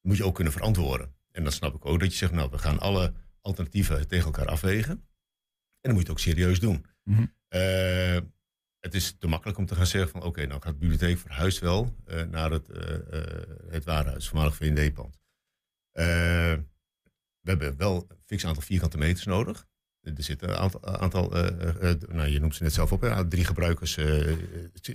moet 0.02 0.18
je 0.18 0.26
ook 0.26 0.36
kunnen 0.36 0.54
verantwoorden. 0.54 1.16
En 1.32 1.44
dan 1.44 1.52
snap 1.52 1.76
ik 1.76 1.86
ook 1.86 2.00
dat 2.00 2.12
je 2.12 2.18
zegt, 2.18 2.32
nou, 2.32 2.50
we 2.52 2.58
gaan 2.58 2.80
alle 2.80 3.14
alternatieven 3.42 4.08
tegen 4.08 4.26
elkaar 4.26 4.48
afwegen. 4.48 4.92
En 4.92 5.04
dan 5.82 5.92
moet 5.94 6.02
je 6.02 6.08
het 6.08 6.12
ook 6.12 6.20
serieus 6.34 6.60
doen. 6.60 6.86
Mhm. 7.04 7.26
Eh, 7.48 8.18
het 8.88 8.96
is 8.96 9.16
te 9.20 9.28
makkelijk 9.28 9.58
om 9.58 9.66
te 9.66 9.76
gaan 9.76 9.86
zeggen 9.86 10.12
van 10.12 10.24
oké, 10.24 10.46
nou 10.46 10.62
gaat 10.62 10.74
de 10.74 10.80
bibliotheek 10.80 11.18
verhuist 11.18 11.60
wel 11.60 11.96
eh, 12.06 12.22
naar 12.24 12.52
het, 12.52 12.70
eh, 12.70 12.98
het 13.70 13.86
warenhuis, 13.86 14.28
voormalig 14.28 14.56
V&D-pand. 14.56 15.20
Eh, 15.92 16.06
we 17.40 17.50
hebben 17.54 17.78
wel 17.78 18.06
een 18.08 18.18
fix 18.26 18.46
aantal 18.46 18.62
vierkante 18.62 18.98
meters 18.98 19.26
nodig. 19.26 19.68
Er 20.02 20.14
zitten 20.24 20.50
een 20.50 20.56
aantal, 20.56 20.86
aantal 20.86 21.30
nou, 22.10 22.28
je 22.28 22.40
noemt 22.40 22.56
ze 22.56 22.64
net 22.64 22.74
zelf 22.74 22.92
op, 22.92 23.02
hè, 23.02 23.28
drie 23.28 23.46
gebruikers 23.46 24.00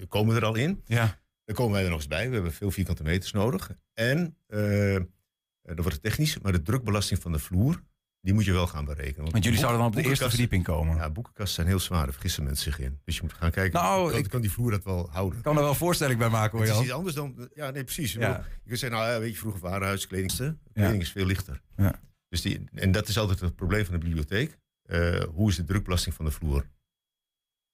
komen 0.09 0.37
er 0.37 0.45
al 0.45 0.55
in. 0.55 0.83
Ja. 0.85 1.21
Dan 1.45 1.55
komen 1.55 1.73
wij 1.73 1.83
er 1.83 1.89
nog 1.89 1.99
eens 1.99 2.09
bij. 2.09 2.29
We 2.29 2.35
hebben 2.35 2.53
veel 2.53 2.71
vierkante 2.71 3.03
meters 3.03 3.33
nodig. 3.33 3.71
En, 3.93 4.37
dan 4.47 5.77
wordt 5.77 5.93
het 5.93 6.03
technisch, 6.03 6.39
maar 6.39 6.53
de 6.53 6.63
drukbelasting 6.63 7.21
van 7.21 7.33
de 7.33 7.39
vloer, 7.39 7.83
die 8.23 8.35
moet 8.35 8.45
je 8.45 8.53
wel 8.53 8.67
gaan 8.67 8.85
berekenen. 8.85 9.31
Want 9.31 9.45
jullie 9.45 9.51
boek- 9.51 9.59
zouden 9.59 9.79
dan 9.81 9.89
op 9.89 9.95
de 10.03 10.09
eerste 10.09 10.29
verdieping 10.29 10.65
komen. 10.65 10.97
ja, 10.97 11.11
boekenkasten 11.11 11.55
zijn 11.55 11.67
heel 11.67 11.79
zwaar, 11.81 12.03
daar 12.03 12.13
vergissen 12.13 12.45
mensen 12.45 12.73
zich 12.73 12.81
in. 12.81 13.01
Dus 13.05 13.17
je 13.17 13.23
moet 13.23 13.33
gaan 13.33 13.51
kijken, 13.51 13.81
Nou, 13.81 14.11
kan, 14.11 14.19
ik- 14.19 14.29
kan 14.29 14.41
die 14.41 14.51
vloer 14.51 14.71
dat 14.71 14.85
wel 14.85 15.09
houden? 15.11 15.39
Ik 15.39 15.45
kan 15.45 15.57
er 15.57 15.63
wel 15.63 15.75
voorstelling 15.75 16.19
bij 16.19 16.29
maken 16.29 16.59
hoor 16.59 16.67
Het 16.67 16.77
is 16.77 16.83
iets 16.83 16.93
anders 16.93 17.15
dan, 17.15 17.49
ja 17.55 17.71
nee 17.71 17.85
precies. 17.85 18.15
Ik 18.15 18.21
Ja. 18.21 18.29
bedoel, 18.29 18.45
Je 18.63 18.69
kunt 18.69 18.79
zeggen, 18.79 18.99
nou 18.99 19.21
weet 19.21 19.33
je, 19.33 19.39
vroeger 19.39 19.61
warenhuis, 19.61 20.07
kledingste. 20.07 20.45
Ja. 20.45 20.57
Kleding 20.73 21.03
is 21.03 21.11
veel 21.13 21.27
lichter. 21.27 21.61
Ja. 21.77 22.01
Dus 22.29 22.41
die, 22.43 22.65
en 22.75 22.93
dat 22.93 23.09
is 23.09 23.19
altijd 23.19 23.41
het 23.41 23.57
probleem 23.57 23.85
van 23.85 23.95
de 23.99 24.05
bibliotheek. 24.05 24.59
Eh, 24.83 25.23
hoe 25.35 25.49
is 25.51 25.57
de 25.57 25.65
drukbelasting 25.65 26.15
van 26.15 26.25
de 26.25 26.31
vloer? 26.31 26.67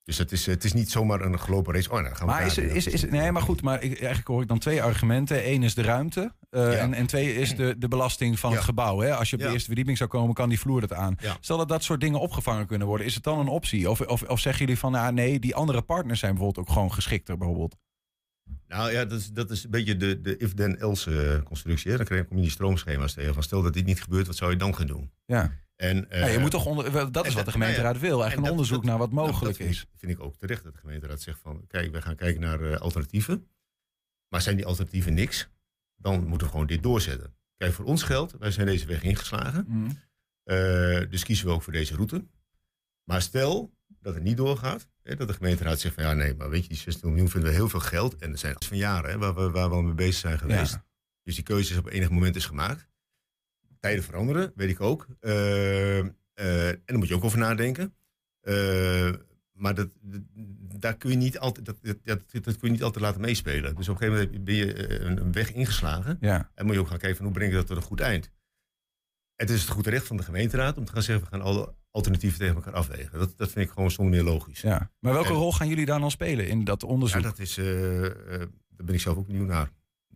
Dus 0.09 0.19
het 0.19 0.33
is, 0.33 0.47
het 0.47 0.65
is 0.65 0.73
niet 0.73 0.91
zomaar 0.91 1.21
een 1.21 1.41
gelopen 1.41 1.75
race. 1.75 1.91
Oh, 1.91 2.01
nou, 2.01 2.15
gaan 2.15 2.27
we 2.27 2.33
Maar 2.33 2.47
is, 2.47 2.59
is, 2.59 2.87
is, 2.87 3.05
nee, 3.05 3.33
maar 3.33 3.43
goed, 3.43 3.63
maar 3.63 3.83
ik, 3.83 3.99
eigenlijk 3.99 4.29
hoor 4.29 4.43
ik 4.43 4.49
dan 4.49 4.59
twee 4.59 4.83
argumenten. 4.83 5.49
Eén 5.51 5.63
is 5.63 5.75
de 5.75 5.83
ruimte 5.83 6.33
eh, 6.51 6.73
Ja. 6.73 6.79
en, 6.79 6.95
en 6.95 7.07
twee 7.07 7.35
is 7.35 7.57
de, 7.57 7.75
de 7.79 7.89
belasting 7.89 8.39
van 8.39 8.53
het 8.53 8.61
gebouw. 8.61 8.99
Hè? 8.99 9.15
Als 9.15 9.31
je 9.31 9.37
op 9.37 9.43
de 9.43 9.49
eerste 9.49 9.67
verdieping 9.67 9.97
zou 9.97 10.11
komen, 10.11 10.35
kan 10.35 10.49
die 10.49 10.59
vloer 10.59 10.81
dat 10.81 10.93
aan. 10.93 11.17
Stel 11.41 11.57
dat 11.57 11.69
dat 11.69 11.83
soort 11.83 12.01
dingen 12.01 12.21
opgevangen 12.21 12.67
kunnen 12.67 12.87
worden, 12.87 13.07
is 13.07 13.15
het 13.15 13.25
dan 13.25 13.39
een 13.39 13.49
optie? 13.49 13.91
Of, 13.91 14.01
of, 14.01 14.23
of 14.23 14.41
zeggen 14.41 14.65
jullie 14.65 14.81
van, 14.81 14.95
ah, 14.95 15.13
nee, 15.13 15.39
die 15.39 15.55
andere 15.55 15.83
partners 15.83 16.21
zijn 16.21 16.35
bijvoorbeeld 16.35 16.67
ook 16.67 16.73
gewoon 16.73 16.93
geschikter 16.93 17.39
bijvoorbeeld? 17.39 17.77
Nou 18.69 18.93
ja, 18.93 19.05
dat 19.05 19.19
is, 19.19 19.29
dat 19.29 19.51
is 19.51 19.65
een 19.65 19.71
beetje 19.71 19.97
de, 19.97 20.21
de 20.21 20.37
if-then-else 20.37 21.11
uh, 21.11 21.43
constructie. 21.43 21.91
Hè? 21.91 21.97
Dan 21.97 22.07
krijg 22.07 22.21
je, 22.23 22.29
kom 22.29 22.37
je 22.37 22.43
die 22.43 22.53
stroomschema's 22.53 23.13
tegen. 23.13 23.35
Van 23.35 23.43
stel 23.43 23.63
dat 23.63 23.73
dit 23.73 23.85
niet 23.85 24.03
gebeurt, 24.03 24.27
wat 24.27 24.37
zou 24.37 24.51
je 24.51 24.57
dan 24.57 24.75
gaan 24.77 24.87
doen? 24.87 25.11
Ja. 25.27 25.53
En, 25.79 26.07
ja, 26.11 26.27
je 26.27 26.39
moet 26.39 26.51
toch 26.51 26.67
onder, 26.67 27.13
dat 27.13 27.27
is 27.27 27.35
wat 27.35 27.45
de 27.45 27.51
gemeenteraad 27.51 27.99
wil. 27.99 28.19
Eigenlijk 28.21 28.47
een 28.47 28.51
onderzoek 28.53 28.85
naar 28.85 28.99
wat 28.99 29.11
mogelijk 29.11 29.59
dat 29.59 29.69
is. 29.69 29.87
Vind 29.95 30.13
ik 30.13 30.21
ook 30.21 30.37
terecht 30.37 30.65
dat 30.65 30.73
de 30.73 30.79
gemeenteraad 30.79 31.21
zegt 31.21 31.39
van... 31.39 31.67
kijk, 31.67 31.93
we 31.93 32.03
gaan 32.03 32.17
kijken 32.17 32.41
naar 32.41 32.61
uh, 32.61 32.77
alternatieven. 32.77 33.49
Maar 34.29 34.41
zijn 34.41 34.57
die 34.57 34.67
alternatieven 34.67 35.15
niks? 35.15 35.49
Dan 35.97 36.27
moeten 36.27 36.47
we 36.47 36.53
gewoon 36.53 36.67
dit 36.67 36.83
doorzetten. 36.83 37.37
Kijk, 37.57 37.73
voor 37.73 37.85
ons 37.85 38.03
geldt, 38.03 38.39
wij 38.39 38.51
zijn 38.51 38.67
deze 38.67 38.87
weg 38.87 39.03
ingeslagen. 39.03 39.65
Mm. 39.69 39.87
Uh, 40.45 41.11
dus 41.11 41.25
kiezen 41.25 41.47
we 41.47 41.53
ook 41.53 41.63
voor 41.63 41.73
deze 41.73 41.95
route. 41.95 42.27
Maar 43.05 43.23
stel 43.23 43.75
dat 44.01 44.15
het 44.15 44.23
niet 44.23 44.37
doorgaat... 44.37 44.89
Hè, 45.03 45.17
dat 45.17 45.29
de 45.29 45.35
gemeenteraad 45.35 45.81
zegt 45.81 45.95
van... 45.95 46.05
ja, 46.05 46.13
nee, 46.13 46.35
maar 46.35 46.51
weet 46.51 46.63
je, 46.63 46.69
die 46.69 46.79
16 46.79 47.09
miljoen 47.09 47.29
vinden 47.29 47.51
we 47.51 47.57
heel 47.57 47.69
veel 47.69 47.81
geld. 47.81 48.17
En 48.17 48.33
er 48.33 48.39
zijn 48.39 48.55
van 48.59 48.77
jaren 48.77 49.11
hè, 49.11 49.19
waar, 49.19 49.35
we, 49.35 49.51
waar 49.51 49.71
we 49.71 49.83
mee 49.83 49.95
bezig 49.95 50.21
zijn 50.21 50.39
geweest. 50.39 50.73
Ja. 50.73 50.85
Dus 51.23 51.35
die 51.35 51.45
keuze 51.45 51.73
is 51.73 51.79
op 51.79 51.89
enig 51.89 52.11
moment 52.11 52.37
is 52.37 52.47
gemaakt 52.47 52.88
tijden 53.81 54.05
veranderen, 54.05 54.53
weet 54.55 54.71
ik 54.71 54.81
ook. 54.81 55.07
Uh, 55.21 55.99
uh, 55.99 56.69
en 56.69 56.83
daar 56.85 56.99
moet 56.99 57.09
je 57.09 57.15
ook 57.15 57.25
over 57.25 57.39
nadenken. 57.39 57.95
Uh, 58.43 59.13
maar 59.53 59.75
dat, 59.75 59.89
dat, 60.01 60.21
daar 60.79 60.97
kun 60.97 61.11
je 61.11 61.17
niet 61.17 61.39
altijd, 61.39 61.67
dat, 61.67 61.77
dat, 61.83 62.21
dat, 62.31 62.57
kun 62.57 62.57
je 62.61 62.71
niet 62.71 62.83
altijd 62.83 63.05
laten 63.05 63.21
meespelen. 63.21 63.75
Dus 63.75 63.89
op 63.89 63.95
een 63.95 64.01
gegeven 64.01 64.25
moment 64.25 64.45
ben 64.45 64.55
je 64.55 65.01
een, 65.01 65.21
een 65.21 65.33
weg 65.33 65.53
ingeslagen. 65.53 66.17
Ja. 66.21 66.51
En 66.55 66.67
moet 66.67 66.75
je 66.75 66.81
ook 66.81 66.89
gaan 66.89 66.99
kijken 66.99 67.17
van 67.17 67.27
hoe 67.27 67.35
breng 67.35 67.51
je 67.51 67.57
dat 67.57 67.67
tot 67.67 67.77
een 67.77 67.83
goed 67.83 68.01
eind. 68.01 68.31
Het 69.37 69.51
is 69.51 69.61
het 69.61 69.71
goede 69.71 69.91
recht 69.91 70.07
van 70.07 70.17
de 70.17 70.23
gemeenteraad 70.23 70.79
om 70.79 70.85
te 70.85 70.93
gaan 70.93 71.03
zeggen... 71.03 71.25
we 71.25 71.31
gaan 71.31 71.41
alle 71.45 71.75
alternatieven 71.91 72.39
tegen 72.39 72.55
elkaar 72.55 72.75
afwegen. 72.75 73.19
Dat, 73.19 73.37
dat 73.37 73.51
vind 73.51 73.67
ik 73.67 73.73
gewoon 73.73 73.91
zonder 73.91 74.15
meer 74.15 74.25
logisch. 74.33 74.61
Ja. 74.61 74.91
Maar 74.99 75.13
welke 75.13 75.29
en, 75.29 75.35
rol 75.35 75.53
gaan 75.53 75.69
jullie 75.69 75.87
daar 75.87 76.01
dan 76.01 76.11
spelen 76.11 76.49
in 76.49 76.65
dat 76.65 76.83
onderzoek? 76.83 77.21
Ja, 77.21 77.29
dat 77.29 77.39
is, 77.39 77.55
daar 77.55 78.87
ben 78.87 78.95
ik 78.95 79.01
zelf 79.01 79.17
ook 79.17 79.29
nieuw 79.29 79.45
naar. 79.45 79.71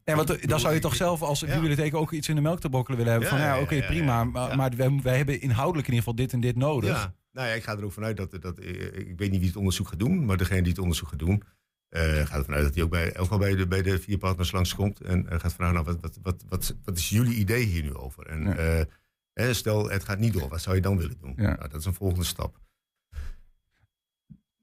Ja, 0.04 0.16
want 0.16 0.48
dan 0.48 0.60
zou 0.60 0.74
je 0.74 0.80
toch 0.80 0.94
zelf 0.94 1.22
als 1.22 1.44
bibliotheek 1.44 1.94
ook 1.94 2.12
iets 2.12 2.28
in 2.28 2.34
de 2.34 2.40
melk 2.40 2.60
te 2.60 2.68
brokkelen 2.68 2.98
willen 2.98 3.12
hebben. 3.12 3.30
van 3.30 3.40
ja, 3.40 3.54
oké, 3.54 3.62
okay, 3.62 3.86
prima. 3.86 4.24
Maar, 4.24 4.56
maar 4.56 4.70
wij, 4.76 5.00
wij, 5.02 5.16
hebben 5.16 5.40
inhoudelijk 5.40 5.88
in 5.88 5.94
ieder 5.94 6.08
geval 6.08 6.24
dit 6.24 6.32
en 6.32 6.40
dit 6.40 6.56
nodig. 6.56 6.90
Ja, 6.90 7.14
nou 7.32 7.48
ja, 7.48 7.54
ik 7.54 7.62
ga 7.62 7.76
er 7.76 7.84
ook 7.84 7.92
vanuit 7.92 8.16
dat, 8.16 8.42
dat. 8.42 8.58
Ik 8.92 9.14
weet 9.16 9.30
niet 9.30 9.40
wie 9.40 9.48
het 9.48 9.56
onderzoek 9.56 9.88
gaat 9.88 9.98
doen. 9.98 10.24
Maar 10.24 10.36
degene 10.36 10.62
die 10.62 10.72
het 10.72 10.80
onderzoek 10.80 11.08
gaat 11.08 11.18
doen. 11.18 11.42
Uh, 11.90 12.00
gaat 12.00 12.38
ervan 12.38 12.54
uit 12.54 12.64
dat 12.64 12.74
hij 12.74 12.82
ook 12.82 12.90
bij, 12.90 13.12
elk 13.12 13.38
bij 13.38 13.54
de, 13.54 13.66
bij 13.66 13.82
de 13.82 13.98
vier 13.98 14.18
partners 14.18 14.52
langskomt. 14.52 15.00
En 15.00 15.26
uh, 15.32 15.38
gaat 15.38 15.52
vragen: 15.52 15.74
nou, 15.74 15.86
wat, 15.86 16.00
wat, 16.00 16.18
wat, 16.22 16.44
wat, 16.48 16.74
wat 16.84 16.98
is 16.98 17.08
jullie 17.08 17.34
idee 17.34 17.64
hier 17.64 17.82
nu 17.82 17.94
over? 17.94 18.26
En 18.26 18.42
ja. 18.44 18.86
uh, 19.34 19.52
stel, 19.52 19.90
het 19.90 20.04
gaat 20.04 20.18
niet 20.18 20.32
door. 20.32 20.48
Wat 20.48 20.62
zou 20.62 20.76
je 20.76 20.82
dan 20.82 20.96
willen 20.96 21.16
doen? 21.20 21.32
Nou, 21.36 21.68
dat 21.68 21.74
is 21.74 21.84
een 21.84 21.94
volgende 21.94 22.24
stap. 22.24 22.60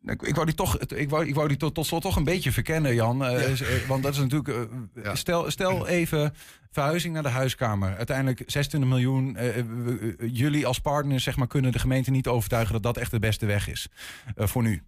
Ik, 0.01 0.21
ik, 0.21 0.35
wou 0.35 0.45
die 0.45 0.55
toch, 0.55 0.77
ik 0.77 1.09
wou, 1.09 1.27
ik 1.27 1.35
wou 1.35 1.47
die 1.47 1.57
tot, 1.57 1.73
tot 1.73 1.85
slot 1.85 2.01
toch 2.01 2.15
een 2.15 2.23
beetje 2.23 2.51
verkennen, 2.51 2.95
Jan. 2.95 3.23
Uh, 3.23 3.55
ja. 3.55 3.65
Want 3.87 4.03
dat 4.03 4.13
is 4.13 4.19
natuurlijk. 4.19 4.47
Uh, 4.47 5.03
ja. 5.03 5.15
stel, 5.15 5.51
stel 5.51 5.87
even 5.87 6.33
verhuizing 6.71 7.13
naar 7.13 7.23
de 7.23 7.29
huiskamer. 7.29 7.97
Uiteindelijk 7.97 8.43
26 8.45 8.89
miljoen. 8.89 9.37
Uh, 9.39 10.33
jullie 10.33 10.65
als 10.65 10.79
partners 10.79 11.23
zeg 11.23 11.37
maar, 11.37 11.47
kunnen 11.47 11.71
de 11.71 11.79
gemeente 11.79 12.11
niet 12.11 12.27
overtuigen 12.27 12.73
dat 12.73 12.83
dat 12.83 12.97
echt 12.97 13.11
de 13.11 13.19
beste 13.19 13.45
weg 13.45 13.69
is 13.69 13.87
voor 14.35 14.63
nu. 14.63 14.83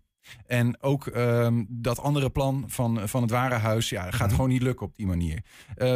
En 0.46 0.82
ook 0.82 1.06
um, 1.06 1.66
dat 1.70 2.00
andere 2.00 2.30
plan 2.30 2.64
van, 2.68 3.10
van 3.10 3.22
het 3.22 3.32
ware 3.32 3.56
huis 3.56 3.90
ja, 3.90 4.02
gaat 4.02 4.14
mm-hmm. 4.14 4.30
gewoon 4.30 4.50
niet 4.50 4.62
lukken 4.62 4.86
op 4.86 4.96
die 4.96 5.08
manier. 5.08 5.44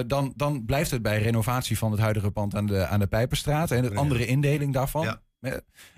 Dan, 0.07 0.33
dan 0.35 0.65
blijft 0.65 0.91
het 0.91 1.01
bij 1.01 1.21
renovatie 1.21 1.77
van 1.77 1.91
het 1.91 1.99
huidige 1.99 2.31
pand 2.31 2.55
aan 2.55 2.65
de, 2.65 2.87
aan 2.87 2.99
de 2.99 3.07
Pijperstraat 3.07 3.71
en 3.71 3.81
de 3.81 3.95
andere 3.95 4.25
indeling 4.25 4.73
daarvan. 4.73 5.03
Ja. 5.03 5.21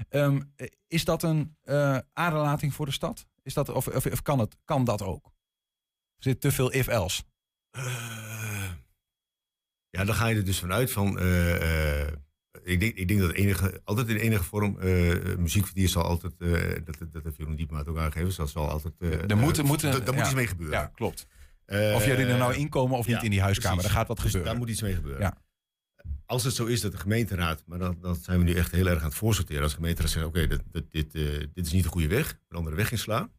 Um, 0.09 0.53
is 0.87 1.05
dat 1.05 1.23
een 1.23 1.55
uh, 1.65 1.97
aderlating 2.13 2.73
voor 2.73 2.85
de 2.85 2.91
stad? 2.91 3.27
Is 3.43 3.53
dat, 3.53 3.69
of, 3.69 3.87
of, 3.87 4.05
of, 4.05 4.21
kan, 4.21 4.39
het, 4.39 4.55
kan 4.65 4.83
dat 4.83 5.01
ook? 5.01 5.31
Zit 6.17 6.41
te 6.41 6.51
veel 6.51 6.73
if-else? 6.73 7.23
Uh, 7.77 7.83
ja, 9.89 10.05
dan 10.05 10.15
ga 10.15 10.27
je 10.27 10.35
er 10.35 10.45
dus 10.45 10.59
vanuit 10.59 10.91
van. 10.91 11.19
Uh, 11.19 12.07
ik, 12.63 12.79
denk, 12.79 12.95
ik 12.95 13.07
denk 13.07 13.19
dat 13.19 13.31
enige, 13.31 13.81
altijd 13.83 14.07
in 14.07 14.15
enige 14.15 14.43
vorm 14.43 14.77
muziekverdier 15.37 15.89
zal 15.89 16.03
altijd. 16.03 16.33
dat, 16.85 16.97
dat 17.11 17.23
heeft 17.23 17.37
Jeroen 17.37 17.55
Diepmaat 17.55 17.87
ook 17.87 17.97
aangegeven. 17.97 18.35
Dat 18.35 18.49
zal 18.49 18.69
altijd. 18.69 18.93
er 19.27 19.37
moet, 19.37 19.63
moet 19.63 19.81
ja, 19.81 20.19
iets 20.19 20.33
mee 20.33 20.47
gebeuren. 20.47 20.79
Ja, 20.79 20.85
klopt. 20.85 21.27
of 21.67 22.05
jullie 22.05 22.25
er 22.25 22.37
nou 22.37 22.53
inkomen 22.53 22.97
of 22.97 23.07
niet 23.07 23.23
in 23.23 23.31
die 23.31 23.41
huiskamer. 23.41 23.83
Daar 23.83 23.91
gaat 23.91 24.07
wat 24.07 24.17
dus 24.17 24.25
gebeuren. 24.25 24.51
Daar 24.51 24.59
moet 24.59 24.69
iets 24.69 24.81
mee 24.81 24.95
gebeuren. 24.95 25.21
Ja 25.21 25.45
als 26.27 26.43
het 26.43 26.53
zo 26.53 26.65
is 26.65 26.81
dat 26.81 26.91
de 26.91 26.97
gemeenteraad, 26.97 27.63
maar 27.65 27.79
dat, 27.79 28.01
dat 28.01 28.23
zijn 28.23 28.39
we 28.39 28.43
nu 28.43 28.53
echt 28.53 28.71
heel 28.71 28.87
erg 28.87 28.99
aan 28.99 29.07
het 29.07 29.17
voorsorteren. 29.17 29.61
Als 29.61 29.71
de 29.71 29.77
gemeenteraad 29.77 30.11
zegt, 30.11 30.25
oké, 30.25 30.43
okay, 30.43 30.59
dit, 30.71 30.91
dit, 30.91 31.15
uh, 31.15 31.39
dit 31.53 31.65
is 31.65 31.71
niet 31.71 31.83
de 31.83 31.89
goede 31.89 32.07
weg, 32.07 32.39
een 32.47 32.57
andere 32.57 32.75
weg 32.75 32.91
inslaan. 32.91 33.31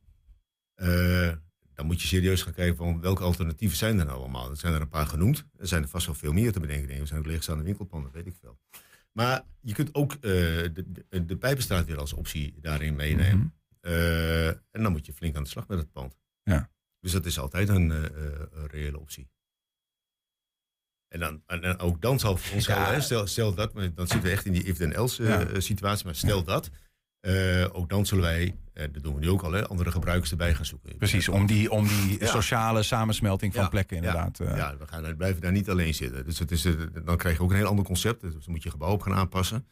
Uh, 0.76 1.32
dan 1.74 1.86
moet 1.86 2.00
je 2.00 2.06
serieus 2.06 2.42
gaan 2.42 2.52
kijken 2.52 2.76
van 2.76 3.00
welke 3.00 3.22
alternatieven 3.22 3.76
zijn 3.76 3.98
er 3.98 4.04
nou 4.04 4.18
allemaal. 4.18 4.50
Er 4.50 4.56
zijn 4.56 4.74
er 4.74 4.80
een 4.80 4.88
paar 4.88 5.06
genoemd. 5.06 5.44
Er 5.56 5.66
zijn 5.66 5.82
er 5.82 5.88
vast 5.88 6.06
wel 6.06 6.14
veel 6.14 6.32
meer 6.32 6.52
te 6.52 6.60
bedenken. 6.60 6.96
Er 6.96 7.06
zijn 7.06 7.20
ook 7.20 7.26
leegstaande 7.26 7.64
winkelpanden, 7.64 8.12
weet 8.12 8.26
ik 8.26 8.34
veel. 8.40 8.58
Maar 9.12 9.44
je 9.60 9.74
kunt 9.74 9.94
ook 9.94 10.12
uh, 10.12 10.20
de, 10.20 10.84
de, 11.08 11.24
de 11.24 11.36
Pijpenstraat 11.36 11.86
weer 11.86 11.98
als 11.98 12.12
optie 12.12 12.54
daarin 12.60 12.96
meenemen. 12.96 13.36
Mm 13.36 13.52
-hmm. 13.80 14.60
en 14.70 14.82
dan 14.82 14.92
moet 14.92 15.06
je 15.06 15.12
flink 15.12 15.36
aan 15.36 15.42
de 15.42 15.48
slag 15.48 15.68
met 15.68 15.78
het 15.78 15.92
pand. 15.92 16.18
Ja. 16.42 16.70
Dus 17.00 17.12
dat 17.12 17.26
is 17.26 17.38
altijd 17.38 17.68
een, 17.68 17.90
een 17.90 18.66
reële 18.66 18.98
optie. 18.98 19.30
En, 21.08 21.20
dan, 21.20 21.42
en 21.46 21.78
ook 21.78 22.02
dan 22.02 22.18
zal 22.18 22.36
voor 22.36 22.54
ons 22.54 22.66
ja. 22.66 23.00
stel, 23.00 23.26
stel 23.26 23.54
dat, 23.54 23.72
maar 23.72 23.94
dan 23.94 24.06
zitten 24.06 24.28
we 24.28 24.30
echt 24.30 24.44
in 24.44 24.52
die 24.52 24.64
if-then-else 24.64 25.22
uh, 25.22 25.28
ja. 25.28 25.60
situatie, 25.60 26.04
maar 26.04 26.14
stel 26.14 26.38
ja. 26.38 26.44
dat, 26.44 26.70
uh, 27.20 27.66
ook 27.72 27.88
dan 27.88 28.06
zullen 28.06 28.24
wij, 28.24 28.56
uh, 28.74 28.84
dat 28.92 29.02
doen 29.02 29.14
we 29.14 29.20
nu 29.20 29.28
ook 29.28 29.42
al, 29.42 29.52
hè, 29.52 29.66
andere 29.68 29.90
gebruikers 29.90 30.30
erbij 30.30 30.54
gaan 30.54 30.64
zoeken. 30.64 30.96
Precies, 30.96 31.28
om 31.28 31.46
die, 31.46 31.70
om 31.70 31.88
die 31.88 32.26
sociale 32.26 32.82
samensmelting 32.82 33.54
van 33.54 33.68
plekken 33.68 33.96
inderdaad. 33.96 34.38
Ja, 34.38 34.76
we 34.76 34.86
gaan, 34.86 35.16
blijven 35.16 35.40
daar 35.40 35.52
niet 35.52 35.70
alleen 35.70 35.94
zitten. 35.94 36.24
Dus 36.24 36.38
het 36.38 36.50
is, 36.50 36.62
dan 37.04 37.16
krijg 37.16 37.36
je 37.36 37.42
ook 37.42 37.50
een 37.50 37.56
heel 37.56 37.66
ander 37.66 37.84
concept, 37.84 38.20
dus 38.20 38.32
dan 38.32 38.42
moet 38.46 38.62
je 38.62 38.70
gebouw 38.70 38.92
op 38.92 39.02
gaan 39.02 39.14
aanpassen. 39.14 39.66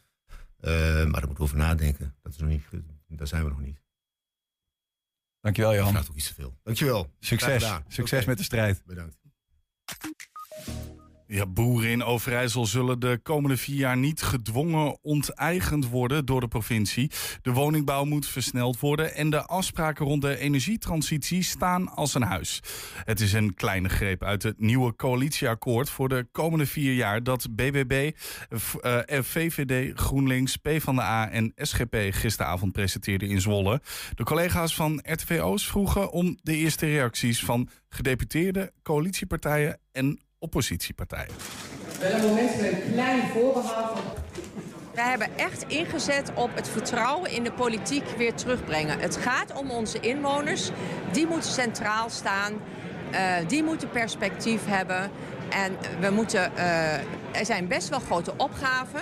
maar 0.59 0.71
daar 0.93 1.11
moeten 1.11 1.35
we 1.35 1.43
over 1.43 1.57
nadenken, 1.57 2.15
dat 2.21 2.31
is 2.31 2.37
nog 2.37 2.49
niet, 2.49 2.63
daar 3.07 3.27
zijn 3.27 3.43
we 3.43 3.49
nog 3.49 3.61
niet. 3.61 3.85
Dankjewel 5.41 5.73
Jan. 5.73 5.83
Dat 5.83 5.93
vraagt 5.93 6.09
ook 6.09 6.15
iets 6.15 6.27
te 6.27 6.33
veel. 6.33 6.57
Dankjewel. 6.63 7.13
Succes. 7.19 7.63
Succes 7.87 8.19
okay. 8.19 8.25
met 8.25 8.37
de 8.37 8.43
strijd. 8.43 8.83
Bedankt. 8.85 9.17
Ja, 11.29 11.45
boeren 11.45 11.89
in 11.89 12.03
Overijssel 12.03 12.65
zullen 12.65 12.99
de 12.99 13.19
komende 13.23 13.57
vier 13.57 13.75
jaar 13.75 13.97
niet 13.97 14.21
gedwongen 14.21 14.97
onteigend 15.01 15.89
worden 15.89 16.25
door 16.25 16.39
de 16.39 16.47
provincie. 16.47 17.11
De 17.41 17.51
woningbouw 17.51 18.05
moet 18.05 18.27
versneld 18.27 18.79
worden 18.79 19.15
en 19.15 19.29
de 19.29 19.45
afspraken 19.45 20.05
rond 20.05 20.21
de 20.21 20.37
energietransitie 20.37 21.43
staan 21.43 21.89
als 21.89 22.13
een 22.13 22.21
huis. 22.21 22.61
Het 23.03 23.19
is 23.19 23.33
een 23.33 23.53
kleine 23.53 23.89
greep 23.89 24.23
uit 24.23 24.43
het 24.43 24.59
nieuwe 24.59 24.95
coalitieakkoord 24.95 25.89
voor 25.89 26.09
de 26.09 26.27
komende 26.31 26.65
vier 26.65 26.93
jaar 26.93 27.23
dat 27.23 27.55
BBB, 27.55 28.11
uh, 28.51 28.99
VVD, 29.07 29.99
GroenLinks, 29.99 30.57
PvdA 30.57 31.29
en 31.29 31.51
SGP 31.55 31.95
gisteravond 32.09 32.71
presenteerden 32.71 33.29
in 33.29 33.41
Zwolle. 33.41 33.81
De 34.15 34.23
collega's 34.23 34.75
van 34.75 35.03
RTV 35.03 35.39
Oost 35.41 35.65
vroegen 35.65 36.11
om 36.11 36.37
de 36.41 36.55
eerste 36.55 36.85
reacties 36.85 37.43
van 37.45 37.69
gedeputeerde 37.89 38.71
coalitiepartijen 38.83 39.79
en 39.91 40.19
oppositiepartijen. 40.39 41.33
Moment 42.21 42.61
met 42.61 42.71
een 42.71 42.91
klein 42.91 43.27
voorbehoud. 43.27 43.99
Wij 44.93 45.09
hebben 45.09 45.37
echt 45.37 45.63
ingezet 45.67 46.31
op 46.33 46.55
het 46.55 46.69
vertrouwen 46.69 47.31
in 47.31 47.43
de 47.43 47.51
politiek 47.51 48.03
weer 48.17 48.33
terugbrengen. 48.33 48.99
Het 48.99 49.17
gaat 49.17 49.53
om 49.53 49.71
onze 49.71 49.99
inwoners. 49.99 50.69
Die 51.11 51.27
moeten 51.27 51.51
centraal 51.51 52.09
staan. 52.09 52.53
Uh, 53.11 53.35
die 53.47 53.63
moeten 53.63 53.89
perspectief 53.89 54.65
hebben. 54.65 55.11
En 55.49 55.77
we 55.99 56.09
moeten, 56.09 56.51
uh, 56.55 56.93
er 57.39 57.45
zijn 57.45 57.67
best 57.67 57.89
wel 57.89 57.99
grote 57.99 58.33
opgaven. 58.37 59.01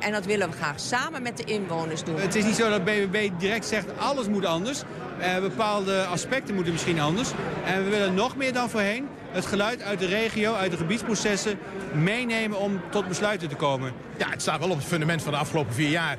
En 0.00 0.12
dat 0.12 0.24
willen 0.24 0.50
we 0.50 0.56
graag 0.56 0.80
samen 0.80 1.22
met 1.22 1.36
de 1.36 1.44
inwoners 1.44 2.04
doen. 2.04 2.20
Het 2.20 2.34
is 2.34 2.44
niet 2.44 2.54
zo 2.54 2.68
dat 2.70 2.84
BBB 2.84 3.30
direct 3.38 3.66
zegt 3.66 3.98
alles 3.98 4.28
moet 4.28 4.44
anders. 4.44 4.82
Uh, 5.20 5.38
bepaalde 5.38 6.04
aspecten 6.04 6.54
moeten 6.54 6.72
misschien 6.72 7.00
anders. 7.00 7.30
En 7.64 7.84
we 7.84 7.90
willen 7.90 8.14
nog 8.14 8.36
meer 8.36 8.52
dan 8.52 8.70
voorheen 8.70 9.08
het 9.30 9.46
geluid 9.46 9.82
uit 9.82 9.98
de 9.98 10.06
regio, 10.06 10.54
uit 10.54 10.70
de 10.70 10.76
gebiedsprocessen 10.76 11.58
meenemen 11.92 12.58
om 12.58 12.80
tot 12.90 13.08
besluiten 13.08 13.48
te 13.48 13.54
komen. 13.54 13.92
Ja, 14.16 14.30
het 14.30 14.42
staat 14.42 14.58
wel 14.58 14.70
op 14.70 14.76
het 14.76 14.86
fundament 14.86 15.22
van 15.22 15.32
de 15.32 15.38
afgelopen 15.38 15.74
vier 15.74 15.90
jaar. 15.90 16.16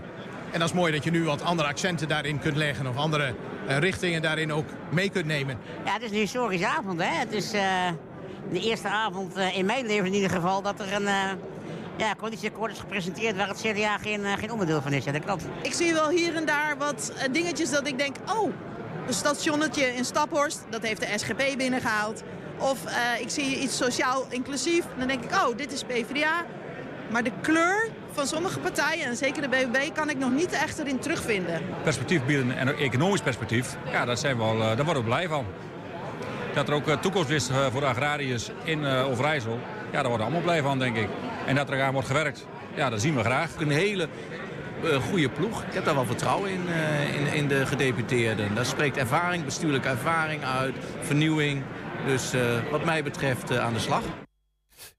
En 0.52 0.60
dat 0.60 0.70
is 0.70 0.76
mooi 0.76 0.91
dat 0.91 1.04
je 1.04 1.12
nu 1.12 1.24
wat 1.24 1.41
andere 1.41 1.67
accenten 1.67 2.08
daarin 2.08 2.39
kunt 2.39 2.56
leggen 2.56 2.88
of 2.88 2.96
andere 2.98 3.34
uh, 3.67 3.78
richtingen 3.78 4.22
daarin 4.22 4.54
ook 4.54 4.65
mee 4.89 5.10
kunt 5.10 5.26
nemen. 5.26 5.58
Ja, 5.86 5.94
het 5.94 6.02
is 6.02 6.12
een 6.12 6.17
historische 6.17 6.67
avond. 6.67 7.02
Hè? 7.02 7.20
Het 7.20 7.32
is 7.32 7.54
uh, 7.54 7.62
de 8.52 8.60
eerste 8.60 8.88
avond 8.88 9.38
uh, 9.38 9.58
in 9.58 9.65
mijn 9.65 9.86
leven 9.86 10.06
in 10.06 10.13
ieder 10.13 10.30
geval 10.30 10.62
dat 10.62 10.80
er 10.80 10.94
een 10.94 11.08
ja, 11.97 12.15
coalitieakkoord 12.15 12.71
is 12.71 12.80
gepresenteerd 12.80 13.36
waar 13.36 13.47
het 13.47 13.62
CDA 13.62 13.97
geen, 13.97 14.25
geen 14.38 14.51
onderdeel 14.51 14.82
van 14.82 14.93
is. 14.93 15.04
Ja, 15.04 15.12
dat 15.12 15.23
klopt. 15.23 15.45
Ik 15.62 15.73
zie 15.73 15.93
wel 15.93 16.10
hier 16.10 16.36
en 16.36 16.45
daar 16.45 16.77
wat 16.77 17.13
dingetjes 17.32 17.69
dat 17.69 17.88
ik 17.88 17.97
denk, 17.97 18.15
oh, 18.36 18.51
een 19.08 19.13
stationnetje 19.13 19.86
in 19.86 20.06
Staphorst, 20.06 20.63
dat 20.69 20.82
heeft 20.82 20.99
de 20.99 21.08
SGP 21.15 21.58
binnengehaald. 21.58 22.23
Of 22.58 22.86
uh, 22.86 23.21
ik 23.21 23.30
zie 23.30 23.60
iets 23.60 23.77
sociaal 23.77 24.25
inclusief. 24.30 24.86
Dan 24.97 25.08
denk 25.08 25.23
ik, 25.23 25.32
oh, 25.32 25.58
dit 25.58 25.71
is 25.71 25.84
PvdA. 25.84 26.45
Maar 27.12 27.23
de 27.23 27.32
kleur 27.41 27.89
van 28.12 28.27
sommige 28.27 28.60
partijen, 28.60 29.06
en 29.06 29.17
zeker 29.17 29.41
de 29.41 29.47
BBB, 29.47 29.93
kan 29.93 30.10
ik 30.10 30.17
nog 30.17 30.32
niet 30.32 30.51
echt 30.51 30.80
erin 30.80 30.99
terugvinden. 30.99 31.62
Perspectief 31.84 32.25
bieden 32.25 32.58
en 32.58 32.77
economisch 32.77 33.21
perspectief, 33.21 33.77
ja, 33.91 34.06
dat 34.06 34.19
zijn 34.19 34.38
we 34.38 34.43
wel, 34.43 34.56
uh, 34.56 34.60
daar 34.62 34.86
worden 34.86 35.04
we 35.04 35.10
blij 35.10 35.27
van. 35.27 35.45
Dat 36.54 36.67
er 36.67 36.73
ook 36.73 36.89
toekomst 36.89 37.30
is 37.30 37.49
voor 37.71 37.82
de 37.82 37.88
agrariërs 37.88 38.49
in 38.63 38.86
Overijssel. 38.86 39.60
Ja, 39.91 39.99
daar 39.99 40.08
worden 40.08 40.25
allemaal 40.25 40.41
blij 40.41 40.62
van, 40.62 40.80
denk 40.80 40.95
ik. 40.95 41.08
En 41.45 41.56
dat 41.56 41.69
er 41.69 41.82
aan 41.82 41.93
wordt 41.93 42.08
gewerkt, 42.08 42.45
ja, 42.75 42.89
dat 42.89 43.01
zien 43.01 43.15
we 43.15 43.23
graag. 43.23 43.49
Een 43.60 43.71
hele 43.71 44.08
goede 45.10 45.30
ploeg. 45.30 45.63
Ik 45.63 45.73
heb 45.73 45.86
daar 45.86 45.95
wel 45.95 46.06
vertrouwen 46.06 46.51
in, 46.51 46.62
in, 47.13 47.34
in, 47.34 47.47
de 47.47 47.65
gedeputeerden. 47.65 48.56
Daar 48.56 48.65
spreekt 48.65 48.97
ervaring, 48.97 49.45
bestuurlijke 49.45 49.88
ervaring 49.88 50.43
uit, 50.43 50.73
vernieuwing. 51.01 51.63
Dus 52.06 52.34
wat 52.71 52.86
mij 52.86 53.04
betreft 53.04 53.58
aan 53.58 53.73
de 53.73 53.80
slag. 53.80 54.04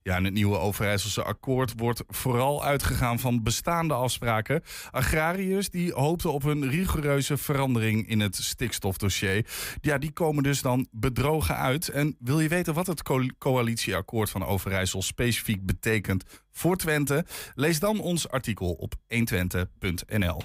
Ja, 0.03 0.17
in 0.17 0.23
het 0.23 0.33
nieuwe 0.33 0.57
Overijsselse 0.57 1.23
akkoord 1.23 1.73
wordt 1.75 2.03
vooral 2.07 2.63
uitgegaan 2.63 3.19
van 3.19 3.43
bestaande 3.43 3.93
afspraken. 3.93 4.63
Agrariërs 4.91 5.69
die 5.69 5.93
hoopten 5.93 6.33
op 6.33 6.43
een 6.43 6.69
rigoureuze 6.69 7.37
verandering 7.37 8.07
in 8.07 8.19
het 8.19 8.35
stikstofdossier. 8.35 9.45
Ja, 9.81 9.97
die 9.97 10.11
komen 10.11 10.43
dus 10.43 10.61
dan 10.61 10.87
bedrogen 10.91 11.57
uit. 11.57 11.89
En 11.89 12.15
wil 12.19 12.39
je 12.39 12.47
weten 12.47 12.73
wat 12.73 12.87
het 12.87 13.03
co 13.03 13.25
coalitieakkoord 13.37 14.29
van 14.29 14.45
Overijssel 14.45 15.01
specifiek 15.01 15.65
betekent 15.65 16.23
voor 16.51 16.75
Twente? 16.75 17.25
Lees 17.55 17.79
dan 17.79 17.99
ons 17.99 18.29
artikel 18.29 18.71
op 18.71 18.93
120.nl. 19.07 20.41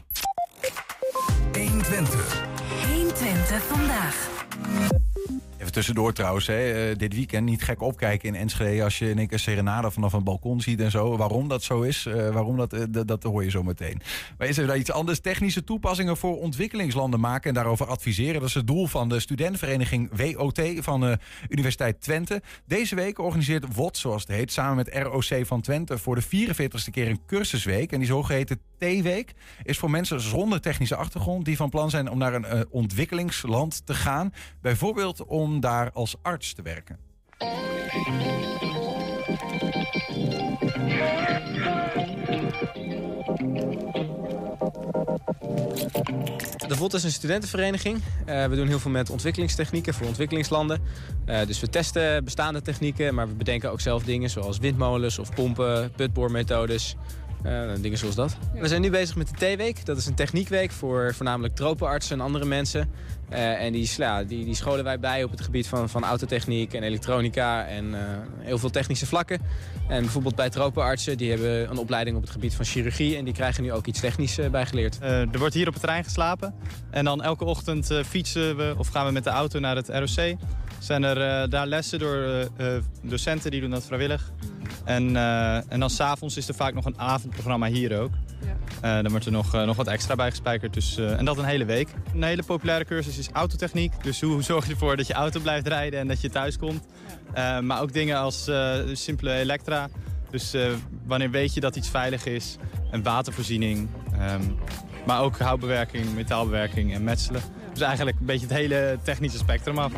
120. 1.53 2.47
120 2.87 3.63
vandaag. 3.63 4.29
Even 5.59 5.73
tussendoor 5.73 6.13
trouwens, 6.13 6.47
hè. 6.47 6.91
Uh, 6.91 6.97
dit 6.97 7.15
weekend 7.15 7.45
niet 7.45 7.63
gek 7.63 7.83
opkijken 7.83 8.29
in 8.29 8.35
Enschede 8.35 8.83
als 8.85 8.99
je 8.99 9.11
in 9.11 9.19
één 9.19 9.27
keer 9.27 9.39
serenade 9.39 9.91
vanaf 9.91 10.13
een 10.13 10.25
balkon 10.25 10.61
ziet 10.61 10.81
en 10.81 10.91
zo. 10.91 11.17
Waarom 11.17 11.49
dat 11.49 11.63
zo 11.63 11.81
is, 11.81 12.07
uh, 12.07 12.29
waarom 12.29 12.57
dat, 12.57 12.75
uh, 12.75 12.83
dat 13.07 13.23
hoor 13.23 13.45
je 13.45 13.51
zo 13.51 13.63
meteen. 13.63 14.01
Maar 14.39 14.49
is 14.49 14.59
er 14.59 14.67
daar 14.67 14.77
iets 14.77 14.93
anders? 14.93 15.21
Technische 15.21 15.65
toepassingen 15.65 16.17
voor 16.17 16.39
ontwikkelingslanden 16.39 17.21
maken 17.21 17.49
en 17.49 17.55
daarover 17.55 17.87
adviseren. 17.87 18.41
Dat 18.41 18.49
is 18.49 18.55
het 18.55 18.67
doel 18.67 18.87
van 18.87 19.09
de 19.09 19.21
studentenvereniging 19.21 20.11
WOT 20.37 20.61
van 20.79 21.01
de 21.01 21.19
Universiteit 21.49 22.01
Twente. 22.01 22.43
Deze 22.67 22.95
week 22.95 23.19
organiseert 23.19 23.75
WOT, 23.75 23.97
zoals 23.97 24.23
het 24.23 24.31
heet, 24.31 24.53
samen 24.53 24.77
met 24.77 24.95
ROC 24.95 25.47
van 25.47 25.61
Twente 25.61 25.99
voor 25.99 26.15
de 26.15 26.25
44ste 26.25 26.91
keer 26.91 27.09
een 27.09 27.21
cursusweek. 27.27 27.93
En 27.93 27.99
die 27.99 28.09
zogeheten 28.09 28.61
T-week 28.79 29.35
is 29.63 29.79
voor 29.79 29.91
mensen 29.91 30.21
zonder 30.21 30.61
technische 30.61 30.97
achtergrond 30.97 31.45
die 31.45 31.57
van 31.57 31.71
plan 31.71 31.91
zijn 31.91 32.11
om 32.11 32.19
naar 32.19 32.35
een 32.35 32.67
ontwikkelingsland 32.71 33.87
te 33.87 33.95
gaan. 33.95 34.33
Bijvoorbeeld 34.61 35.25
om 35.25 35.48
daar 35.57 35.91
als 35.93 36.15
arts 36.23 36.55
te 36.55 36.63
werken. 36.63 36.99
De 46.69 46.77
VOT 46.77 46.95
is 46.95 47.05
een 47.05 47.13
studentenvereniging. 47.13 47.97
Uh, 47.97 48.47
we 48.47 48.57
doen 48.57 48.67
heel 48.67 48.79
veel 48.79 48.91
met 48.91 49.11
ontwikkelingstechnieken 49.11 49.95
voor 49.95 50.07
ontwikkelingslanden. 50.07 50.81
Uh, 51.27 51.47
dus 51.47 51.61
we 51.61 51.69
testen 51.69 52.25
bestaande 52.25 52.63
technieken, 52.63 53.15
maar 53.15 53.29
we 53.29 53.35
bedenken 53.35 53.71
ook 53.71 53.81
zelf 53.81 54.03
dingen 54.03 54.31
zoals 54.31 54.59
windmolens 54.59 55.19
of 55.19 55.35
pompen, 55.35 55.93
putboormethodes. 55.97 56.97
Uh, 57.47 57.71
dingen 57.81 57.99
zoals 57.99 58.15
dat. 58.15 58.37
We 58.55 58.69
zijn 58.69 58.81
nu 58.81 58.91
bezig 58.91 59.17
met 59.17 59.29
de 59.29 59.55
T-week. 59.55 59.85
Dat 59.85 59.97
is 59.97 60.07
een 60.07 60.15
techniekweek 60.15 60.71
voor 60.71 61.15
voornamelijk 61.15 61.55
tropenartsen 61.55 62.19
en 62.19 62.25
andere 62.25 62.45
mensen. 62.45 62.91
Uh, 63.33 63.63
en 63.63 63.73
die, 63.73 63.91
ja, 63.97 64.25
die, 64.25 64.45
die 64.45 64.55
scholen 64.55 64.85
wij 64.85 64.99
bij 64.99 65.25
op 65.25 65.31
het 65.31 65.41
gebied 65.41 65.67
van, 65.67 65.89
van 65.89 66.05
autotechniek 66.05 66.75
en 66.75 66.83
elektronica 66.83 67.67
en 67.67 67.85
uh, 67.85 67.99
heel 68.39 68.59
veel 68.59 68.71
technische 68.71 69.07
vlakken. 69.07 69.41
En 69.89 70.01
bijvoorbeeld 70.01 70.35
bij 70.35 70.51
tropenartsen, 70.51 71.17
die 71.17 71.31
hebben 71.31 71.71
een 71.71 71.79
opleiding 71.79 72.17
op 72.17 72.23
het 72.23 72.31
gebied 72.31 72.55
van 72.55 72.65
chirurgie 72.65 73.17
en 73.17 73.25
die 73.25 73.35
krijgen 73.35 73.63
nu 73.63 73.73
ook 73.73 73.87
iets 73.87 74.01
technisch 74.01 74.39
uh, 74.39 74.49
bijgeleerd. 74.49 74.99
er 75.01 75.39
wordt 75.39 75.55
hier 75.55 75.67
op 75.67 75.73
het 75.73 75.83
terrein 75.83 76.05
geslapen 76.05 76.55
en 76.91 77.05
dan 77.05 77.23
elke 77.23 77.45
ochtend 77.45 77.93
fietsen 78.07 78.57
we 78.57 78.75
of 78.79 78.89
gaan 78.89 79.07
we 79.07 79.13
met 79.13 79.25
de 79.25 79.31
auto 79.31 79.59
naar 79.59 79.77
het 79.77 79.89
ROC. 79.89 80.37
Zijn 80.79 81.03
er 81.03 81.51
daar 81.51 81.67
lessen 81.67 81.99
door 81.99 82.49
docenten, 83.03 83.51
die 83.51 83.61
doen 83.61 83.71
dat 83.71 83.85
vrijwillig. 83.85 84.33
En, 84.85 85.17
en 85.69 85.81
dan 85.81 85.91
s'avonds 85.91 86.37
is 86.37 86.49
er 86.49 86.55
vaak 86.55 86.75
nog 86.75 86.85
een 86.85 86.99
avondprogramma 86.99 87.67
hier 87.67 88.01
ook. 88.01 88.11
Ja. 88.83 89.03
dan 89.03 89.11
wordt 89.11 89.27
er 89.27 89.33
nog, 89.33 89.53
nog 89.53 89.77
wat 89.77 89.87
extra 89.87 90.15
bij 90.15 90.31
gespijkerd. 90.31 90.75
Dus, 90.75 90.97
en 90.97 91.25
dat 91.25 91.39
een 91.39 91.45
hele 91.45 91.65
week. 91.65 91.89
Een 92.15 92.23
hele 92.23 92.43
populaire 92.43 92.85
cursus 92.85 93.19
is 93.19 93.29
autotechniek. 93.33 94.03
Dus 94.03 94.21
hoe 94.21 94.43
zorg 94.43 94.67
je 94.67 94.73
ervoor 94.73 94.97
dat 94.97 95.07
je 95.07 95.13
auto 95.13 95.41
blijft 95.41 95.67
rijden 95.67 96.01
en 96.01 96.09
dat 96.09 96.21
je 96.21 96.31
thuis 96.31 96.59
komt. 96.59 96.87
Maar 97.63 97.81
ook 97.81 97.93
dingen 97.93 98.17
als 98.17 98.51
simpele 98.93 99.33
elektra. 99.33 99.89
Dus 100.31 100.55
wanneer 101.07 101.31
weet 101.31 101.55
je 101.55 101.61
dat 101.61 101.77
iets 101.77 101.89
veilig 101.89 102.27
is. 102.27 102.57
En 102.91 103.03
watervoorziening. 103.03 103.89
Um, 104.21 104.59
maar 105.09 105.23
ook 105.23 105.39
houtbewerking, 105.39 106.15
metaalbewerking 106.15 106.95
en 106.95 107.05
metselen. 107.05 107.43
Dus 107.73 107.83
eigenlijk 107.83 108.19
een 108.21 108.27
beetje 108.27 108.47
het 108.47 108.57
hele 108.57 108.99
technische 109.03 109.39
spectrum 109.39 109.79
af. 109.79 109.93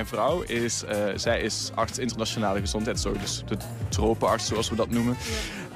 Mijn 0.00 0.12
vrouw 0.12 0.40
is, 0.40 0.84
uh, 0.84 0.90
zij 1.14 1.40
is 1.40 1.70
arts 1.74 1.98
internationale 1.98 2.60
gezondheidszorg, 2.60 3.18
dus 3.18 3.42
de 3.46 3.56
tropenarts 3.88 4.46
zoals 4.46 4.70
we 4.70 4.76
dat 4.76 4.90
noemen. 4.90 5.16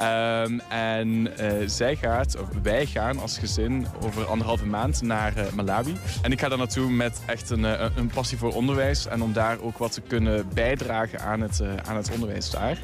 Um, 0.00 0.60
en 0.68 1.08
uh, 1.08 1.52
zij 1.66 1.96
gaat, 1.96 2.40
of 2.40 2.48
wij 2.62 2.86
gaan 2.86 3.18
als 3.18 3.38
gezin 3.38 3.86
over 4.02 4.24
anderhalve 4.26 4.66
maand 4.66 5.02
naar 5.02 5.32
uh, 5.36 5.52
Malawi. 5.52 5.96
En 6.22 6.32
ik 6.32 6.40
ga 6.40 6.48
daar 6.48 6.58
naartoe 6.58 6.90
met 6.90 7.20
echt 7.26 7.50
een, 7.50 7.62
een 7.98 8.10
passie 8.14 8.38
voor 8.38 8.54
onderwijs 8.54 9.06
en 9.06 9.22
om 9.22 9.32
daar 9.32 9.60
ook 9.60 9.78
wat 9.78 9.92
te 9.92 10.00
kunnen 10.00 10.48
bijdragen 10.54 11.20
aan 11.20 11.40
het, 11.40 11.62
aan 11.84 11.96
het 11.96 12.10
onderwijs 12.12 12.50
daar. 12.50 12.78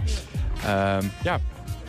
Um, 0.99 1.13
ja, 1.23 1.39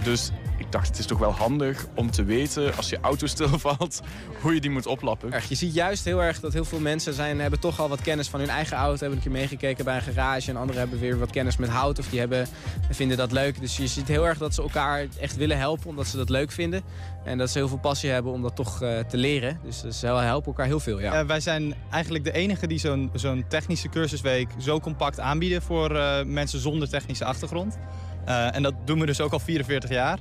dus 0.04 0.32
ik 0.62 0.72
dacht, 0.72 0.88
het 0.88 1.00
is 1.00 1.06
toch 1.06 1.20
wel 1.20 1.32
handig 1.32 1.86
om 1.96 2.12
te 2.12 2.24
weten 2.24 2.76
als 2.76 2.90
je 2.90 2.98
auto 3.02 3.28
stilvalt, 3.28 4.02
hoe 4.42 4.54
je 4.54 4.62
die 4.62 4.70
moet 4.70 4.86
oplappen. 4.86 5.34
Je 5.50 5.56
ziet 5.56 5.74
juist 5.74 6.06
heel 6.06 6.24
erg 6.24 6.40
dat 6.40 6.54
heel 6.54 6.66
veel 6.66 6.80
mensen 6.80 7.14
zijn, 7.14 7.40
hebben 7.40 7.60
toch 7.60 7.80
al 7.80 7.90
wat 7.90 8.02
kennis 8.02 8.28
van 8.28 8.40
hun 8.40 8.50
eigen 8.50 8.78
auto. 8.78 9.00
Hebben 9.00 9.18
een 9.18 9.24
keer 9.24 9.32
meegekeken 9.32 9.86
bij 9.86 9.96
een 9.96 10.02
garage. 10.02 10.50
En 10.50 10.58
anderen 10.58 10.82
hebben 10.82 11.00
weer 11.00 11.20
wat 11.20 11.32
kennis 11.32 11.58
met 11.58 11.70
hout 11.70 12.00
of 12.00 12.08
die 12.10 12.20
hebben, 12.20 12.48
vinden 12.90 13.18
dat 13.18 13.32
leuk. 13.32 13.60
Dus 13.60 13.78
je 13.78 13.88
ziet 13.88 14.08
heel 14.08 14.28
erg 14.28 14.38
dat 14.38 14.54
ze 14.54 14.62
elkaar 14.62 15.08
echt 15.20 15.36
willen 15.36 15.58
helpen 15.58 15.90
omdat 15.90 16.08
ze 16.08 16.18
dat 16.18 16.30
leuk 16.30 16.52
vinden. 16.52 16.82
En 17.24 17.38
dat 17.38 17.50
ze 17.50 17.58
heel 17.58 17.68
veel 17.68 17.78
passie 17.78 18.10
hebben 18.10 18.32
om 18.32 18.42
dat 18.42 18.56
toch 18.56 18.82
uh, 18.82 19.00
te 19.00 19.18
leren. 19.18 19.60
Dus 19.64 20.00
ze 20.00 20.08
helpen 20.08 20.48
elkaar 20.48 20.66
heel 20.66 20.80
veel, 20.80 21.00
ja. 21.00 21.22
Uh, 21.22 21.28
wij 21.28 21.40
zijn 21.40 21.74
eigenlijk 21.90 22.24
de 22.24 22.32
enige 22.32 22.68
die 22.68 22.80
zo'n 22.80 23.10
zo'n 23.14 23.46
technische 23.48 23.90
cursusweek 23.90 24.50
zo 24.58 24.80
compact 24.80 25.20
aanbieden 25.20 25.62
voor 25.62 25.96
uh, 25.96 26.24
mensen 26.24 26.60
zonder 26.60 26.90
technische 26.90 27.26
achtergrond. 27.26 27.78
en 28.26 28.64
dat 28.64 28.74
doen 28.86 29.00
we 29.00 29.06
dus 29.06 29.22
ook 29.22 29.32
al 29.32 29.40
44 29.40 29.90
jaar. 29.90 30.20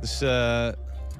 Dus 0.00 0.22
uh, 0.22 0.28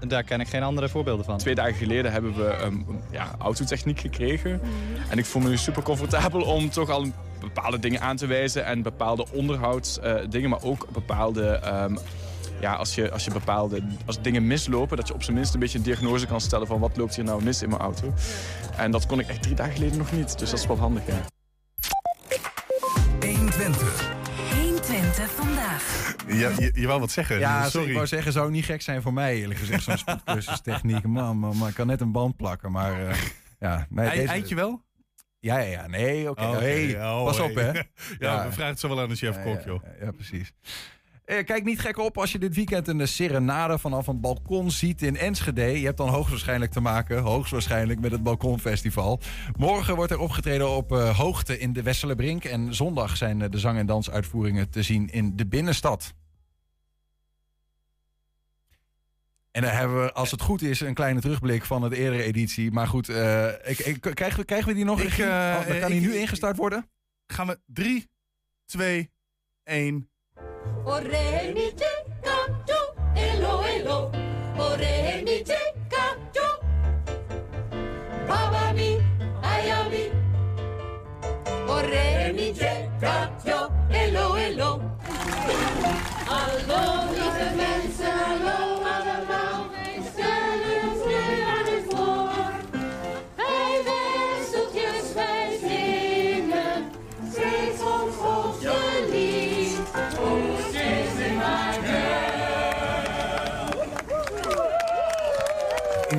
daar 0.08 0.24
ken 0.24 0.40
ik 0.40 0.48
geen 0.48 0.62
andere 0.62 0.88
voorbeelden 0.88 1.24
van. 1.24 1.38
Twee 1.38 1.54
dagen 1.54 1.74
geleden 1.74 2.12
hebben 2.12 2.34
we 2.34 2.62
um, 2.64 2.86
ja, 3.10 3.34
autotechniek 3.38 4.00
gekregen. 4.00 4.60
En 5.08 5.18
ik 5.18 5.24
voel 5.24 5.42
me 5.42 5.48
nu 5.48 5.56
super 5.56 5.82
comfortabel 5.82 6.42
om 6.42 6.70
toch 6.70 6.90
al 6.90 7.06
bepaalde 7.40 7.78
dingen 7.78 8.00
aan 8.00 8.16
te 8.16 8.26
wijzen. 8.26 8.64
En 8.64 8.82
bepaalde 8.82 9.26
onderhoudsdingen, 9.32 10.42
uh, 10.42 10.48
maar 10.48 10.62
ook 10.62 10.86
bepaalde... 10.92 11.60
Um, 11.88 11.98
ja, 12.60 12.74
als, 12.74 12.94
je, 12.94 13.10
als 13.10 13.24
je 13.24 13.30
bepaalde 13.30 13.82
als 14.06 14.22
dingen 14.22 14.46
mislopen, 14.46 14.96
dat 14.96 15.08
je 15.08 15.14
op 15.14 15.22
zijn 15.22 15.36
minst 15.36 15.54
een 15.54 15.60
beetje 15.60 15.78
een 15.78 15.84
diagnose 15.84 16.26
kan 16.26 16.40
stellen 16.40 16.66
van 16.66 16.80
wat 16.80 16.96
loopt 16.96 17.16
hier 17.16 17.24
nou 17.24 17.42
mis 17.42 17.62
in 17.62 17.68
mijn 17.68 17.80
auto. 17.80 18.14
En 18.76 18.90
dat 18.90 19.06
kon 19.06 19.20
ik 19.20 19.28
echt 19.28 19.42
drie 19.42 19.54
dagen 19.54 19.72
geleden 19.72 19.98
nog 19.98 20.12
niet. 20.12 20.38
Dus 20.38 20.50
dat 20.50 20.58
is 20.58 20.66
wel 20.66 20.78
handig, 20.78 21.06
ja. 21.06 21.39
Ja, 26.26 26.50
je, 26.58 26.70
je 26.74 26.86
wou 26.86 27.00
wat 27.00 27.10
zeggen. 27.10 27.38
Ja, 27.38 27.68
sorry. 27.68 27.88
ik 27.88 27.94
wou 27.94 28.06
zeggen, 28.06 28.32
zou 28.32 28.50
niet 28.50 28.64
gek 28.64 28.82
zijn 28.82 29.02
voor 29.02 29.12
mij, 29.12 29.36
eerlijk 29.36 29.58
gezegd. 29.58 29.82
Zo'n 29.82 29.98
spoedcursus 29.98 30.60
techniek. 30.60 31.06
Man, 31.16 31.36
man, 31.38 31.56
man, 31.56 31.68
ik 31.68 31.74
kan 31.74 31.86
net 31.86 32.00
een 32.00 32.12
band 32.12 32.36
plakken, 32.36 32.72
maar 32.72 33.00
uh, 33.00 33.14
ja. 33.58 33.86
Nee, 33.90 34.10
deze... 34.10 34.28
Eitje 34.32 34.54
wel? 34.54 34.82
Ja, 35.40 35.58
ja, 35.58 35.70
ja. 35.70 35.86
Nee, 35.86 36.30
oké. 36.30 36.42
Oh, 36.42 36.48
Okay. 36.48 36.60
okay. 36.60 36.92
hey, 36.92 37.04
oh, 37.10 37.24
pas 37.24 37.36
hey. 37.38 37.46
op, 37.46 37.54
hè. 37.54 37.62
ja, 37.72 37.82
ja, 38.18 38.46
we 38.46 38.52
vragen 38.52 38.70
het 38.70 38.80
zo 38.80 38.88
wel 38.88 39.00
aan 39.00 39.08
de 39.08 39.14
chef-kok, 39.14 39.58
ja, 39.58 39.64
joh. 39.66 39.82
Ja, 39.82 40.04
ja, 40.04 40.10
precies. 40.10 40.52
Eh, 41.30 41.44
kijk 41.44 41.64
niet 41.64 41.80
gek 41.80 41.98
op 41.98 42.18
als 42.18 42.32
je 42.32 42.38
dit 42.38 42.54
weekend 42.54 42.88
een 42.88 43.08
serenade 43.08 43.78
vanaf 43.78 44.06
een 44.06 44.20
balkon 44.20 44.70
ziet 44.70 45.02
in 45.02 45.16
Enschede. 45.16 45.80
Je 45.80 45.84
hebt 45.84 45.96
dan 45.96 46.08
hoogstwaarschijnlijk 46.08 46.72
te 46.72 46.80
maken, 46.80 47.18
hoogstwaarschijnlijk, 47.18 48.00
met 48.00 48.10
het 48.10 48.22
Balkonfestival. 48.22 49.20
Morgen 49.56 49.96
wordt 49.96 50.12
er 50.12 50.18
opgetreden 50.18 50.68
op 50.70 50.92
uh, 50.92 51.18
hoogte 51.18 51.58
in 51.58 51.72
de 51.72 51.82
Wesselenbrink. 51.82 52.44
En 52.44 52.74
zondag 52.74 53.16
zijn 53.16 53.40
uh, 53.40 53.48
de 53.50 53.58
zang- 53.58 53.78
en 53.78 53.86
dansuitvoeringen 53.86 54.70
te 54.70 54.82
zien 54.82 55.08
in 55.08 55.36
de 55.36 55.46
binnenstad. 55.46 56.14
En 59.50 59.62
dan 59.62 59.70
hebben 59.70 60.02
we, 60.02 60.12
als 60.12 60.30
het 60.30 60.42
goed 60.42 60.62
is, 60.62 60.80
een 60.80 60.94
kleine 60.94 61.20
terugblik 61.20 61.64
van 61.64 61.82
het 61.82 61.92
eerdere 61.92 62.22
editie. 62.22 62.70
Maar 62.70 62.86
goed, 62.86 63.08
uh, 63.08 63.46
ik, 63.46 63.78
ik, 63.78 64.00
krijgen, 64.00 64.38
we, 64.38 64.44
krijgen 64.44 64.68
we 64.68 64.74
die 64.74 64.84
nog? 64.84 65.00
Ik, 65.00 65.18
uh, 65.18 65.26
oh, 65.26 65.66
kan 65.66 65.90
hij 65.90 65.98
nu 65.98 66.14
ingestart 66.14 66.56
worden? 66.56 66.90
Gaan 67.26 67.46
we 67.46 67.60
3, 67.66 68.10
2, 68.66 69.10
1. 69.64 70.09
O 70.84 70.98
re 70.98 71.52
mi 71.54 71.72
che 71.74 71.92
ca 72.22 72.36
yo, 72.66 72.80
elo 73.14 73.62
elo. 73.62 74.10
O 74.58 74.76
re 74.76 75.22
mi 75.24 75.42
che 75.42 75.74
ca 75.88 76.16
yo. 76.34 76.48
Baba 78.26 78.72
mi, 78.72 79.00
ayami. 79.42 80.10
O 81.66 81.80
re 81.80 82.32
mi 82.34 82.52
che 82.52 82.88
ca 83.00 83.30
yo, 83.44 83.70
elo 83.90 84.36
elo. 84.36 84.80
Alone 86.28 87.16
is 87.16 87.36
a 87.46 87.48
man, 87.56 88.40
alone. 88.40 88.69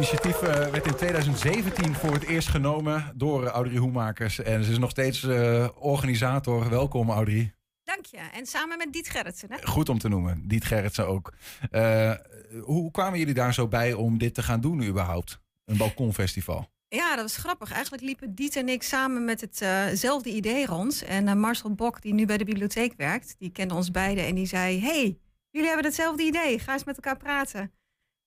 Initiatief 0.01 0.41
eh, 0.41 0.67
werd 0.67 0.87
in 0.87 0.95
2017 0.95 1.95
voor 1.95 2.13
het 2.13 2.23
eerst 2.23 2.47
genomen 2.47 3.11
door 3.15 3.43
uh, 3.43 3.49
Audrey 3.49 3.77
Hoemakers. 3.77 4.39
En 4.39 4.63
ze 4.63 4.71
is 4.71 4.77
nog 4.77 4.89
steeds 4.89 5.23
eh, 5.23 5.67
organisator. 5.79 6.69
Welkom, 6.69 7.09
Audrey. 7.09 7.53
Dank 7.83 8.05
je. 8.05 8.17
En 8.17 8.45
samen 8.45 8.77
met 8.77 8.93
Diet 8.93 9.09
Gerritsen, 9.09 9.51
hè? 9.51 9.67
Goed 9.67 9.89
om 9.89 9.99
te 9.99 10.09
noemen. 10.09 10.47
Diet 10.47 10.65
Gerritsen 10.65 11.07
ook. 11.07 11.33
Eh, 11.71 12.13
hoe 12.61 12.91
kwamen 12.91 13.19
jullie 13.19 13.33
daar 13.33 13.53
zo 13.53 13.67
bij 13.67 13.93
om 13.93 14.17
dit 14.17 14.33
te 14.33 14.43
gaan 14.43 14.61
doen 14.61 14.83
überhaupt? 14.83 15.39
Een 15.65 15.77
balkonfestival. 15.77 16.71
Ja, 16.87 17.15
dat 17.15 17.23
was 17.23 17.37
grappig. 17.37 17.71
Eigenlijk 17.71 18.03
liepen 18.03 18.35
Diet 18.35 18.55
en 18.55 18.69
ik 18.69 18.83
samen 18.83 19.25
met 19.25 19.41
hetzelfde 19.41 20.29
idee 20.29 20.65
rond. 20.65 21.03
En 21.03 21.27
eh, 21.27 21.35
Marcel 21.35 21.73
Bok, 21.73 22.01
die 22.01 22.13
nu 22.13 22.25
bij 22.25 22.37
de 22.37 22.45
bibliotheek 22.45 22.93
werkt, 22.97 23.35
die 23.39 23.51
kende 23.51 23.73
ons 23.73 23.91
beiden 23.91 24.25
en 24.25 24.35
die 24.35 24.47
zei... 24.47 24.81
hey, 24.81 25.17
jullie 25.49 25.67
hebben 25.67 25.85
hetzelfde 25.85 26.23
idee. 26.23 26.59
Ga 26.59 26.73
eens 26.73 26.83
met 26.83 26.95
elkaar 26.95 27.17
praten. 27.17 27.71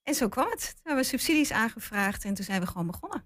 En 0.05 0.15
zo 0.15 0.29
kwam 0.29 0.51
het. 0.51 0.61
Toen 0.61 0.83
hebben 0.83 1.03
we 1.03 1.09
subsidies 1.09 1.53
aangevraagd 1.53 2.25
en 2.25 2.35
toen 2.35 2.45
zijn 2.45 2.61
we 2.61 2.67
gewoon 2.67 2.87
begonnen. 2.87 3.25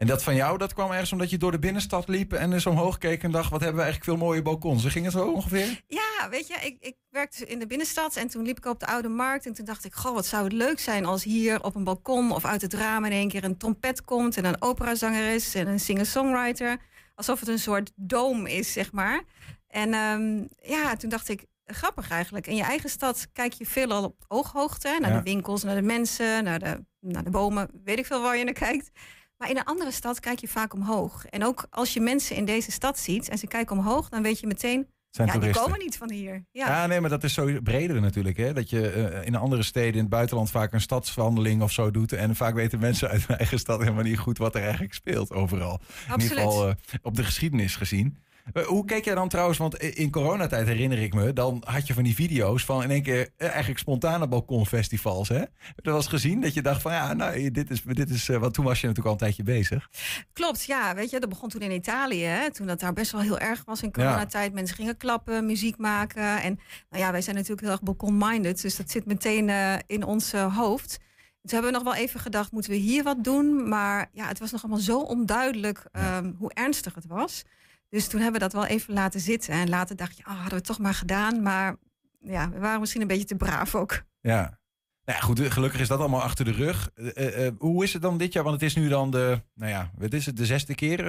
En 0.00 0.06
dat 0.06 0.22
van 0.22 0.34
jou, 0.34 0.58
dat 0.58 0.72
kwam 0.72 0.90
ergens 0.90 1.12
omdat 1.12 1.30
je 1.30 1.38
door 1.38 1.50
de 1.50 1.58
binnenstad 1.58 2.08
liep 2.08 2.32
en 2.32 2.52
eens 2.52 2.66
omhoog 2.66 2.98
keek 2.98 3.22
en 3.22 3.30
dacht, 3.30 3.50
wat 3.50 3.60
hebben 3.60 3.78
we 3.78 3.82
eigenlijk 3.82 4.10
veel 4.10 4.26
mooie 4.26 4.42
balkons. 4.42 4.84
Ging 4.84 5.04
het 5.04 5.14
zo 5.14 5.30
ongeveer? 5.30 5.82
Ja, 5.86 6.28
weet 6.30 6.46
je, 6.46 6.54
ik, 6.54 6.76
ik 6.80 6.96
werkte 7.10 7.46
in 7.46 7.58
de 7.58 7.66
binnenstad 7.66 8.16
en 8.16 8.28
toen 8.28 8.44
liep 8.44 8.56
ik 8.56 8.64
op 8.64 8.80
de 8.80 8.86
Oude 8.86 9.08
Markt 9.08 9.46
en 9.46 9.52
toen 9.52 9.64
dacht 9.64 9.84
ik, 9.84 9.94
goh, 9.94 10.14
wat 10.14 10.26
zou 10.26 10.44
het 10.44 10.52
leuk 10.52 10.78
zijn 10.78 11.04
als 11.04 11.24
hier 11.24 11.62
op 11.62 11.74
een 11.74 11.84
balkon 11.84 12.32
of 12.32 12.44
uit 12.44 12.62
het 12.62 12.74
raam 12.74 13.04
in 13.04 13.12
één 13.12 13.28
keer 13.28 13.44
een 13.44 13.56
trompet 13.56 14.04
komt 14.04 14.36
en 14.36 14.44
een 14.44 14.62
operazangeres 14.62 15.54
en 15.54 15.66
een 15.66 15.80
singer-songwriter. 15.80 16.78
Alsof 17.14 17.40
het 17.40 17.48
een 17.48 17.58
soort 17.58 17.92
doom 17.94 18.46
is, 18.46 18.72
zeg 18.72 18.92
maar. 18.92 19.22
En 19.66 19.94
um, 19.94 20.48
ja, 20.62 20.96
toen 20.96 21.10
dacht 21.10 21.28
ik, 21.28 21.46
grappig 21.74 22.10
eigenlijk. 22.10 22.46
In 22.46 22.56
je 22.56 22.62
eigen 22.62 22.90
stad 22.90 23.28
kijk 23.32 23.52
je 23.52 23.66
veel 23.66 23.90
al 23.90 24.04
op 24.04 24.24
ooghoogte. 24.28 24.96
Naar 25.00 25.10
Ja. 25.10 25.16
de 25.16 25.22
winkels, 25.22 25.62
naar 25.62 25.74
de 25.74 25.82
mensen, 25.82 26.44
naar 26.44 26.58
de, 26.58 26.84
naar 27.00 27.24
de 27.24 27.30
bomen. 27.30 27.68
Weet 27.84 27.98
ik 27.98 28.06
veel 28.06 28.22
waar 28.22 28.36
je 28.36 28.44
naar 28.44 28.52
kijkt. 28.52 28.90
Maar 29.36 29.50
in 29.50 29.56
een 29.56 29.64
andere 29.64 29.90
stad 29.90 30.20
kijk 30.20 30.38
je 30.38 30.48
vaak 30.48 30.72
omhoog. 30.72 31.26
En 31.26 31.44
ook 31.44 31.66
als 31.70 31.92
je 31.94 32.00
mensen 32.00 32.36
in 32.36 32.44
deze 32.44 32.70
stad 32.72 32.98
ziet 32.98 33.28
en 33.28 33.38
ze 33.38 33.46
kijken 33.46 33.76
omhoog, 33.78 34.08
dan 34.08 34.22
weet 34.22 34.40
je 34.40 34.46
meteen. 34.46 34.86
Zijn 35.10 35.28
ja, 35.28 35.38
die 35.38 35.50
komen 35.52 35.78
niet 35.78 35.96
van 35.96 36.10
hier. 36.10 36.44
Ja. 36.52 36.66
Ja. 36.68 36.86
nee, 36.86 37.00
maar 37.00 37.10
dat 37.10 37.24
is 37.24 37.34
zo 37.34 37.60
breder 37.62 38.00
natuurlijk. 38.00 38.36
Hè? 38.36 38.52
Dat 38.52 38.70
je 38.70 38.90
eh, 38.90 39.26
in 39.26 39.34
andere 39.34 39.62
steden 39.62 39.92
in 39.94 40.00
het 40.00 40.08
buitenland 40.08 40.50
vaak 40.50 40.72
een 40.72 40.80
stadswandeling 40.80 41.62
of 41.62 41.72
zo 41.72 41.90
doet. 41.90 42.12
En 42.12 42.36
vaak 42.36 42.54
weten 42.54 42.78
mensen 42.78 43.08
uit 43.08 43.26
hun 43.26 43.36
eigen 43.36 43.58
stad 43.58 43.80
helemaal 43.80 44.02
niet 44.02 44.18
goed 44.18 44.38
wat 44.38 44.54
er 44.54 44.62
eigenlijk 44.62 44.94
speelt 44.94 45.32
overal. 45.32 45.80
In 46.14 46.20
ieder 46.20 46.36
geval 46.36 46.68
eh, 46.68 46.74
op 47.02 47.16
de 47.16 47.24
geschiedenis 47.24 47.76
gezien. 47.76 48.16
Eh, 48.52 48.64
hoe 48.64 48.84
keek 48.84 49.04
jij 49.04 49.14
dan 49.14 49.28
trouwens, 49.28 49.58
want 49.58 49.76
in 49.76 50.10
coronatijd 50.10 50.66
herinner 50.66 50.98
ik 50.98 51.14
me, 51.14 51.32
dan 51.32 51.62
had 51.66 51.86
je 51.86 51.94
van 51.94 52.02
die 52.02 52.14
video's 52.14 52.64
van 52.64 52.82
in 52.82 52.90
één 52.90 53.02
keer 53.02 53.28
eh, 53.36 53.48
eigenlijk 53.48 53.78
spontane 53.78 54.28
balkonfestivals. 54.28 55.28
Hè? 55.28 55.42
Dat 55.76 55.94
eens 55.94 56.06
gezien? 56.06 56.40
Dat 56.40 56.54
je 56.54 56.62
dacht 56.62 56.82
van 56.82 56.92
ja, 56.92 57.12
nou, 57.12 57.50
dit 57.50 57.70
is, 57.70 57.82
dit 57.82 58.10
is, 58.10 58.28
eh, 58.28 58.36
want 58.36 58.54
toen 58.54 58.64
was 58.64 58.80
je 58.80 58.86
natuurlijk 58.86 59.06
al 59.06 59.12
een 59.12 59.34
tijdje 59.34 59.42
bezig. 59.42 59.88
Klopt, 60.32 60.64
ja. 60.64 60.94
Weet 60.94 61.10
je, 61.10 61.20
dat 61.20 61.28
begon 61.28 61.48
toen 61.48 61.60
in 61.60 61.70
Italië. 61.70 62.24
Hè, 62.24 62.50
toen 62.50 62.66
dat 62.66 62.80
daar 62.80 62.92
best 62.92 63.12
wel 63.12 63.20
heel 63.20 63.38
erg 63.38 63.62
was 63.64 63.82
in 63.82 63.92
coronatijd. 63.92 64.52
Mensen 64.52 64.76
gingen 64.76 64.96
klappen, 64.96 65.46
muziek 65.46 65.76
maken. 65.76 66.42
En 66.42 66.60
nou 66.90 67.02
ja, 67.02 67.12
wij 67.12 67.22
zijn 67.22 67.36
natuurlijk 67.36 67.62
heel 67.62 67.70
erg 67.70 67.82
balkon-minded. 67.82 68.62
Dus 68.62 68.76
dat 68.76 68.90
zit 68.90 69.06
meteen 69.06 69.48
eh, 69.48 69.74
in 69.86 70.04
ons 70.04 70.32
eh, 70.32 70.56
hoofd. 70.56 70.98
Toen 71.42 71.50
hebben 71.50 71.70
we 71.70 71.76
nog 71.76 71.94
wel 71.94 72.02
even 72.02 72.20
gedacht, 72.20 72.52
moeten 72.52 72.70
we 72.70 72.76
hier 72.76 73.02
wat 73.02 73.24
doen? 73.24 73.68
Maar 73.68 74.08
ja, 74.12 74.26
het 74.26 74.38
was 74.38 74.50
nog 74.50 74.62
allemaal 74.62 74.80
zo 74.80 75.00
onduidelijk 75.00 75.84
ehm, 75.92 76.32
hoe 76.38 76.50
ernstig 76.54 76.94
het 76.94 77.06
was. 77.06 77.44
Dus 77.90 78.08
toen 78.08 78.20
hebben 78.20 78.40
we 78.40 78.46
dat 78.46 78.52
wel 78.52 78.66
even 78.66 78.94
laten 78.94 79.20
zitten. 79.20 79.54
En 79.54 79.68
later 79.68 79.96
dacht 79.96 80.16
je, 80.16 80.22
oh, 80.22 80.32
hadden 80.32 80.48
we 80.48 80.54
het 80.54 80.64
toch 80.64 80.78
maar 80.78 80.94
gedaan. 80.94 81.42
Maar 81.42 81.76
ja, 82.20 82.50
we 82.50 82.58
waren 82.58 82.80
misschien 82.80 83.00
een 83.00 83.06
beetje 83.06 83.24
te 83.24 83.36
braaf 83.36 83.74
ook. 83.74 84.02
Ja. 84.20 84.58
Nou 85.04 85.18
ja, 85.18 85.24
goed, 85.26 85.52
gelukkig 85.52 85.80
is 85.80 85.88
dat 85.88 85.98
allemaal 85.98 86.22
achter 86.22 86.44
de 86.44 86.52
rug. 86.52 86.90
Eh, 86.94 87.16
eh, 87.16 87.46
eh, 87.46 87.52
hoe 87.58 87.84
is 87.84 87.92
het 87.92 88.02
dan 88.02 88.18
dit 88.18 88.32
jaar? 88.32 88.44
Want 88.44 88.60
het 88.60 88.70
is 88.70 88.74
nu 88.74 88.88
dan 88.88 89.10
de, 89.10 89.42
nou 89.54 89.70
ja, 89.70 89.90
wat 89.98 90.12
is 90.12 90.26
het, 90.26 90.36
de 90.36 90.46
zesde 90.46 90.74
keer 90.74 91.00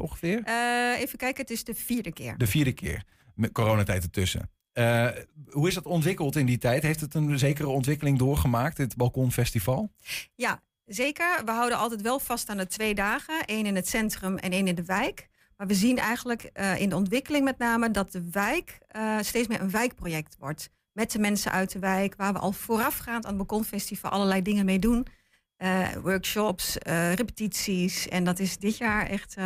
ongeveer? 0.00 0.42
Even 0.96 1.18
kijken, 1.18 1.42
het 1.42 1.50
is 1.50 1.64
de 1.64 1.74
vierde 1.74 2.12
keer. 2.12 2.38
De 2.38 2.46
vierde 2.46 2.72
keer. 2.72 3.04
Met 3.34 3.52
coronatijd 3.52 4.02
ertussen. 4.02 4.50
Hoe 5.48 5.68
is 5.68 5.74
dat 5.74 5.84
ontwikkeld 5.84 6.36
in 6.36 6.46
die 6.46 6.58
tijd? 6.58 6.82
Heeft 6.82 7.00
het 7.00 7.14
een 7.14 7.38
zekere 7.38 7.68
ontwikkeling 7.68 8.18
doorgemaakt, 8.18 8.76
dit 8.76 8.96
Balkonfestival? 8.96 9.92
Ja, 10.34 10.62
zeker. 10.84 11.42
We 11.44 11.50
houden 11.50 11.78
altijd 11.78 12.02
wel 12.02 12.18
vast 12.18 12.48
aan 12.48 12.56
de 12.56 12.66
twee 12.66 12.94
dagen. 12.94 13.44
één 13.44 13.66
in 13.66 13.76
het 13.76 13.88
centrum 13.88 14.36
en 14.36 14.50
één 14.50 14.66
in 14.66 14.74
de 14.74 14.84
wijk. 14.84 15.27
Maar 15.58 15.66
we 15.66 15.74
zien 15.74 15.98
eigenlijk 15.98 16.42
eh, 16.42 16.80
in 16.80 16.88
de 16.88 16.96
ontwikkeling 16.96 17.44
met 17.44 17.58
name 17.58 17.90
dat 17.90 18.12
de 18.12 18.30
wijk 18.30 18.78
eh, 18.88 19.18
steeds 19.20 19.48
meer 19.48 19.60
een 19.60 19.70
wijkproject 19.70 20.36
wordt. 20.38 20.70
Met 20.92 21.12
de 21.12 21.18
mensen 21.18 21.52
uit 21.52 21.72
de 21.72 21.78
wijk, 21.78 22.14
waar 22.16 22.32
we 22.32 22.38
al 22.38 22.52
voorafgaand 22.52 23.24
aan 23.24 23.28
het 23.28 23.36
Balkonfestival 23.36 24.10
allerlei 24.10 24.42
dingen 24.42 24.64
mee 24.64 24.78
doen. 24.78 25.06
Eh, 25.56 25.92
workshops, 25.92 26.76
repetities. 27.14 28.08
En 28.08 28.24
dat 28.24 28.38
is 28.38 28.58
dit 28.58 28.76
jaar 28.76 29.06
echt, 29.06 29.36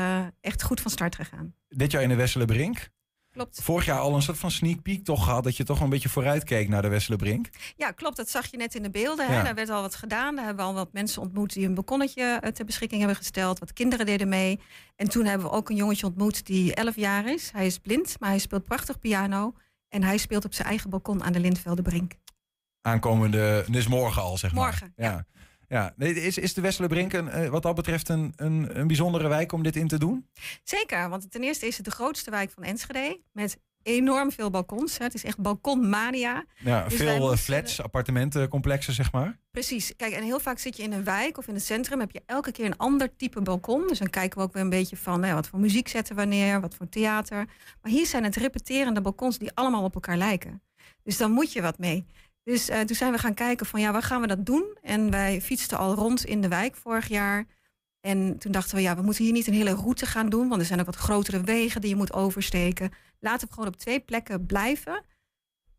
echt 0.40 0.62
goed 0.62 0.81
van 0.81 0.90
start 0.90 1.14
gegaan. 1.14 1.55
Dit 1.68 1.90
jaar 1.90 2.03
in 2.03 2.09
de 2.09 2.14
Wesselenbrink. 2.14 2.88
Klopt. 3.33 3.62
Vorig 3.62 3.85
jaar 3.85 3.99
al 3.99 4.14
een 4.14 4.23
soort 4.23 4.38
van 4.38 4.51
sneak 4.51 4.83
peek 4.83 5.05
toch 5.05 5.25
gehad, 5.25 5.45
dat 5.45 5.57
je 5.57 5.64
toch 5.64 5.81
een 5.81 5.88
beetje 5.88 6.09
vooruit 6.09 6.45
keek 6.45 6.68
naar 6.68 6.83
de 6.83 6.88
Wesselenbrink. 6.88 7.49
Ja, 7.77 7.90
klopt. 7.90 8.16
Dat 8.16 8.31
zag 8.31 8.47
je 8.47 8.57
net 8.57 8.75
in 8.75 8.83
de 8.83 8.90
beelden. 8.90 9.27
Hè? 9.27 9.37
Ja. 9.37 9.42
Daar 9.42 9.55
werd 9.55 9.68
al 9.68 9.83
wat 9.83 9.95
gedaan. 9.95 10.37
Daar 10.37 10.45
hebben 10.45 10.64
we 10.64 10.71
al 10.71 10.77
wat 10.77 10.92
mensen 10.92 11.23
ontmoet 11.23 11.53
die 11.53 11.66
een 11.66 11.75
balkonnetje 11.75 12.23
eh, 12.23 12.51
ter 12.51 12.64
beschikking 12.64 13.01
hebben 13.01 13.18
gesteld. 13.18 13.59
Wat 13.59 13.73
kinderen 13.73 14.07
deden 14.07 14.29
mee. 14.29 14.61
En 14.97 15.09
toen 15.09 15.25
hebben 15.25 15.47
we 15.47 15.53
ook 15.53 15.71
een 15.71 15.77
jongetje 15.77 16.07
ontmoet 16.07 16.47
die 16.47 16.75
11 16.75 16.97
jaar 16.97 17.27
is. 17.27 17.51
Hij 17.53 17.66
is 17.66 17.79
blind, 17.79 18.16
maar 18.21 18.29
hij 18.29 18.38
speelt 18.38 18.64
prachtig 18.64 18.99
piano. 18.99 19.55
En 19.88 20.03
hij 20.03 20.18
speelt 20.18 20.45
op 20.45 20.55
zijn 20.55 20.68
eigen 20.68 20.90
balkon 20.90 21.23
aan 21.23 21.33
de 21.33 21.40
Lintvelder 21.40 21.85
Brink. 21.85 22.12
Aankomende, 22.81 23.64
dus 23.71 23.87
morgen 23.87 24.23
al, 24.23 24.38
zeg 24.38 24.53
maar. 24.53 24.64
Morgen, 24.64 24.92
ja. 24.97 25.11
ja. 25.11 25.27
Nee, 25.97 26.15
is, 26.15 26.39
is 26.39 26.55
de 26.55 26.61
Wesselenbrink 26.61 27.13
een, 27.13 27.29
eh, 27.29 27.49
wat 27.49 27.63
dat 27.63 27.75
betreft 27.75 28.09
een, 28.09 28.33
een, 28.37 28.79
een 28.79 28.87
bijzondere 28.87 29.29
wijk 29.29 29.53
om 29.53 29.63
dit 29.63 29.77
in 29.77 29.89
te 29.89 29.99
doen? 29.99 30.29
Zeker, 30.65 31.09
want 31.09 31.31
ten 31.31 31.43
eerste 31.43 31.67
is 31.67 31.77
het 31.77 31.85
de 31.85 31.91
grootste 31.91 32.31
wijk 32.31 32.51
van 32.51 32.63
Enschede. 32.63 33.21
Met 33.33 33.59
enorm 33.83 34.33
veel 34.33 34.51
balkons. 34.51 34.99
Hè. 34.99 35.05
Het 35.05 35.15
is 35.15 35.25
echt 35.25 35.39
balkonmania. 35.39 36.45
Ja, 36.59 36.85
Dus 36.85 36.95
veel 36.95 37.09
eh, 37.09 37.19
moesten- 37.19 37.39
flats, 37.39 37.83
appartementencomplexen, 37.83 38.93
zeg 38.93 39.13
maar. 39.13 39.39
Precies. 39.51 39.97
Kijk, 39.97 40.13
en 40.13 40.23
heel 40.23 40.41
vaak 40.41 40.59
zit 40.59 40.77
je 40.77 40.83
in 40.83 40.93
een 40.93 41.05
wijk 41.05 41.39
of 41.39 41.49
in 41.49 41.55
het 41.55 41.65
centrum, 41.65 42.01
heb 42.01 42.11
je 42.11 42.23
elke 42.27 42.53
keer 42.53 42.65
een 42.67 42.77
ander 42.77 43.17
type 43.17 43.41
balkon. 43.43 43.87
Dus 43.89 43.99
dan 43.99 44.11
kijken 44.11 44.39
we 44.39 44.45
ook 44.45 44.53
weer 44.53 44.63
een 44.63 44.71
beetje 44.71 44.97
van 44.97 45.15
nou 45.15 45.27
ja, 45.27 45.35
wat 45.35 45.47
voor 45.49 45.59
muziek 45.59 45.89
zetten 45.89 46.17
we 46.17 46.25
neer, 46.25 46.61
wat 46.61 46.75
voor 46.75 46.89
theater. 46.89 47.47
Maar 47.83 47.93
hier 47.93 48.07
zijn 48.07 48.25
het 48.25 48.37
repeterende 48.37 49.01
balkons 49.01 49.39
die 49.39 49.51
allemaal 49.55 49.83
op 49.85 49.95
elkaar 49.95 50.17
lijken. 50.17 50.63
Dus 51.03 51.17
dan 51.17 51.31
moet 51.31 51.53
je 51.53 51.63
wat 51.63 51.79
mee. 51.79 52.07
Dus 52.45 52.69
eh, 52.69 52.81
toen 52.81 52.97
zijn 52.97 53.13
we 53.13 53.19
gaan 53.19 53.35
kijken 53.35 53.67
van 53.67 53.81
ja, 53.81 53.93
waar 53.93 54.03
gaan 54.03 54.21
we 54.21 54.27
dat 54.27 54.47
doen? 54.47 54.79
En 54.83 55.11
wij 55.11 55.41
fietsten 55.41 55.79
al 55.79 55.95
rond 55.95 56.25
in 56.25 56.41
de 56.41 56.49
wijk 56.49 56.77
vorig 56.77 57.09
jaar. 57.09 57.47
En 58.01 58.39
toen 58.39 58.53
dachten 58.53 58.77
we, 58.77 58.83
ja, 58.83 58.97
we 58.97 59.03
moeten 59.03 59.25
hier 59.25 59.33
niet 59.33 59.47
een 59.47 59.55
hele 59.55 59.75
route 59.75 60.07
gaan 60.07 60.29
doen, 60.29 60.49
want 60.49 60.61
er 60.61 60.67
zijn 60.67 60.81
ook 60.81 60.87
wat 60.87 60.97
grotere 60.97 61.41
wegen 61.41 61.81
die 61.81 61.91
je 61.91 61.97
moet 61.97 62.13
oversteken. 62.13 62.91
Laten 63.21 63.49
we 63.49 63.55
gewoon 63.55 63.69
op 63.69 63.77
twee 63.77 64.01
plekken 64.01 64.47
blijven. 64.47 65.05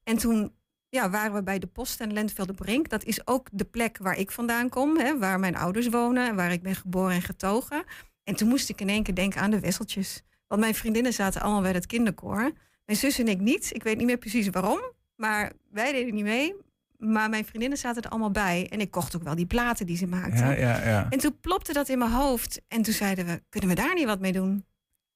En 0.04 0.18
toen 0.18 0.54
ja, 0.90 1.10
waren 1.10 1.34
we 1.34 1.44
bij 1.44 1.60
de 1.60 1.68
Post 1.68 2.00
en 2.00 2.14
Lentvelde 2.14 2.54
Brink. 2.54 2.90
Dat 2.90 3.04
is 3.04 3.28
ook 3.28 3.48
de 3.52 3.66
plek 3.66 3.98
waar 3.98 4.18
ik 4.18 4.32
vandaan 4.32 4.70
kom, 4.70 4.98
hè, 4.98 5.18
waar 5.18 5.40
mijn 5.40 5.56
ouders 5.56 5.88
wonen 5.90 6.28
en 6.28 6.36
waar 6.36 6.52
ik 6.52 6.62
ben 6.62 6.76
geboren 6.76 7.16
en 7.16 7.22
getogen. 7.22 7.84
En 8.24 8.36
toen 8.36 8.48
moest 8.48 8.70
ik 8.70 8.82
in 8.82 8.90
één 8.90 9.04
keer 9.04 9.16
denken 9.16 9.42
aan 9.42 9.52
de 9.52 9.60
Wesseltjes. 9.60 10.24
Want 10.48 10.62
mijn 10.62 10.76
vriendinnen 10.76 11.14
zaten 11.14 11.42
allemaal 11.42 11.62
bij 11.62 11.72
het 11.72 11.86
kinderkoor. 11.86 12.52
Mijn 12.86 13.00
zus 13.00 13.20
en 13.20 13.28
ik 13.28 13.40
niet. 13.40 13.74
Ik 13.74 13.84
weet 13.84 13.98
niet 13.98 14.06
meer 14.06 14.18
precies 14.18 14.50
waarom. 14.50 14.82
Maar 15.24 15.52
wij 15.72 15.92
deden 15.92 16.14
niet 16.14 16.24
mee. 16.24 16.56
Maar 16.98 17.30
mijn 17.30 17.46
vriendinnen 17.46 17.78
zaten 17.78 18.02
er 18.02 18.10
allemaal 18.10 18.32
bij. 18.32 18.68
En 18.70 18.80
ik 18.80 18.92
kocht 18.92 19.16
ook 19.16 19.24
wel 19.24 19.36
die 19.36 19.46
platen 19.46 19.86
die 19.86 19.98
ze 19.98 20.08
maakten. 20.08 20.46
Ja, 20.46 20.52
ja, 20.52 20.88
ja. 20.88 21.08
En 21.10 21.20
toen 21.20 21.40
plopte 21.40 21.74
dat 21.74 21.90
in 21.90 21.98
mijn 21.98 22.12
hoofd. 22.12 22.62
En 22.68 22.82
toen 22.82 22.94
zeiden 22.94 23.26
we, 23.26 23.44
kunnen 23.50 23.70
we 23.70 23.76
daar 23.76 23.94
niet 23.94 24.06
wat 24.06 24.20
mee 24.20 24.32
doen? 24.32 24.66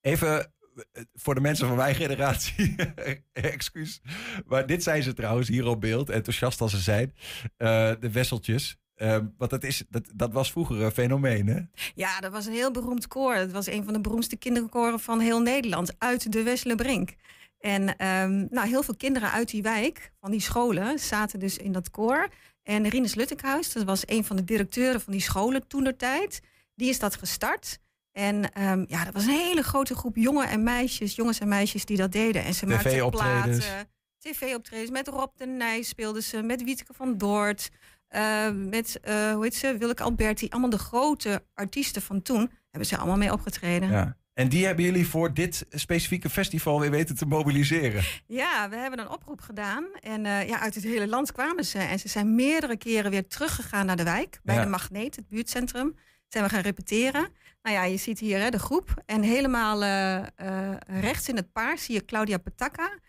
Even 0.01 0.39
eh, 0.39 1.03
voor 1.13 1.35
de 1.35 1.41
mensen 1.41 1.67
van 1.67 1.75
mijn 1.75 1.95
generatie, 1.95 2.75
excuus. 3.33 4.01
Maar 4.45 4.65
dit 4.65 4.83
zijn 4.83 5.03
ze 5.03 5.13
trouwens 5.13 5.47
hier 5.47 5.67
op 5.67 5.81
beeld, 5.81 6.09
enthousiast 6.09 6.61
als 6.61 6.71
ze 6.71 6.79
zijn. 6.79 7.13
Eh, 7.57 7.91
de 7.99 8.11
Wesseltjes. 8.11 8.77
Eh, 8.95 9.17
want 9.37 9.51
dat, 9.51 9.63
is, 9.63 9.83
dat, 9.89 10.11
dat 10.15 10.33
was 10.33 10.51
vroeger 10.51 10.81
een 10.81 10.91
fenomeen, 10.91 11.47
hè? 11.47 11.59
Ja, 11.95 12.19
dat 12.19 12.31
was 12.31 12.45
een 12.45 12.53
heel 12.53 12.71
beroemd 12.71 13.07
koor. 13.07 13.33
Het 13.33 13.51
was 13.51 13.67
een 13.67 13.83
van 13.83 13.93
de 13.93 14.01
beroemdste 14.01 14.37
kinderkoren 14.37 14.99
van 14.99 15.19
heel 15.19 15.41
Nederland. 15.41 15.95
Uit 15.97 16.31
de 16.31 16.43
Wesselenbrink. 16.43 17.15
En 17.59 17.97
ehm, 17.97 18.45
nou, 18.49 18.67
heel 18.67 18.83
veel 18.83 18.95
kinderen 18.95 19.31
uit 19.31 19.49
die 19.49 19.61
wijk, 19.61 20.11
van 20.19 20.31
die 20.31 20.39
scholen, 20.39 20.99
zaten 20.99 21.39
dus 21.39 21.57
in 21.57 21.71
dat 21.71 21.89
koor. 21.89 22.27
En 22.63 22.87
Rinus 22.87 23.15
Luttekhuis, 23.15 23.73
dat 23.73 23.83
was 23.83 24.03
een 24.05 24.23
van 24.23 24.35
de 24.35 24.43
directeuren 24.43 25.01
van 25.01 25.13
die 25.13 25.21
scholen 25.21 25.67
toen 25.67 25.83
der 25.83 25.95
tijd. 25.95 26.41
Die 26.75 26.89
is 26.89 26.99
dat 26.99 27.15
gestart. 27.15 27.79
En 28.11 28.53
ehm, 28.53 28.83
ja, 28.87 29.03
dat 29.03 29.13
was 29.13 29.25
een 29.25 29.29
hele 29.29 29.63
grote 29.63 29.95
groep 29.95 30.15
jongen 30.15 30.49
en 30.49 30.63
meisjes, 30.63 31.15
jongens 31.15 31.39
en 31.39 31.47
meisjes 31.47 31.85
die 31.85 31.97
dat 31.97 32.11
deden. 32.11 32.43
En 32.43 32.53
ze 32.53 32.65
maakten 32.65 32.91
TV-optredens. 32.91 33.65
platen, 33.65 33.89
tv-optredens. 34.19 34.89
Met 34.89 35.07
Rob 35.07 35.37
de 35.37 35.45
Nijs 35.45 35.87
speelden 35.87 36.23
ze, 36.23 36.41
met 36.41 36.63
Wieteke 36.63 36.93
van 36.93 37.17
Doort, 37.17 37.69
eh, 38.07 38.49
met, 38.51 38.99
eh, 38.99 39.31
hoe 39.31 39.43
heet 39.43 39.55
ze, 39.55 39.77
Willeke 39.77 40.03
Alberti. 40.03 40.47
Allemaal 40.49 40.69
de 40.69 40.77
grote 40.77 41.43
artiesten 41.53 42.01
van 42.01 42.21
toen 42.21 42.51
hebben 42.69 42.89
ze 42.89 42.97
allemaal 42.97 43.17
mee 43.17 43.31
opgetreden. 43.31 43.89
Ja. 43.89 44.17
En 44.37 44.49
die 44.49 44.65
hebben 44.65 44.85
jullie 44.85 45.07
voor 45.07 45.33
dit 45.33 45.65
specifieke 45.69 46.29
festival 46.29 46.79
weer 46.79 46.91
weten 46.91 47.15
te 47.15 47.25
mobiliseren. 47.25 48.03
Ja, 48.27 48.69
we 48.69 48.75
hebben 48.75 48.99
een 48.99 49.09
oproep 49.09 49.41
gedaan. 49.41 49.85
En 49.99 50.25
eh, 50.25 50.47
ja, 50.47 50.59
uit 50.59 50.75
het 50.75 50.83
hele 50.83 51.07
land 51.07 51.31
kwamen 51.31 51.65
ze. 51.65 51.77
En 51.79 51.99
ze 51.99 52.07
zijn 52.07 52.35
meerdere 52.35 52.77
keren 52.77 53.11
weer 53.11 53.27
teruggegaan 53.27 53.85
naar 53.85 53.95
de 53.95 54.03
wijk. 54.03 54.39
Bij 54.43 54.55
Ja. 54.55 54.63
de 54.63 54.69
Magneet, 54.69 55.15
het 55.15 55.27
buurtcentrum. 55.27 55.95
Zijn 56.27 56.43
we 56.43 56.49
gaan 56.49 56.61
repeteren. 56.61 57.27
Nou 57.61 57.75
ja, 57.75 57.83
je 57.83 57.97
ziet 57.97 58.19
hier 58.19 58.39
hè, 58.39 58.49
de 58.49 58.59
groep. 58.59 59.03
En 59.05 59.21
helemaal 59.21 59.83
eh, 59.83 60.17
eh, 60.17 60.77
rechts 60.87 61.29
in 61.29 61.35
het 61.35 61.51
paars 61.51 61.83
zie 61.83 61.95
je 61.95 62.05
Claudia 62.05 62.37
Petacca. 62.37 62.99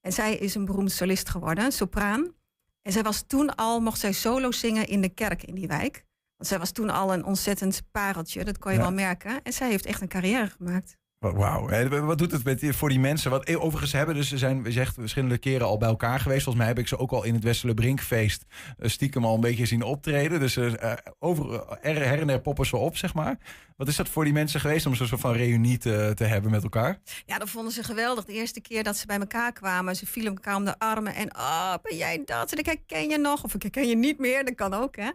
En 0.00 0.12
zij 0.12 0.34
is 0.36 0.54
een 0.54 0.64
beroemd 0.64 0.92
solist 0.92 1.28
geworden, 1.28 1.64
een 1.64 1.72
sopraan. 1.72 2.32
En 2.82 2.92
zij 2.92 3.02
was 3.02 3.24
toen 3.26 3.54
al, 3.54 3.80
mocht 3.80 4.00
zij 4.00 4.12
solo 4.12 4.50
zingen 4.50 4.86
in 4.86 5.00
de 5.00 5.08
kerk 5.08 5.42
in 5.42 5.54
die 5.54 5.66
wijk. 5.66 6.04
Want 6.38 6.50
zij 6.50 6.58
was 6.58 6.70
toen 6.72 6.90
al 6.90 7.12
een 7.12 7.24
ontzettend 7.24 7.82
pareltje, 7.90 8.44
dat 8.44 8.58
kon 8.58 8.70
je 8.72 8.76
Ja. 8.78 8.82
wel 8.84 8.92
merken. 8.92 9.40
En 9.42 9.52
zij 9.52 9.68
heeft 9.68 9.86
echt 9.86 10.00
een 10.00 10.08
carrière 10.08 10.50
gemaakt. 10.58 10.96
Wa- 11.18 11.32
Wauw. 11.32 11.88
Wat 12.04 12.18
doet 12.18 12.32
het 12.32 12.44
met, 12.44 12.64
voor 12.76 12.88
die 12.88 13.00
mensen? 13.00 13.30
Wat, 13.30 13.44
eh, 13.44 13.64
overigens 13.64 13.92
hebben 13.92 14.14
dus, 14.14 14.28
ze 14.28 14.38
zijn 14.38 14.62
we 14.62 14.72
zegt, 14.72 14.94
verschillende 14.94 15.38
keren 15.38 15.66
al 15.66 15.78
bij 15.78 15.88
elkaar 15.88 16.20
geweest. 16.20 16.42
Volgens 16.42 16.64
mij 16.64 16.72
heb 16.74 16.78
ik 16.82 16.88
ze 16.88 16.98
ook 16.98 17.10
al 17.10 17.24
in 17.24 17.34
het 17.34 17.42
Westele 17.44 17.74
Brinkfeest 17.74 18.44
eh, 18.78 18.88
stiekem 18.88 19.24
al 19.24 19.34
een 19.34 19.40
beetje 19.40 19.66
zien 19.66 19.82
optreden. 19.82 20.40
Dus 20.40 20.56
eh, 20.56 20.92
over, 21.18 21.64
er, 21.80 21.94
her 22.06 22.20
en 22.20 22.28
her 22.28 22.40
poppen 22.40 22.66
ze 22.66 22.76
op, 22.76 22.96
zeg 22.96 23.14
maar. 23.14 23.38
Wat 23.76 23.88
is 23.88 23.96
dat 23.96 24.08
voor 24.08 24.24
die 24.24 24.32
mensen 24.32 24.60
geweest 24.60 24.86
om 24.86 24.94
zo'n 24.94 25.06
soort 25.06 25.20
van 25.20 25.32
reunie 25.32 25.78
te, 25.78 26.12
te 26.14 26.24
hebben 26.24 26.50
met 26.50 26.62
elkaar? 26.62 26.98
Ja, 27.26 27.38
dat 27.38 27.50
vonden 27.50 27.72
ze 27.72 27.82
geweldig. 27.82 28.24
De 28.24 28.32
eerste 28.32 28.60
keer 28.60 28.82
dat 28.84 28.96
ze 28.96 29.06
bij 29.06 29.18
elkaar 29.18 29.52
kwamen, 29.52 29.96
ze 29.96 30.06
vielen 30.06 30.34
elkaar 30.34 30.56
om 30.56 30.64
de 30.64 30.78
armen. 30.78 31.14
En 31.14 31.36
oh, 31.36 31.74
ben 31.82 31.96
jij 31.96 32.22
dat? 32.24 32.52
En 32.52 32.58
ik 32.58 32.66
herken 32.66 33.08
je 33.08 33.18
nog. 33.18 33.44
Of 33.44 33.54
ik 33.54 33.62
herken 33.62 33.88
je 33.88 33.96
niet 33.96 34.18
meer. 34.18 34.44
Dat 34.44 34.54
kan 34.54 34.74
ook, 34.74 34.96
hè? 34.96 35.10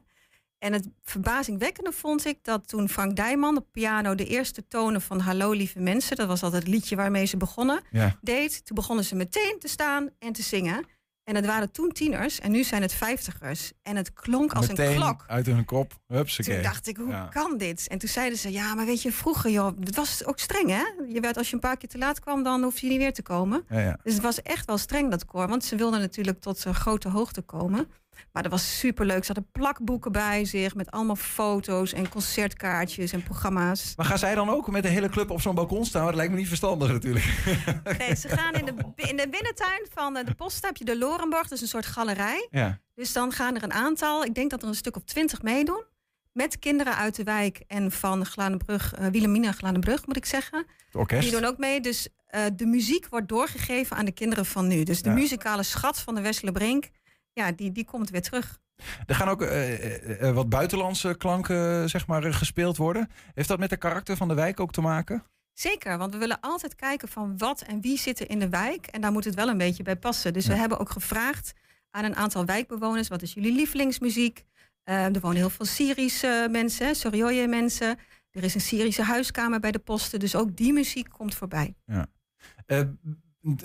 En 0.63 0.73
het 0.73 0.87
verbazingwekkende 1.01 1.91
vond 1.91 2.25
ik 2.25 2.37
dat 2.41 2.67
toen 2.67 2.89
Frank 2.89 3.15
Dijman 3.15 3.57
op 3.57 3.65
piano 3.71 4.15
de 4.15 4.25
eerste 4.25 4.67
tonen 4.67 5.01
van 5.01 5.19
Hallo 5.19 5.51
lieve 5.51 5.79
mensen, 5.79 6.15
dat 6.15 6.27
was 6.27 6.43
altijd 6.43 6.63
het 6.63 6.71
liedje 6.71 6.95
waarmee 6.95 7.25
ze 7.25 7.37
begonnen, 7.37 7.81
Ja. 7.91 8.17
deed. 8.21 8.65
Toen 8.65 8.75
begonnen 8.75 9.05
ze 9.05 9.15
meteen 9.15 9.55
te 9.59 9.67
staan 9.67 10.09
en 10.19 10.33
te 10.33 10.41
zingen. 10.41 10.85
En 11.23 11.35
het 11.35 11.45
waren 11.45 11.71
toen 11.71 11.91
tieners 11.91 12.39
en 12.39 12.51
nu 12.51 12.63
zijn 12.63 12.81
het 12.81 12.93
vijftigers. 12.93 13.71
En 13.81 13.95
het 13.95 14.13
klonk 14.13 14.53
als 14.53 14.67
Meteen 14.67 14.89
een 14.89 14.95
klok. 14.95 15.23
uit 15.27 15.45
hun 15.45 15.65
kop. 15.65 15.99
Hupsakee. 16.07 16.53
Toen 16.53 16.63
dacht 16.63 16.87
ik, 16.87 16.97
hoe 16.97 17.07
Ja. 17.09 17.25
kan 17.27 17.57
dit? 17.57 17.87
En 17.87 17.97
toen 17.97 18.09
zeiden 18.09 18.37
ze, 18.39 18.51
ja, 18.51 18.73
maar 18.75 18.85
weet 18.85 19.01
je, 19.01 19.11
vroeger, 19.11 19.51
joh, 19.51 19.77
het 19.79 19.95
was 19.95 20.25
ook 20.25 20.39
streng, 20.39 20.69
hè? 20.69 20.83
Je 21.13 21.19
werd, 21.19 21.37
als 21.37 21.47
je 21.49 21.53
een 21.53 21.59
paar 21.59 21.77
keer 21.77 21.89
te 21.89 21.97
laat 21.97 22.19
kwam, 22.19 22.43
dan 22.43 22.63
hoef 22.63 22.79
je 22.79 22.87
niet 22.87 22.97
weer 22.97 23.13
te 23.13 23.21
komen. 23.21 23.65
Ja. 23.69 23.99
Dus 24.03 24.13
het 24.13 24.21
was 24.21 24.41
echt 24.41 24.65
wel 24.65 24.77
streng, 24.77 25.11
dat 25.11 25.25
koor. 25.25 25.47
Want 25.47 25.63
ze 25.65 25.75
wilden 25.75 25.99
natuurlijk 25.99 26.39
tot 26.39 26.65
een 26.65 26.75
grote 26.75 27.09
hoogte 27.09 27.41
komen. 27.41 27.87
Maar 28.31 28.43
dat 28.43 28.51
was 28.51 28.79
superleuk. 28.79 29.23
Ze 29.25 29.31
hadden 29.33 29.51
plakboeken 29.51 30.11
bij 30.11 30.45
zich 30.45 30.75
met 30.75 30.91
allemaal 30.91 31.15
foto's 31.15 31.93
en 31.93 32.09
concertkaartjes 32.09 33.11
en 33.11 33.23
programma's. 33.23 33.93
Maar 33.95 34.05
gaan 34.05 34.17
zij 34.17 34.35
dan 34.35 34.49
ook 34.49 34.71
met 34.71 34.83
de 34.83 34.89
hele 34.89 35.09
club 35.09 35.29
op 35.29 35.41
zo'n 35.41 35.55
balkon 35.55 35.85
staan? 35.85 36.05
Dat 36.05 36.15
lijkt 36.15 36.31
me 36.31 36.37
niet 36.37 36.47
verstandig 36.47 36.91
natuurlijk. 36.91 37.25
Nee, 37.97 38.15
ze 38.15 38.29
gaan 38.29 38.53
in 38.53 38.65
de, 38.65 38.73
in 38.95 39.17
de 39.17 39.27
binnentuin 39.29 39.85
van 39.93 40.17
eh, 40.17 40.25
de 40.25 40.33
post 40.33 40.65
heb 40.65 40.77
je 40.77 40.85
de 40.85 40.97
Lorenborg, 40.97 41.47
dus 41.47 41.61
een 41.61 41.67
soort 41.67 41.85
galerij. 41.85 42.47
Ja. 42.51 42.79
Dus 42.95 43.13
dan 43.13 43.31
gaan 43.31 43.55
er 43.55 43.63
een 43.63 43.73
aantal, 43.73 44.23
ik 44.25 44.35
denk 44.35 44.49
dat 44.49 44.61
er 44.61 44.67
een 44.67 44.75
stuk 44.75 44.95
of 44.95 45.03
twintig 45.03 45.41
meedoen. 45.41 45.83
Met 46.31 46.59
kinderen 46.59 46.95
uit 46.95 47.15
de 47.15 47.23
wijk 47.23 47.63
en 47.67 47.91
van 47.91 48.25
Glanenbrug, 48.25 48.93
uh, 48.99 49.07
Wilhelmina 49.07 49.51
Glanenbrug 49.51 50.05
moet 50.05 50.17
ik 50.17 50.25
zeggen. 50.25 50.57
Het 50.85 50.95
orkest. 50.95 51.21
Die 51.21 51.31
doen 51.31 51.45
ook 51.45 51.57
mee. 51.57 51.81
Dus 51.81 52.07
eh, 52.27 52.41
de 52.55 52.65
muziek 52.65 53.07
wordt 53.09 53.27
doorgegeven 53.29 53.97
aan 53.97 54.05
de 54.05 54.11
kinderen 54.11 54.45
van 54.45 54.67
nu. 54.67 54.83
Dus 54.83 55.01
de 55.01 55.09
Ja. 55.09 55.15
muzikale 55.15 55.63
schat 55.63 55.99
van 55.99 56.15
de 56.15 56.21
Wessele 56.21 56.51
Brink, 56.51 56.89
ja, 57.33 57.51
die, 57.51 57.71
die 57.71 57.85
komt 57.85 58.09
weer 58.09 58.21
terug. 58.21 58.61
Er 59.05 59.15
gaan 59.15 59.29
ook 59.29 59.41
eh, 59.41 59.73
eh, 59.73 60.27
eh, 60.27 60.35
wat 60.35 60.49
buitenlandse 60.49 61.15
klanken 61.17 61.89
zeg 61.89 62.07
maar, 62.07 62.33
gespeeld 62.33 62.77
worden. 62.77 63.09
Heeft 63.33 63.47
dat 63.47 63.59
met 63.59 63.69
de 63.69 63.77
karakter 63.77 64.17
van 64.17 64.27
de 64.27 64.33
wijk 64.33 64.59
ook 64.59 64.71
te 64.71 64.81
maken? 64.81 65.23
Zeker, 65.53 65.97
want 65.97 66.13
we 66.13 66.19
willen 66.19 66.39
altijd 66.39 66.75
kijken 66.75 67.07
van 67.07 67.37
wat 67.37 67.61
en 67.61 67.81
wie 67.81 67.97
zit 67.97 68.19
er 68.19 68.29
in 68.29 68.39
de 68.39 68.49
wijk. 68.49 68.87
En 68.87 69.01
daar 69.01 69.11
moet 69.11 69.25
het 69.25 69.35
wel 69.35 69.47
een 69.47 69.57
beetje 69.57 69.83
bij 69.83 69.95
passen. 69.95 70.33
Dus 70.33 70.47
we 70.47 70.53
hebben 70.53 70.79
ook 70.79 70.89
gevraagd 70.89 71.53
aan 71.89 72.03
een 72.03 72.15
aantal 72.15 72.45
wijkbewoners... 72.45 73.07
wat 73.07 73.21
is 73.21 73.33
jullie 73.33 73.53
lievelingsmuziek? 73.53 74.43
Er 74.83 75.19
wonen 75.19 75.37
heel 75.37 75.49
veel 75.49 75.65
Syrische 75.65 76.47
mensen, 76.51 76.95
Sorioje 76.95 77.47
mensen. 77.47 77.97
Er 78.31 78.43
is 78.43 78.55
een 78.55 78.61
Syrische 78.61 79.03
huiskamer 79.03 79.59
bij 79.59 79.71
de 79.71 79.79
posten. 79.79 80.19
Dus 80.19 80.35
ook 80.35 80.55
die 80.55 80.73
muziek 80.73 81.09
komt 81.09 81.35
voorbij. 81.35 81.75
Ja. 81.85 82.07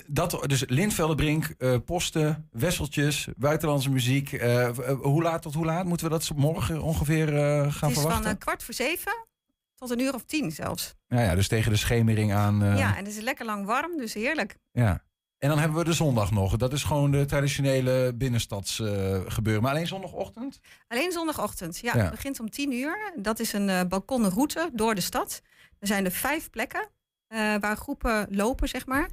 Dat, 0.06 0.44
dus 0.46 0.64
Lindveldenbrink, 0.66 1.44
eh, 1.58 1.74
posten, 1.84 2.48
wisseltjes, 2.50 3.28
buitenlandse 3.36 3.90
muziek. 3.90 4.32
Eh, 4.32 4.66
eh, 4.68 5.00
hoe 5.00 5.22
laat 5.22 5.42
tot 5.42 5.54
hoe 5.54 5.64
laat 5.64 5.84
moeten 5.84 6.06
we 6.06 6.12
dat 6.12 6.30
morgen 6.36 6.82
ongeveer 6.82 7.28
eh, 7.36 7.42
gaan 7.42 7.60
het 7.64 7.72
is 7.74 7.80
van 7.80 7.92
verwachten? 7.92 8.30
eh, 8.30 8.38
kwart 8.38 8.62
voor 8.62 8.74
zeven 8.74 9.26
tot 9.74 9.90
een 9.90 10.00
uur 10.00 10.14
of 10.14 10.24
tien 10.24 10.50
zelfs. 10.52 10.94
Ja, 11.06 11.20
ja, 11.20 11.34
dus 11.34 11.48
tegen 11.48 11.70
de 11.72 11.76
schemering 11.78 12.32
aan. 12.32 12.76
Ja, 12.76 12.96
en 12.96 13.04
het 13.04 13.16
is 13.16 13.20
lekker 13.22 13.44
lang 13.46 13.66
warm, 13.66 13.96
dus 13.96 14.14
heerlijk. 14.14 14.56
ja. 14.72 15.06
En 15.38 15.48
dan 15.48 15.58
hebben 15.58 15.78
we 15.78 15.84
de 15.84 15.92
zondag 15.92 16.30
nog. 16.30 16.56
Dat 16.56 16.72
is 16.72 16.82
gewoon 16.84 17.10
de 17.10 17.24
traditionele 17.24 18.12
binnenstads 18.14 18.80
eh, 18.80 19.20
gebeuren. 19.26 19.62
Maar 19.62 19.72
alleen 19.72 19.86
zondagochtend? 19.86 20.60
Alleen 20.88 21.12
zondagochtend. 21.12 21.78
Ja, 21.78 21.92
Ja. 21.96 22.00
het 22.02 22.10
begint 22.10 22.40
om 22.40 22.50
tien 22.50 22.72
uur. 22.72 23.12
Dat 23.16 23.38
is 23.40 23.52
een 23.52 23.68
eh 23.68 23.80
balkonnen 23.88 24.30
route 24.30 24.70
door 24.72 24.94
de 24.94 25.00
stad. 25.00 25.42
Er 25.78 25.86
zijn 25.86 26.04
er 26.04 26.10
vijf 26.10 26.50
plekken 26.50 26.88
waar 27.60 27.76
groepen 27.76 28.26
lopen, 28.30 28.68
zeg 28.68 28.86
maar. 28.86 29.08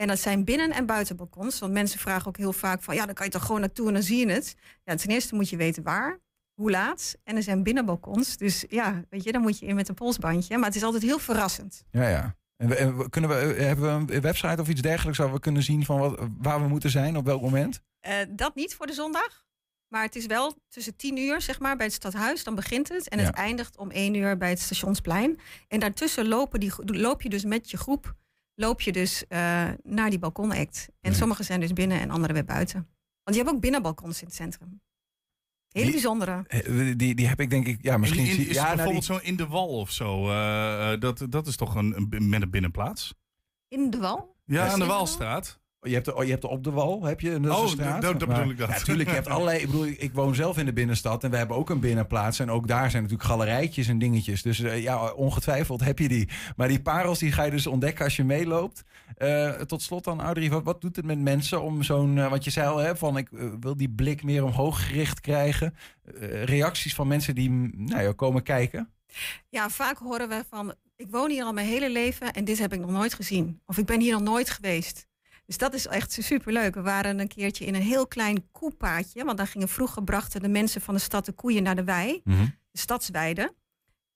En 0.00 0.06
dat 0.06 0.18
zijn 0.18 0.44
binnen- 0.44 0.70
en 0.70 0.86
buitenbalkons. 0.86 1.58
Want 1.58 1.72
mensen 1.72 1.98
vragen 1.98 2.26
ook 2.26 2.36
heel 2.36 2.52
vaak 2.52 2.82
van... 2.82 2.94
ja, 2.94 3.06
dan 3.06 3.14
kan 3.14 3.26
je 3.26 3.32
toch 3.32 3.44
gewoon 3.44 3.60
naartoe 3.60 3.86
en 3.86 3.92
dan 3.92 4.02
zie 4.02 4.26
je 4.26 4.32
het. 4.32 4.54
Ja, 4.84 4.94
ten 4.94 5.10
eerste 5.10 5.34
moet 5.34 5.48
je 5.48 5.56
weten 5.56 5.82
waar, 5.82 6.18
hoe 6.54 6.70
laat. 6.70 7.16
En 7.24 7.36
er 7.36 7.42
zijn 7.42 7.62
binnenbalkons. 7.62 8.36
Dus 8.36 8.64
ja, 8.68 9.04
weet 9.10 9.24
je, 9.24 9.32
dan 9.32 9.42
moet 9.42 9.58
je 9.58 9.66
in 9.66 9.74
met 9.74 9.88
een 9.88 9.94
polsbandje. 9.94 10.56
Maar 10.56 10.66
het 10.66 10.76
is 10.76 10.82
altijd 10.82 11.02
heel 11.02 11.18
verrassend. 11.18 11.84
Ja, 11.90 12.08
ja. 12.08 12.36
En, 12.56 13.10
kunnen 13.10 13.30
we, 13.30 13.36
eh, 13.54 13.66
hebben 13.66 14.06
we 14.06 14.14
een 14.14 14.20
website 14.20 14.60
of 14.60 14.68
iets 14.68 14.80
dergelijks 14.80 15.18
waar 15.18 15.32
we 15.32 15.40
kunnen 15.40 15.62
zien 15.62 15.84
van 15.84 15.98
wat, 15.98 16.18
waar 16.38 16.62
we 16.62 16.68
moeten 16.68 16.90
zijn 16.90 17.16
op 17.16 17.24
welk 17.24 17.42
moment? 17.42 17.80
Eh, 18.00 18.14
dat 18.28 18.54
niet 18.54 18.74
voor 18.74 18.86
de 18.86 18.92
zondag. 18.92 19.46
Maar 19.88 20.02
het 20.02 20.16
is 20.16 20.26
wel 20.26 20.54
tussen 20.68 20.96
tien 20.96 21.16
uur, 21.16 21.40
zeg 21.40 21.60
maar, 21.60 21.76
bij 21.76 21.86
het 21.86 21.94
stadhuis. 21.94 22.44
Dan 22.44 22.54
begint 22.54 22.88
het. 22.88 23.08
En 23.08 23.18
het 23.18 23.34
eindigt 23.34 23.76
om 23.76 23.90
één 23.90 24.14
uur 24.14 24.36
bij 24.36 24.48
het 24.48 24.60
stationsplein. 24.60 25.38
En 25.68 25.80
daartussen 25.80 26.28
lopen 26.28 26.60
die, 26.60 26.72
loop 26.84 27.22
je 27.22 27.28
dus 27.28 27.44
met 27.44 27.70
je 27.70 27.76
groep... 27.76 28.16
loop 28.58 28.80
je 28.80 28.92
dus 28.92 29.26
eh, 29.28 29.68
naar 29.82 30.10
die 30.10 30.18
balkonact. 30.18 30.88
En 31.00 31.14
sommige 31.14 31.42
zijn 31.42 31.60
dus 31.60 31.72
binnen 31.72 32.00
en 32.00 32.10
andere 32.10 32.32
weer 32.32 32.44
buiten. 32.44 32.88
Want 33.22 33.36
je 33.36 33.42
hebt 33.42 33.54
ook 33.54 33.60
binnenbalkons 33.60 34.20
in 34.20 34.26
het 34.26 34.36
centrum. 34.36 34.80
Hele 35.68 35.84
Die- 35.84 35.94
bijzondere. 35.94 36.44
Eh, 36.46 36.96
Die, 36.96 37.14
die 37.14 37.26
heb 37.28 37.40
ik 37.40 37.50
denk 37.50 37.66
ik, 37.66 37.78
ja, 37.82 37.96
misschien. 37.96 38.20
In- 38.22 38.28
in- 38.28 38.34
zie- 38.34 38.46
is 38.48 38.54
ja, 38.54 38.62
nou, 38.62 38.74
bijvoorbeeld 38.76 39.06
die- 39.06 39.16
zo 39.16 39.22
in 39.24 39.36
de 39.36 39.46
wal 39.46 39.68
of 39.68 39.90
zo? 39.90 40.28
eh, 40.30 40.92
eh, 40.92 41.00
dat, 41.00 41.26
dat 41.28 41.46
is 41.46 41.56
toch 41.56 41.74
een, 41.74 41.96
een, 42.10 42.28
met 42.28 42.42
een 42.42 42.50
binnenplaats? 42.50 43.14
In 43.68 43.90
de 43.90 43.98
wal? 43.98 44.36
Ja, 44.44 44.68
aan 44.68 44.78
de 44.78 44.86
Walstraat. 44.86 45.60
Je 45.80 45.92
hebt, 45.92 46.04
de, 46.04 46.14
oh, 46.16 46.24
je 46.24 46.30
hebt 46.30 46.42
de 46.42 46.48
op 46.48 46.64
de 46.64 46.70
wal, 46.70 47.02
heb 47.04 47.20
je? 47.20 47.30
Is 47.30 47.48
Oh, 47.48 47.62
een 47.62 47.68
straat. 47.68 48.02
dat- 48.02 48.18
dat 48.20 48.28
Maar- 48.28 48.36
bedoel 48.36 48.52
ik 48.52 48.58
dat. 48.58 48.68
Ja, 48.68 48.78
tuurlijk, 48.78 49.08
je 49.08 49.14
hebt 49.14 49.28
allerlei. 49.28 49.58
Ik 49.58 49.66
bedoel, 49.66 49.86
ik 49.86 50.10
woon 50.12 50.34
zelf 50.34 50.58
in 50.58 50.64
de 50.64 50.72
binnenstad 50.72 51.24
en 51.24 51.30
we 51.30 51.36
hebben 51.36 51.56
ook 51.56 51.70
een 51.70 51.80
binnenplaats. 51.80 52.38
En 52.38 52.50
ook 52.50 52.66
daar 52.68 52.90
zijn 52.90 53.02
natuurlijk 53.02 53.30
galerijtjes 53.30 53.88
en 53.88 53.98
dingetjes. 53.98 54.42
Dus 54.42 54.60
eh, 54.60 54.82
ja, 54.82 55.12
ongetwijfeld 55.12 55.80
heb 55.84 55.98
je 55.98 56.08
die. 56.08 56.28
Maar 56.56 56.68
die 56.68 56.80
parels 56.82 57.18
die 57.18 57.32
ga 57.32 57.42
je 57.42 57.50
dus 57.50 57.66
ontdekken 57.66 58.04
als 58.04 58.16
je 58.16 58.24
meeloopt. 58.24 58.84
Eh, 59.16 59.50
tot 59.50 59.82
slot 59.82 60.04
dan, 60.04 60.20
Audrey, 60.20 60.50
wat, 60.50 60.62
wat 60.64 60.80
doet 60.80 60.96
het 60.96 61.04
met 61.04 61.18
mensen 61.18 61.62
om 61.62 61.82
zo'n. 61.82 62.18
eh, 62.18 62.30
want 62.30 62.44
je 62.44 62.50
zei 62.50 62.68
al, 62.68 62.76
hè, 62.78 62.96
van 62.96 63.16
ik 63.16 63.28
wil 63.60 63.76
die 63.76 63.90
blik 63.90 64.22
meer 64.22 64.44
omhoog 64.44 64.86
gericht 64.86 65.20
krijgen. 65.20 65.74
Eh, 66.20 66.42
reacties 66.44 66.94
van 66.94 67.06
mensen 67.08 67.34
die 67.34 67.50
nou, 67.76 68.02
ja, 68.02 68.12
komen 68.12 68.42
kijken. 68.42 68.90
Ja, 69.48 69.68
vaak 69.68 69.98
horen 69.98 70.28
we 70.28 70.44
van... 70.50 70.74
ik 70.96 71.06
woon 71.10 71.30
hier 71.30 71.44
al 71.44 71.52
mijn 71.52 71.66
hele 71.66 71.90
leven 71.90 72.32
en 72.32 72.44
dit 72.44 72.58
heb 72.58 72.72
ik 72.72 72.80
nog 72.80 72.90
nooit 72.90 73.14
gezien. 73.14 73.60
Of 73.66 73.78
ik 73.78 73.86
ben 73.86 74.00
hier 74.00 74.12
nog 74.12 74.22
nooit 74.22 74.50
geweest. 74.50 75.06
Dus 75.48 75.58
dat 75.58 75.74
is 75.74 75.86
echt 75.86 76.12
superleuk. 76.20 76.74
We 76.74 76.82
waren 76.82 77.18
een 77.18 77.28
keertje 77.28 77.64
in 77.64 77.74
een 77.74 77.82
heel 77.82 78.06
klein 78.06 78.50
koepaadje. 78.50 79.24
Want 79.24 79.38
daar 79.38 79.46
gingen 79.46 79.68
vroeger 79.68 80.04
brachten 80.04 80.40
de 80.42 80.48
mensen 80.48 80.80
van 80.80 80.94
de 80.94 81.00
stad 81.00 81.24
de 81.24 81.32
koeien 81.32 81.62
naar 81.62 81.76
de 81.76 81.84
wei. 81.84 82.20
De 82.70 82.78
stadsweide. 82.78 83.54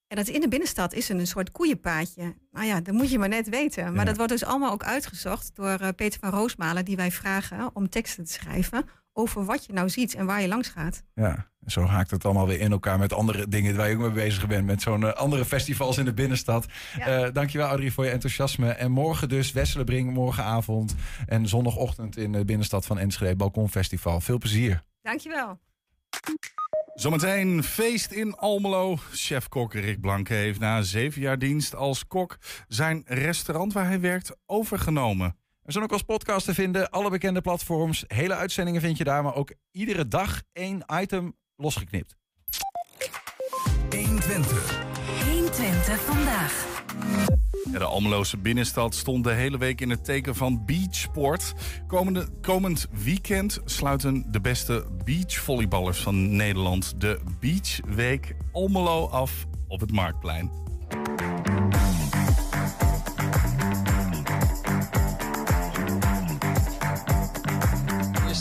En 0.07 0.16
dat 0.16 0.29
in 0.29 0.40
de 0.40 0.49
binnenstad 0.49 0.92
is 0.92 1.09
een 1.09 1.27
soort 1.27 1.51
koeienpaadje. 1.51 2.37
Nou 2.51 2.66
ja, 2.66 2.81
dat 2.81 2.95
moet 2.95 3.11
je 3.11 3.18
maar 3.18 3.29
net 3.29 3.49
weten. 3.49 3.85
Maar 3.85 3.95
Ja. 3.95 4.05
dat 4.05 4.16
wordt 4.16 4.33
dus 4.33 4.45
allemaal 4.45 4.73
ook 4.73 4.85
uitgezocht 4.85 5.51
door 5.55 5.79
eh, 5.81 5.88
Peter 5.97 6.21
van 6.21 6.31
Roosmalen... 6.31 6.85
die 6.85 6.97
wij 6.97 7.11
vragen 7.11 7.71
om 7.77 7.88
teksten 7.88 8.25
te 8.25 8.33
schrijven 8.33 8.85
over 9.12 9.44
wat 9.44 9.66
je 9.66 9.72
nou 9.72 9.88
ziet 9.88 10.14
en 10.14 10.27
waar 10.27 10.40
je 10.40 10.48
langs 10.48 10.68
gaat. 10.68 11.03
Ja, 11.14 11.46
zo 11.66 11.85
haakt 11.85 12.11
het 12.11 12.25
allemaal 12.25 12.46
weer 12.46 12.61
in 12.61 12.72
elkaar 12.72 12.98
met 12.98 13.12
andere 13.12 13.48
dingen 13.48 13.77
waar 13.77 13.88
je 13.88 13.94
ook 13.94 14.01
mee 14.01 14.11
bezig 14.11 14.46
bent. 14.46 14.66
Met 14.66 14.83
zo'n 14.83 15.07
eh, 15.07 15.12
andere 15.12 15.44
festivals 15.44 15.98
in 15.98 16.05
de 16.05 16.14
binnenstad. 16.14 16.66
Ja. 16.98 17.07
Eh, 17.07 17.33
dankjewel 17.33 17.68
Audrey 17.68 17.90
voor 17.90 18.05
je 18.05 18.11
enthousiasme. 18.11 18.70
En 18.70 18.90
morgen 18.90 19.29
dus 19.29 19.53
Wesselenbrink, 19.53 20.11
morgenavond. 20.11 20.94
En 21.27 21.48
zondagochtend 21.48 22.16
in 22.16 22.33
de 22.33 22.44
binnenstad 22.44 22.87
van 22.87 22.98
Enschede, 22.98 23.37
Balkonfestival. 23.37 24.20
Veel 24.20 24.38
plezier. 24.38 24.83
Dankjewel. 25.03 25.59
Zometeen 26.94 27.62
feest 27.62 28.11
in 28.11 28.37
Almelo. 28.37 28.96
Chef-kok 29.12 29.75
Rick 29.75 30.01
Blanke 30.01 30.35
heeft 30.35 30.61
na 30.61 30.83
zeven 30.83 31.20
jaar 31.20 31.38
dienst 31.38 31.75
als 31.75 32.07
kok 32.07 32.38
zijn 32.68 33.03
restaurant 33.07 33.72
waar 33.72 33.87
hij 33.87 34.01
werkt 34.01 34.37
overgenomen. 34.46 35.37
We 35.63 35.73
zijn 35.73 35.85
ook 35.85 35.92
als 35.92 36.02
podcast 36.02 36.44
te 36.44 36.54
vinden, 36.54 36.90
alle 36.90 37.10
bekende 37.10 37.40
platforms. 37.40 38.04
Hele 38.06 38.35
uitzendingen 38.35 38.81
vind 38.81 38.98
je 38.98 39.04
daar, 39.04 39.23
maar 39.23 39.35
ook 39.35 39.52
iedere 39.71 40.08
dag 40.08 40.42
één 40.52 40.85
item 41.00 41.37
losgeknipt. 41.56 42.17
120. 43.90 44.85
120 45.25 46.00
vandaag. 46.00 46.67
Ja, 47.73 47.79
de 47.79 47.85
Almeloze 47.85 48.37
binnenstad 48.37 48.94
stond 48.94 49.25
de 49.25 49.33
hele 49.33 49.58
week 49.58 49.81
in 49.81 49.90
het 49.90 50.04
teken 50.04 50.35
van 50.35 50.65
beachsport. 50.65 51.52
Komende, 51.87 52.29
komend 52.40 52.87
weekend 53.04 53.60
sluiten 53.65 54.25
de 54.31 54.40
beste 54.40 54.87
beachvolleyballers 55.04 55.98
van 55.98 56.37
Nederland 56.37 57.00
de 57.00 57.21
Beachweek 57.40 58.35
Almelo 58.52 59.08
af 59.08 59.46
op 59.69 59.81
het 59.81 59.92
Marktplein. 59.92 60.62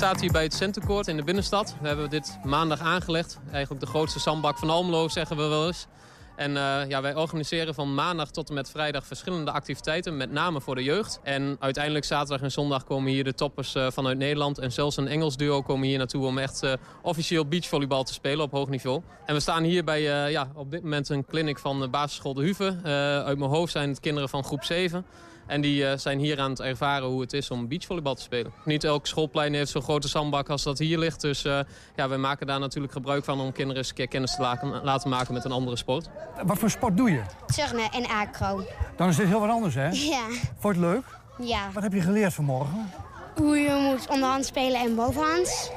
Staat 0.01 0.21
hier 0.21 0.31
bij 0.31 0.43
het 0.43 0.53
Centercourt 0.53 1.07
in 1.07 1.17
de 1.17 1.23
binnenstad. 1.23 1.75
We 1.81 1.87
hebben 1.87 2.09
dit 2.09 2.37
maandag 2.43 2.79
aangelegd. 2.79 3.39
Eigenlijk 3.51 3.81
de 3.81 3.89
grootste 3.89 4.19
zandbak 4.19 4.57
van 4.57 4.69
Almelo, 4.69 5.07
zeggen 5.07 5.37
we 5.37 5.47
wel 5.47 5.67
eens. 5.67 5.87
En 6.35 6.57
eh, 6.57 6.89
ja, 6.89 7.01
wij 7.01 7.15
organiseren 7.15 7.73
van 7.73 7.93
maandag 7.93 8.31
tot 8.31 8.49
en 8.49 8.55
met 8.55 8.69
vrijdag 8.69 9.05
verschillende 9.05 9.51
activiteiten, 9.51 10.17
met 10.17 10.31
name 10.31 10.61
voor 10.61 10.75
de 10.75 10.83
jeugd. 10.83 11.19
En 11.23 11.55
uiteindelijk 11.59 12.05
zaterdag 12.05 12.41
en 12.41 12.51
zondag 12.51 12.83
komen 12.83 13.11
hier 13.11 13.23
de 13.23 13.33
toppers 13.33 13.75
eh, 13.75 13.87
vanuit 13.91 14.17
Nederland. 14.17 14.57
En 14.57 14.71
zelfs 14.71 14.97
een 14.97 15.07
Engels 15.07 15.37
duo 15.37 15.61
komen 15.61 15.87
hier 15.87 15.97
naartoe 15.97 16.25
om 16.25 16.37
echt 16.37 16.63
eh, 16.63 16.73
officieel 17.01 17.45
beachvolleybal 17.45 18.03
te 18.03 18.13
spelen 18.13 18.45
op 18.45 18.51
hoog 18.51 18.69
niveau. 18.69 19.01
En 19.25 19.33
we 19.33 19.39
staan 19.39 19.63
hier 19.63 19.83
bij 19.83 20.31
ja, 20.31 20.51
op 20.55 20.71
dit 20.71 20.83
moment 20.83 21.09
een 21.09 21.25
clinic 21.25 21.59
van 21.59 21.79
de 21.79 21.87
basisschool 21.87 22.33
De 22.33 22.41
Huve. 22.41 22.77
uit 23.25 23.37
mijn 23.37 23.51
hoofd 23.51 23.71
zijn 23.71 23.89
het 23.89 23.99
kinderen 23.99 24.29
van 24.29 24.43
groep 24.43 24.63
7. 24.63 25.05
En 25.51 25.61
die 25.61 25.87
eh, 25.87 25.97
zijn 25.97 26.19
hier 26.19 26.39
aan 26.39 26.49
het 26.49 26.59
ervaren 26.59 27.07
hoe 27.07 27.21
het 27.21 27.33
is 27.33 27.51
om 27.51 27.67
beachvolleybal 27.67 28.15
te 28.15 28.21
spelen. 28.21 28.51
Niet 28.65 28.83
elk 28.83 29.07
schoolplein 29.07 29.53
heeft 29.53 29.71
zo'n 29.71 29.81
grote 29.81 30.07
zandbak 30.07 30.49
als 30.49 30.63
dat 30.63 30.79
hier 30.79 30.97
ligt. 30.97 31.21
Dus 31.21 31.45
uh, 31.45 31.59
ja, 31.95 32.09
wij 32.09 32.17
maken 32.17 32.47
daar 32.47 32.59
natuurlijk 32.59 32.93
gebruik 32.93 33.23
van 33.23 33.39
om 33.39 33.51
kinderen 33.51 33.77
eens 33.77 33.89
een 33.89 33.95
keer 33.95 34.07
kennis 34.07 34.35
te 34.35 34.41
laten, 34.41 34.83
laten 34.83 35.09
maken 35.09 35.33
met 35.33 35.45
een 35.45 35.51
andere 35.51 35.75
sport. 35.75 36.09
Wat 36.45 36.57
voor 36.57 36.69
sport 36.69 36.97
doe 36.97 37.11
je? 37.11 37.21
Turnen 37.45 37.89
en 37.91 38.05
acro. 38.07 38.63
Dan 38.95 39.09
is 39.09 39.15
dit 39.15 39.27
heel 39.27 39.39
wat 39.39 39.49
anders, 39.49 39.75
hè? 39.75 39.89
Ja. 40.11 40.25
Vond 40.59 40.75
je 40.75 40.81
het 40.81 40.91
leuk? 40.91 41.03
Ja. 41.47 41.71
Wat 41.73 41.83
heb 41.83 41.93
je 41.93 42.01
geleerd 42.01 42.33
vanmorgen? 42.33 42.91
Hoe 43.35 43.57
je 43.57 43.89
moet 43.91 44.09
onderhand 44.09 44.45
spelen 44.45 44.81
en 44.81 44.95
bovenhands. 44.95 45.69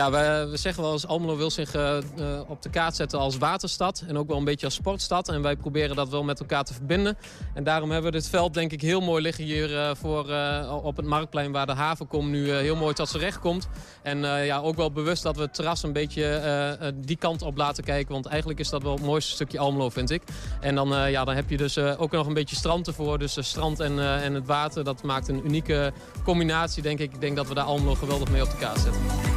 Ja, 0.00 0.10
we, 0.10 0.56
zeggen 0.56 0.82
wel 0.82 0.92
eens 0.92 1.06
Almelo 1.06 1.36
wil 1.36 1.50
zich 1.50 1.74
uh, 1.74 1.98
op 2.46 2.62
de 2.62 2.70
kaart 2.70 2.96
zetten 2.96 3.18
als 3.18 3.38
waterstad. 3.38 4.04
En 4.06 4.18
ook 4.18 4.28
wel 4.28 4.36
een 4.36 4.44
beetje 4.44 4.66
als 4.66 4.74
sportstad. 4.74 5.28
En 5.28 5.42
wij 5.42 5.56
proberen 5.56 5.96
dat 5.96 6.08
wel 6.08 6.24
met 6.24 6.40
elkaar 6.40 6.64
te 6.64 6.74
verbinden. 6.74 7.16
En 7.54 7.64
daarom 7.64 7.90
hebben 7.90 8.12
we 8.12 8.18
dit 8.18 8.28
veld 8.28 8.54
denk 8.54 8.72
ik 8.72 8.80
heel 8.80 9.00
mooi 9.00 9.22
liggen 9.22 9.44
hier 9.44 9.70
uh, 9.70 9.90
voor, 9.94 10.34
op 10.82 10.96
het 10.96 11.06
Marktplein... 11.06 11.52
waar 11.52 11.66
de 11.66 11.72
havenkom 11.72 12.30
nu 12.30 12.50
heel 12.50 12.76
mooi 12.76 12.94
tot 12.94 13.08
zijn 13.08 13.22
recht 13.22 13.38
komt. 13.38 13.68
En 14.02 14.18
ja, 14.44 14.58
ook 14.58 14.76
wel 14.76 14.92
bewust 14.92 15.22
dat 15.22 15.36
we 15.36 15.42
het 15.42 15.54
terras 15.54 15.82
een 15.82 15.92
beetje 15.92 16.92
die 16.94 17.16
kant 17.16 17.42
op 17.42 17.56
laten 17.56 17.84
kijken. 17.84 18.12
Want 18.12 18.26
eigenlijk 18.26 18.60
is 18.60 18.68
dat 18.68 18.82
wel 18.82 18.92
het 18.92 19.04
mooiste 19.04 19.32
stukje 19.32 19.58
Almelo, 19.58 19.88
vind 19.88 20.10
ik. 20.10 20.22
En 20.60 20.74
dan, 20.74 21.10
ja, 21.10 21.24
dan 21.24 21.34
heb 21.34 21.50
je 21.50 21.56
dus 21.56 21.78
ook 21.78 22.10
nog 22.10 22.26
een 22.26 22.34
beetje 22.34 22.56
strand 22.56 22.86
ervoor. 22.86 23.18
Dus 23.18 23.36
strand 23.40 23.80
en, 23.80 24.22
en 24.22 24.34
het 24.34 24.46
water, 24.46 24.84
dat 24.84 25.02
maakt 25.02 25.28
een 25.28 25.44
unieke 25.44 25.92
combinatie, 26.24 26.82
denk 26.82 26.98
ik. 26.98 27.12
Ik 27.14 27.20
denk 27.20 27.36
dat 27.36 27.48
we 27.48 27.54
daar 27.54 27.64
Almelo 27.64 27.94
geweldig 27.94 28.30
mee 28.30 28.42
op 28.42 28.50
de 28.50 28.56
kaart 28.56 28.78
zetten. 28.78 29.29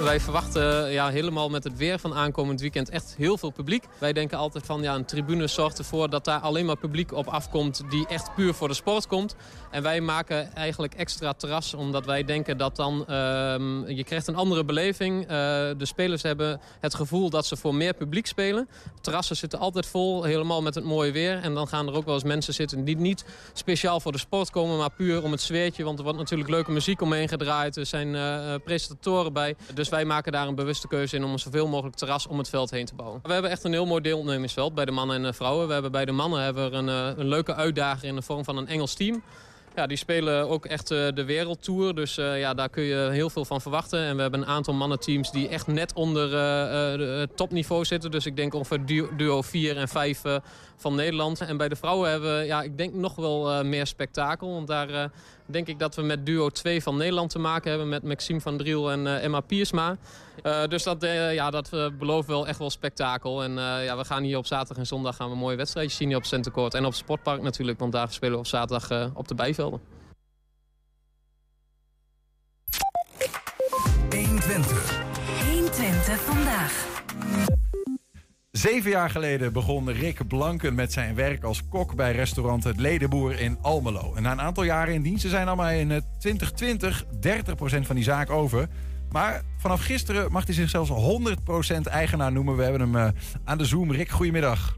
Wij 0.00 0.20
verwachten 0.20 0.90
ja, 0.90 1.08
helemaal 1.08 1.48
met 1.48 1.64
het 1.64 1.76
weer 1.76 1.98
van 1.98 2.14
aankomend 2.14 2.60
weekend 2.60 2.88
echt 2.88 3.14
heel 3.16 3.38
veel 3.38 3.50
publiek. 3.50 3.84
Wij 3.98 4.12
denken 4.12 4.38
altijd 4.38 4.66
van 4.66 4.82
ja, 4.82 4.94
een 4.94 5.04
tribune 5.04 5.46
zorgt 5.46 5.78
ervoor 5.78 6.10
dat 6.10 6.24
daar 6.24 6.40
alleen 6.40 6.66
maar 6.66 6.76
publiek 6.76 7.12
op 7.12 7.26
afkomt 7.26 7.82
die 7.90 8.06
echt 8.06 8.34
puur 8.34 8.54
voor 8.54 8.68
de 8.68 8.74
sport 8.74 9.06
komt. 9.06 9.36
En 9.70 9.82
wij 9.82 10.00
maken 10.00 10.54
eigenlijk 10.54 10.94
extra 10.94 11.32
terras 11.32 11.74
omdat 11.74 12.06
wij 12.06 12.24
denken 12.24 12.56
dat 12.56 12.76
dan 12.76 13.14
um, 13.14 13.88
je 13.88 14.04
krijgt 14.04 14.26
een 14.26 14.36
andere 14.36 14.64
beleving. 14.64 15.22
Uh, 15.22 15.28
de 15.28 15.74
spelers 15.78 16.22
hebben 16.22 16.60
het 16.80 16.94
gevoel 16.94 17.30
dat 17.30 17.46
ze 17.46 17.56
voor 17.56 17.74
meer 17.74 17.94
publiek 17.94 18.26
spelen. 18.26 18.68
Terrassen 19.00 19.36
zitten 19.36 19.58
altijd 19.58 19.86
vol, 19.86 20.22
helemaal 20.22 20.62
met 20.62 20.74
het 20.74 20.84
mooie 20.84 21.12
weer. 21.12 21.38
En 21.42 21.54
dan 21.54 21.68
gaan 21.68 21.86
er 21.86 21.94
ook 21.94 22.04
wel 22.04 22.14
eens 22.14 22.24
mensen 22.24 22.54
zitten 22.54 22.84
die 22.84 22.96
niet 22.96 23.24
speciaal 23.52 24.00
voor 24.00 24.12
de 24.12 24.18
sport 24.18 24.50
komen, 24.50 24.78
maar 24.78 24.92
puur 24.92 25.22
om 25.22 25.30
het 25.30 25.40
sfeertje. 25.40 25.84
Want 25.84 25.98
er 25.98 26.04
wordt 26.04 26.18
natuurlijk 26.18 26.50
leuke 26.50 26.70
muziek 26.70 27.00
omheen 27.00 27.28
gedraaid. 27.28 27.76
Er 27.76 27.86
zijn 27.86 28.14
uh, 28.14 28.54
presentatoren 28.64 29.32
bij. 29.32 29.56
Dus 29.74 29.88
wij 29.90 30.04
maken 30.04 30.32
daar 30.32 30.48
een 30.48 30.54
bewuste 30.54 30.88
keuze 30.88 31.16
in 31.16 31.24
om 31.24 31.38
zoveel 31.38 31.68
mogelijk 31.68 31.96
terras 31.96 32.26
om 32.26 32.38
het 32.38 32.48
veld 32.48 32.70
heen 32.70 32.86
te 32.86 32.94
bouwen. 32.94 33.20
We 33.22 33.32
hebben 33.32 33.50
echt 33.50 33.64
een 33.64 33.72
heel 33.72 33.86
mooi 33.86 34.02
deelnemersveld 34.02 34.74
bij 34.74 34.84
de 34.84 34.90
mannen 34.90 35.24
en 35.24 35.34
vrouwen. 35.34 35.66
We 35.66 35.72
hebben 35.72 35.92
bij 35.92 36.04
de 36.04 36.12
mannen 36.12 36.42
hebben 36.42 36.70
we 36.70 36.76
een, 36.76 36.88
een 37.18 37.28
leuke 37.28 37.54
uitdager 37.54 38.08
in 38.08 38.14
de 38.14 38.22
vorm 38.22 38.44
van 38.44 38.56
een 38.56 38.68
Engels 38.68 38.94
team. 38.94 39.22
Ja, 39.74 39.86
die 39.86 39.96
spelen 39.96 40.48
ook 40.48 40.66
echt 40.66 40.90
uh, 40.90 41.08
de 41.14 41.24
wereldtour. 41.24 41.94
Dus 41.94 42.18
uh, 42.18 42.38
ja, 42.38 42.54
daar 42.54 42.68
kun 42.68 42.82
je 42.82 43.08
heel 43.10 43.30
veel 43.30 43.44
van 43.44 43.60
verwachten. 43.60 44.00
En 44.00 44.16
we 44.16 44.22
hebben 44.22 44.40
een 44.40 44.46
aantal 44.46 44.74
mannenteams 44.74 45.30
die 45.30 45.48
echt 45.48 45.66
net 45.66 45.92
onder 45.92 46.32
uh, 47.00 47.22
topniveau 47.34 47.84
zitten. 47.84 48.10
Dus 48.10 48.26
ik 48.26 48.36
denk 48.36 48.54
ongeveer 48.54 49.08
duo 49.16 49.42
4 49.42 49.76
en 49.76 49.88
5 49.88 50.22
van 50.80 50.94
Nederland. 50.94 51.40
En 51.40 51.56
bij 51.56 51.68
de 51.68 51.76
vrouwen 51.76 52.10
hebben 52.10 52.38
we, 52.38 52.44
ja, 52.44 52.62
ik 52.62 52.78
denk 52.78 52.94
nog 52.94 53.14
wel 53.14 53.64
meer 53.64 53.86
spektakel. 53.86 54.52
Want 54.52 54.66
daar 54.66 55.10
denk 55.46 55.66
ik 55.66 55.78
dat 55.78 55.94
we 55.94 56.02
met 56.02 56.26
duo 56.26 56.48
2 56.48 56.82
van 56.82 56.96
Nederland 56.96 57.30
te 57.30 57.38
maken 57.38 57.70
hebben. 57.70 57.88
Met 57.88 58.02
Maxime 58.02 58.40
van 58.40 58.56
Driel 58.56 58.90
en 58.90 59.20
Emma 59.20 59.40
Piersma. 59.40 59.96
dus 60.68 60.82
dat, 60.82 61.06
ja, 61.32 61.50
dat 61.50 61.70
belooft 61.98 62.28
wel 62.28 62.46
echt 62.46 62.58
wel 62.58 62.70
spektakel. 62.70 63.42
En 63.42 63.52
ja, 63.84 63.96
we 63.96 64.04
gaan 64.04 64.22
hier 64.22 64.38
op 64.38 64.46
zaterdag 64.46 64.76
en 64.76 64.86
zondag 64.86 65.16
gaan 65.16 65.30
we 65.30 65.36
mooie 65.36 65.56
wedstrijdjes 65.56 65.96
zien 65.96 66.08
hier 66.08 66.16
op 66.16 66.24
Centercourt. 66.24 66.74
En 66.74 66.84
op 66.84 66.90
het 66.90 67.00
Sportpark 67.00 67.42
natuurlijk, 67.42 67.78
want 67.78 67.92
daar 67.92 68.12
spelen 68.12 68.34
we 68.34 68.40
op 68.40 68.46
zaterdag 68.46 69.10
op 69.14 69.28
de 69.28 69.34
bijvelden. 69.34 69.80
120. 74.10 75.02
120 75.44 76.20
vandaag. 76.20 76.88
Zeven 78.50 78.90
jaar 78.90 79.10
geleden 79.10 79.52
begon 79.52 79.90
Rick 79.90 80.28
Blanken 80.28 80.74
met 80.74 80.92
zijn 80.92 81.14
werk 81.14 81.42
als 81.42 81.68
kok 81.68 81.94
bij 81.94 82.12
restaurant 82.12 82.64
Het 82.64 82.80
Ledenboer 82.80 83.40
in 83.40 83.58
Almelo. 83.60 84.14
En 84.14 84.22
na 84.22 84.32
een 84.32 84.40
aantal 84.40 84.64
jaren 84.64 84.94
in 84.94 85.02
dienst 85.02 85.28
zijn 85.28 85.46
allemaal 85.46 85.70
in 85.70 86.02
2020 86.18 87.04
30% 87.04 87.06
van 87.86 87.94
die 87.94 88.04
zaak 88.04 88.30
over. 88.30 88.68
Maar 89.10 89.42
vanaf 89.56 89.84
gisteren 89.84 90.32
mag 90.32 90.44
hij 90.44 90.54
zich 90.54 90.70
zelfs 90.70 90.90
100% 90.90 91.80
eigenaar 91.82 92.32
noemen. 92.32 92.56
We 92.56 92.62
hebben 92.62 92.80
hem 92.80 92.94
uh, 92.94 93.08
aan 93.44 93.58
de 93.58 93.64
Zoom. 93.64 93.92
Rick, 93.92 94.08
goedemiddag. 94.08 94.74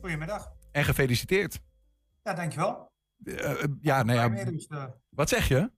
Goedemiddag. 0.00 0.52
En 0.72 0.84
gefeliciteerd. 0.84 1.60
Ja, 2.22 2.34
dankjewel. 2.34 2.92
Uh, 3.24 3.52
ja, 3.80 4.02
nou 4.02 4.18
ja. 4.18 4.28
Mee, 4.28 4.44
dus, 4.44 4.66
uh, 4.68 4.84
wat 5.08 5.28
zeg 5.28 5.48
je? 5.48 5.70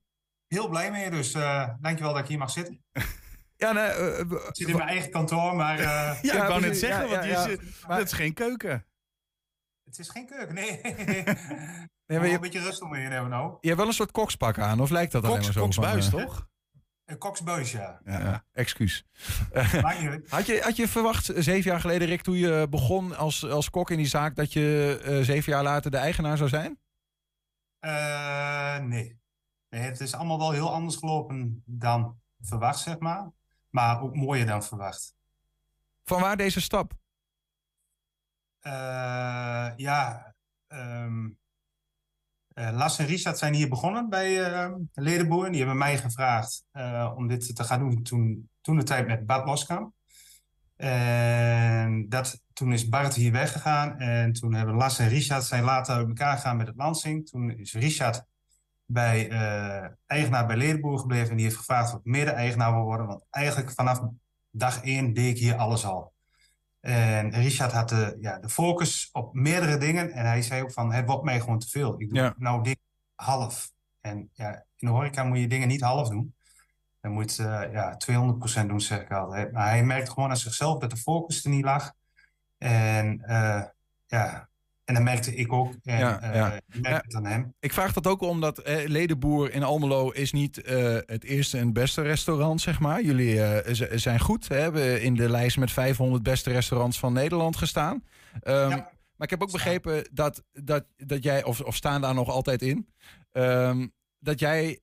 Heel 0.47 0.69
blij 0.69 0.91
mee, 0.91 1.09
dus 1.09 1.35
uh, 1.35 1.69
dankjewel 1.81 2.13
dat 2.13 2.21
ik 2.21 2.27
hier 2.27 2.37
mag 2.37 2.51
zitten. 2.51 2.83
Ja, 3.55 3.71
nee, 3.71 4.17
ik 4.17 4.49
zit 4.51 4.67
in 4.67 4.75
mijn 4.75 4.89
eigen 4.89 5.11
kantoor, 5.11 5.55
maar... 5.55 5.81
ja, 6.21 6.33
ik 6.33 6.47
wou 6.47 6.61
net 6.61 6.77
zeggen, 6.77 7.03
ja, 7.03 7.09
want 7.09 7.25
ja, 7.25 7.43
zit, 7.43 7.61
maar, 7.87 7.97
het 7.97 8.07
is 8.07 8.13
geen 8.13 8.33
keuken. 8.33 8.85
Het 9.83 9.99
is 9.99 10.09
geen 10.09 10.25
keuken, 10.25 10.55
nee. 10.55 10.81
nee 12.07 12.19
maar 12.19 12.27
je, 12.27 12.33
een 12.33 12.39
beetje 12.39 12.61
rust 12.61 12.81
om 12.81 12.95
je 12.95 13.01
hebben 13.01 13.29
nou. 13.29 13.57
Je 13.61 13.67
hebt 13.67 13.79
wel 13.79 13.87
een 13.87 13.93
soort 13.93 14.11
kokspak 14.11 14.59
aan, 14.59 14.79
of 14.79 14.89
lijkt 14.89 15.11
dat 15.11 15.21
Koks, 15.25 15.33
alleen 15.33 15.43
maar 15.43 15.53
zo? 15.53 15.61
Koksbuis, 15.61 16.05
van, 16.07 16.19
toch? 16.19 16.51
Een 17.05 17.17
koksbuis, 17.17 17.71
ja. 17.71 17.99
Ja, 18.05 18.19
ja. 18.19 18.45
excuus. 18.51 19.05
had, 20.27 20.45
je, 20.45 20.59
had 20.61 20.75
je 20.75 20.87
verwacht, 20.87 21.25
zeven 21.35 21.71
jaar 21.71 21.79
geleden, 21.79 22.07
Rick, 22.07 22.21
toen 22.21 22.35
je 22.35 22.67
begon 22.69 23.17
als, 23.17 23.49
als 23.49 23.69
kok 23.69 23.89
in 23.89 23.97
die 23.97 24.07
zaak, 24.07 24.35
dat 24.35 24.53
je 24.53 24.99
uh, 25.05 25.19
zeven 25.19 25.53
jaar 25.53 25.63
later 25.63 25.91
de 25.91 25.97
eigenaar 25.97 26.37
zou 26.37 26.49
zijn? 26.49 26.79
Uh, 27.85 28.77
nee. 28.77 29.19
nee. 29.69 29.81
Het 29.81 29.99
is 29.99 30.13
allemaal 30.13 30.37
wel 30.37 30.51
heel 30.51 30.73
anders 30.73 30.95
gelopen 30.95 31.63
dan 31.65 32.21
verwacht, 32.39 32.79
zeg 32.79 32.99
maar. 32.99 33.31
Maar 33.73 34.01
ook 34.01 34.15
mooier 34.15 34.45
dan 34.45 34.63
verwacht. 34.63 35.15
Van 36.03 36.21
waar 36.21 36.37
deze 36.37 36.61
stap? 36.61 36.93
Uh, 38.61 39.71
ja, 39.75 40.33
um, 40.67 41.37
uh, 42.53 42.69
Lars 42.71 42.99
en 42.99 43.05
Richard 43.05 43.37
zijn 43.37 43.53
hier 43.53 43.69
begonnen 43.69 44.09
bij 44.09 44.51
uh, 44.51 44.75
Ledenboer. 44.93 45.49
Die 45.49 45.57
hebben 45.57 45.77
mij 45.77 45.97
gevraagd 45.97 46.65
uh, 46.73 47.13
om 47.15 47.27
dit 47.27 47.55
te 47.55 47.63
gaan 47.63 47.79
doen 47.79 48.03
toen, 48.03 48.49
toen 48.61 48.77
de 48.77 48.83
tijd 48.83 49.07
met 49.07 49.25
Bart 49.25 49.45
Moskamp. 49.45 49.93
En 50.75 52.09
dat, 52.09 52.41
toen 52.53 52.73
is 52.73 52.89
Bart 52.89 53.13
hier 53.13 53.31
weggegaan. 53.31 53.99
En 53.99 54.33
toen 54.33 54.53
hebben 54.53 54.75
Lars 54.75 54.99
en 54.99 55.09
Richard 55.09 55.43
zijn 55.43 55.63
later 55.63 55.95
uit 55.95 56.07
elkaar 56.07 56.35
gegaan 56.35 56.57
met 56.57 56.67
het 56.67 56.75
Lansing. 56.75 57.29
Toen 57.29 57.49
is 57.57 57.73
Richard 57.73 58.25
bij 58.85 59.29
eigenaar 60.05 60.45
bij 60.45 60.55
Ledenboer 60.55 60.99
gebleven. 60.99 61.29
En 61.29 61.35
die 61.35 61.45
heeft 61.45 61.57
gevraagd 61.57 61.93
of 61.93 61.99
ik 61.99 62.05
mede-eigenaar 62.05 62.73
wil 62.73 62.83
worden. 62.83 63.07
Want 63.07 63.25
eigenlijk 63.29 63.71
vanaf 63.71 64.01
dag 64.51 64.83
één 64.83 65.13
deed 65.13 65.35
ik 65.35 65.37
hier 65.37 65.55
alles 65.55 65.85
al. 65.85 66.13
En 66.83 67.29
Richard 67.29 67.71
had 67.71 67.89
de, 67.89 68.17
ja, 68.19 68.39
de 68.39 68.49
focus 68.49 69.09
op 69.11 69.33
meerdere 69.33 69.77
dingen. 69.77 70.11
En 70.11 70.25
hij 70.25 70.41
zei 70.41 70.61
ook 70.61 70.71
van, 70.71 70.93
het 70.93 71.05
wordt 71.05 71.23
mij 71.23 71.39
gewoon 71.39 71.59
te 71.59 71.69
veel. 71.69 72.01
Ik 72.01 72.09
doe 72.09 72.17
ja. 72.17 72.33
nou 72.37 72.63
dingen 72.63 72.79
half. 73.15 73.71
En 74.01 74.29
ja, 74.33 74.65
in 74.77 74.87
de 74.87 74.93
horeca 74.93 75.23
moet 75.23 75.39
je 75.39 75.47
dingen 75.47 75.67
niet 75.67 75.81
half 75.81 76.09
doen. 76.09 76.35
Dan 77.01 77.11
moet 77.11 77.35
je 77.35 77.43
uh, 77.43 77.73
ja, 77.73 77.97
200% 78.63 78.67
doen, 78.67 78.81
zeg 78.81 79.01
ik 79.01 79.11
altijd. 79.11 79.51
Maar 79.51 79.67
hij 79.67 79.83
merkte 79.83 80.11
gewoon 80.11 80.29
aan 80.29 80.37
zichzelf 80.37 80.79
dat 80.79 80.89
de 80.89 80.97
focus 80.97 81.43
er 81.43 81.49
niet 81.49 81.63
lag. 81.63 81.93
En 82.57 83.23
uh, 83.27 83.63
ja, 84.07 84.49
en 84.93 85.03
dat 85.03 85.13
merkte 85.13 85.35
ik 85.35 85.53
ook. 85.53 85.73
En 85.83 85.97
Ja, 85.97 86.21
eh, 86.21 86.35
ja. 86.35 86.53
ik 86.53 87.01
het 87.03 87.15
aan 87.15 87.25
hem. 87.25 87.53
Ik 87.59 87.73
vraag 87.73 87.93
dat 87.93 88.07
ook 88.07 88.21
omdat 88.21 88.59
eh, 88.59 88.87
Ledenboer 88.87 89.53
in 89.53 89.63
Almelo 89.63 90.09
is 90.09 90.31
niet 90.31 90.61
eh, 90.61 90.97
het 91.05 91.23
eerste 91.23 91.57
en 91.57 91.73
beste 91.73 92.01
restaurant, 92.01 92.61
zeg 92.61 92.79
maar. 92.79 93.01
Jullie 93.03 93.41
eh, 93.43 93.89
zijn 93.97 94.19
goed, 94.19 94.47
hè? 94.47 94.55
hebben 94.55 95.01
in 95.01 95.15
de 95.15 95.29
lijst 95.29 95.57
met 95.57 95.71
500 95.71 96.23
beste 96.23 96.51
restaurants 96.51 96.99
van 96.99 97.13
Nederland 97.13 97.57
gestaan. 97.57 98.03
Ehm, 98.39 98.69
Maar 98.69 99.31
ik 99.31 99.39
heb 99.39 99.41
ook 99.41 99.51
begrepen 99.51 100.07
dat, 100.11 100.43
dat, 100.51 100.85
dat 100.95 101.23
jij, 101.23 101.43
of, 101.43 101.61
of 101.61 101.75
staan 101.75 102.01
daar 102.01 102.13
nog 102.13 102.29
altijd 102.29 102.61
in, 102.61 102.87
ehm, 103.31 103.87
dat 104.19 104.39
jij 104.39 104.79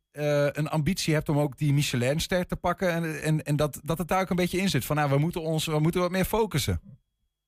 een 0.53 0.69
ambitie 0.69 1.15
hebt 1.15 1.29
om 1.29 1.39
ook 1.39 1.59
die 1.59 1.73
Michelinster 1.73 2.47
te 2.47 2.57
pakken. 2.57 2.91
En, 2.93 3.23
en, 3.23 3.43
en 3.43 3.57
dat, 3.57 3.81
dat 3.85 3.99
het 3.99 4.09
daar 4.09 4.21
ook 4.21 4.31
een 4.31 4.37
beetje 4.37 4.59
in 4.61 4.69
zit. 4.69 4.85
Van 4.85 4.97
nou, 4.97 5.11
we 5.11 5.19
moeten 5.19 5.43
ons 5.43 5.67
we 5.67 5.79
moeten 5.79 6.01
wat 6.01 6.11
meer 6.11 6.25
focussen. 6.25 6.81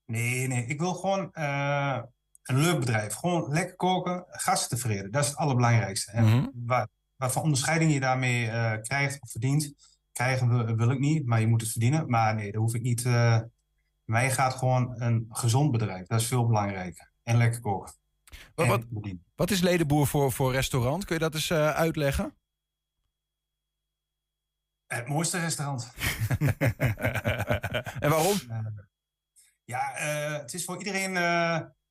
Nee, 0.06 0.46
nee. 0.46 0.66
Ik 0.66 0.80
wil 0.80 0.94
gewoon 0.94 1.30
een 2.42 2.58
leuk 2.58 2.78
bedrijf. 2.78 3.14
Gewoon 3.14 3.52
lekker 3.52 3.76
koken, 3.76 4.24
gasten 4.28 4.68
tevreden. 4.78 5.10
Dat 5.10 5.22
is 5.22 5.28
het 5.28 5.38
allerbelangrijkste. 5.38 6.10
En 6.12 6.24
Mhm. 6.24 6.46
waar, 6.54 6.88
wat 7.16 7.32
voor 7.32 7.42
onderscheiding 7.42 7.92
je 7.92 8.00
daarmee 8.00 8.48
eh, 8.48 8.80
krijgt 8.80 9.20
of 9.22 9.30
verdient, 9.30 9.74
krijgen 10.12 10.48
wil, 10.48 10.76
wil 10.76 10.90
ik 10.90 10.98
niet. 10.98 11.26
Maar 11.26 11.40
je 11.40 11.46
moet 11.46 11.60
het 11.60 11.70
verdienen. 11.70 12.10
Maar 12.10 12.34
nee, 12.34 12.52
dat 12.52 12.60
hoef 12.60 12.74
ik 12.74 12.82
niet. 12.82 13.04
eh 13.04 13.40
mij 14.04 14.30
gaat 14.30 14.54
gewoon 14.54 15.00
een 15.00 15.26
gezond 15.30 15.70
bedrijf. 15.70 16.06
Dat 16.06 16.20
is 16.20 16.26
veel 16.26 16.46
belangrijker. 16.46 17.12
En 17.22 17.36
lekker 17.36 17.60
koken. 17.60 17.92
Wat, 18.54 18.66
En 18.66 19.20
wat, 19.34 19.50
is 19.50 19.60
Ledenboer 19.60 20.06
voor, 20.06 20.32
voor 20.32 20.52
restaurant? 20.52 21.04
Kun 21.04 21.14
je 21.14 21.20
dat 21.20 21.34
eens 21.34 21.50
eh, 21.50 21.70
uitleggen? 21.70 22.36
Het 24.86 25.08
mooiste 25.08 25.38
restaurant. 25.38 25.92
en 28.04 28.10
waarom? 28.10 28.36
Ja, 29.64 29.92
het 30.40 30.54
is 30.54 30.64
voor 30.64 30.78
iedereen. 30.78 31.12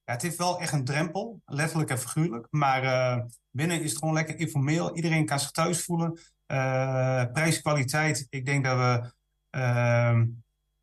Eh, 0.03 0.05
ja, 0.05 0.13
het 0.13 0.21
heeft 0.21 0.37
wel 0.37 0.59
echt 0.59 0.73
een 0.73 0.85
drempel, 0.85 1.41
letterlijk 1.45 1.89
en 1.89 1.99
figuurlijk. 1.99 2.47
Maar 2.49 2.83
eh, 2.83 3.23
binnen 3.49 3.81
is 3.81 3.89
het 3.89 3.99
gewoon 3.99 4.13
lekker 4.13 4.39
informeel. 4.39 4.95
Iedereen 4.95 5.25
kan 5.25 5.39
zich 5.39 5.51
thuis 5.51 5.83
voelen. 5.83 6.19
Eh 6.45 7.25
prijs, 7.33 7.61
kwaliteit. 7.61 8.27
Ik 8.29 8.45
denk 8.45 8.63
dat 8.63 8.77
we 8.77 9.11
ehm, 9.49 10.25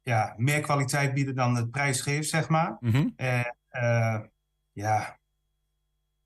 ja, 0.03 0.35
meer 0.37 0.61
kwaliteit 0.61 1.14
bieden 1.14 1.35
dan 1.35 1.55
de 1.55 1.69
prijs 1.69 2.01
geeft, 2.01 2.29
zeg 2.29 2.49
maar. 2.49 2.77
Mhm. 2.81 3.09
En 3.16 3.57
eh, 3.69 4.21
ja, 4.73 5.19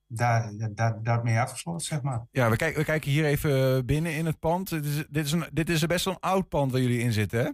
daar, 0.06 0.52
daar, 0.74 1.02
daarmee 1.02 1.40
afgesloten, 1.40 1.86
zeg 1.86 2.02
maar. 2.02 2.26
Ja, 2.30 2.50
we, 2.50 2.56
kijken 2.56 2.78
we 2.78 2.84
kijken 2.84 3.10
hier 3.10 3.24
even 3.24 3.86
binnen 3.86 4.14
in 4.14 4.26
het 4.26 4.38
pand. 4.38 4.68
Dit 4.68 4.84
is, 4.84 5.04
dit 5.08 5.24
is, 5.24 5.32
een, 5.32 5.44
dit 5.52 5.68
is 5.68 5.86
best 5.86 6.04
wel 6.04 6.14
een 6.14 6.20
oud 6.20 6.48
pand 6.48 6.72
waar 6.72 6.80
jullie 6.80 7.00
in 7.00 7.12
zitten, 7.12 7.44
hè? 7.44 7.50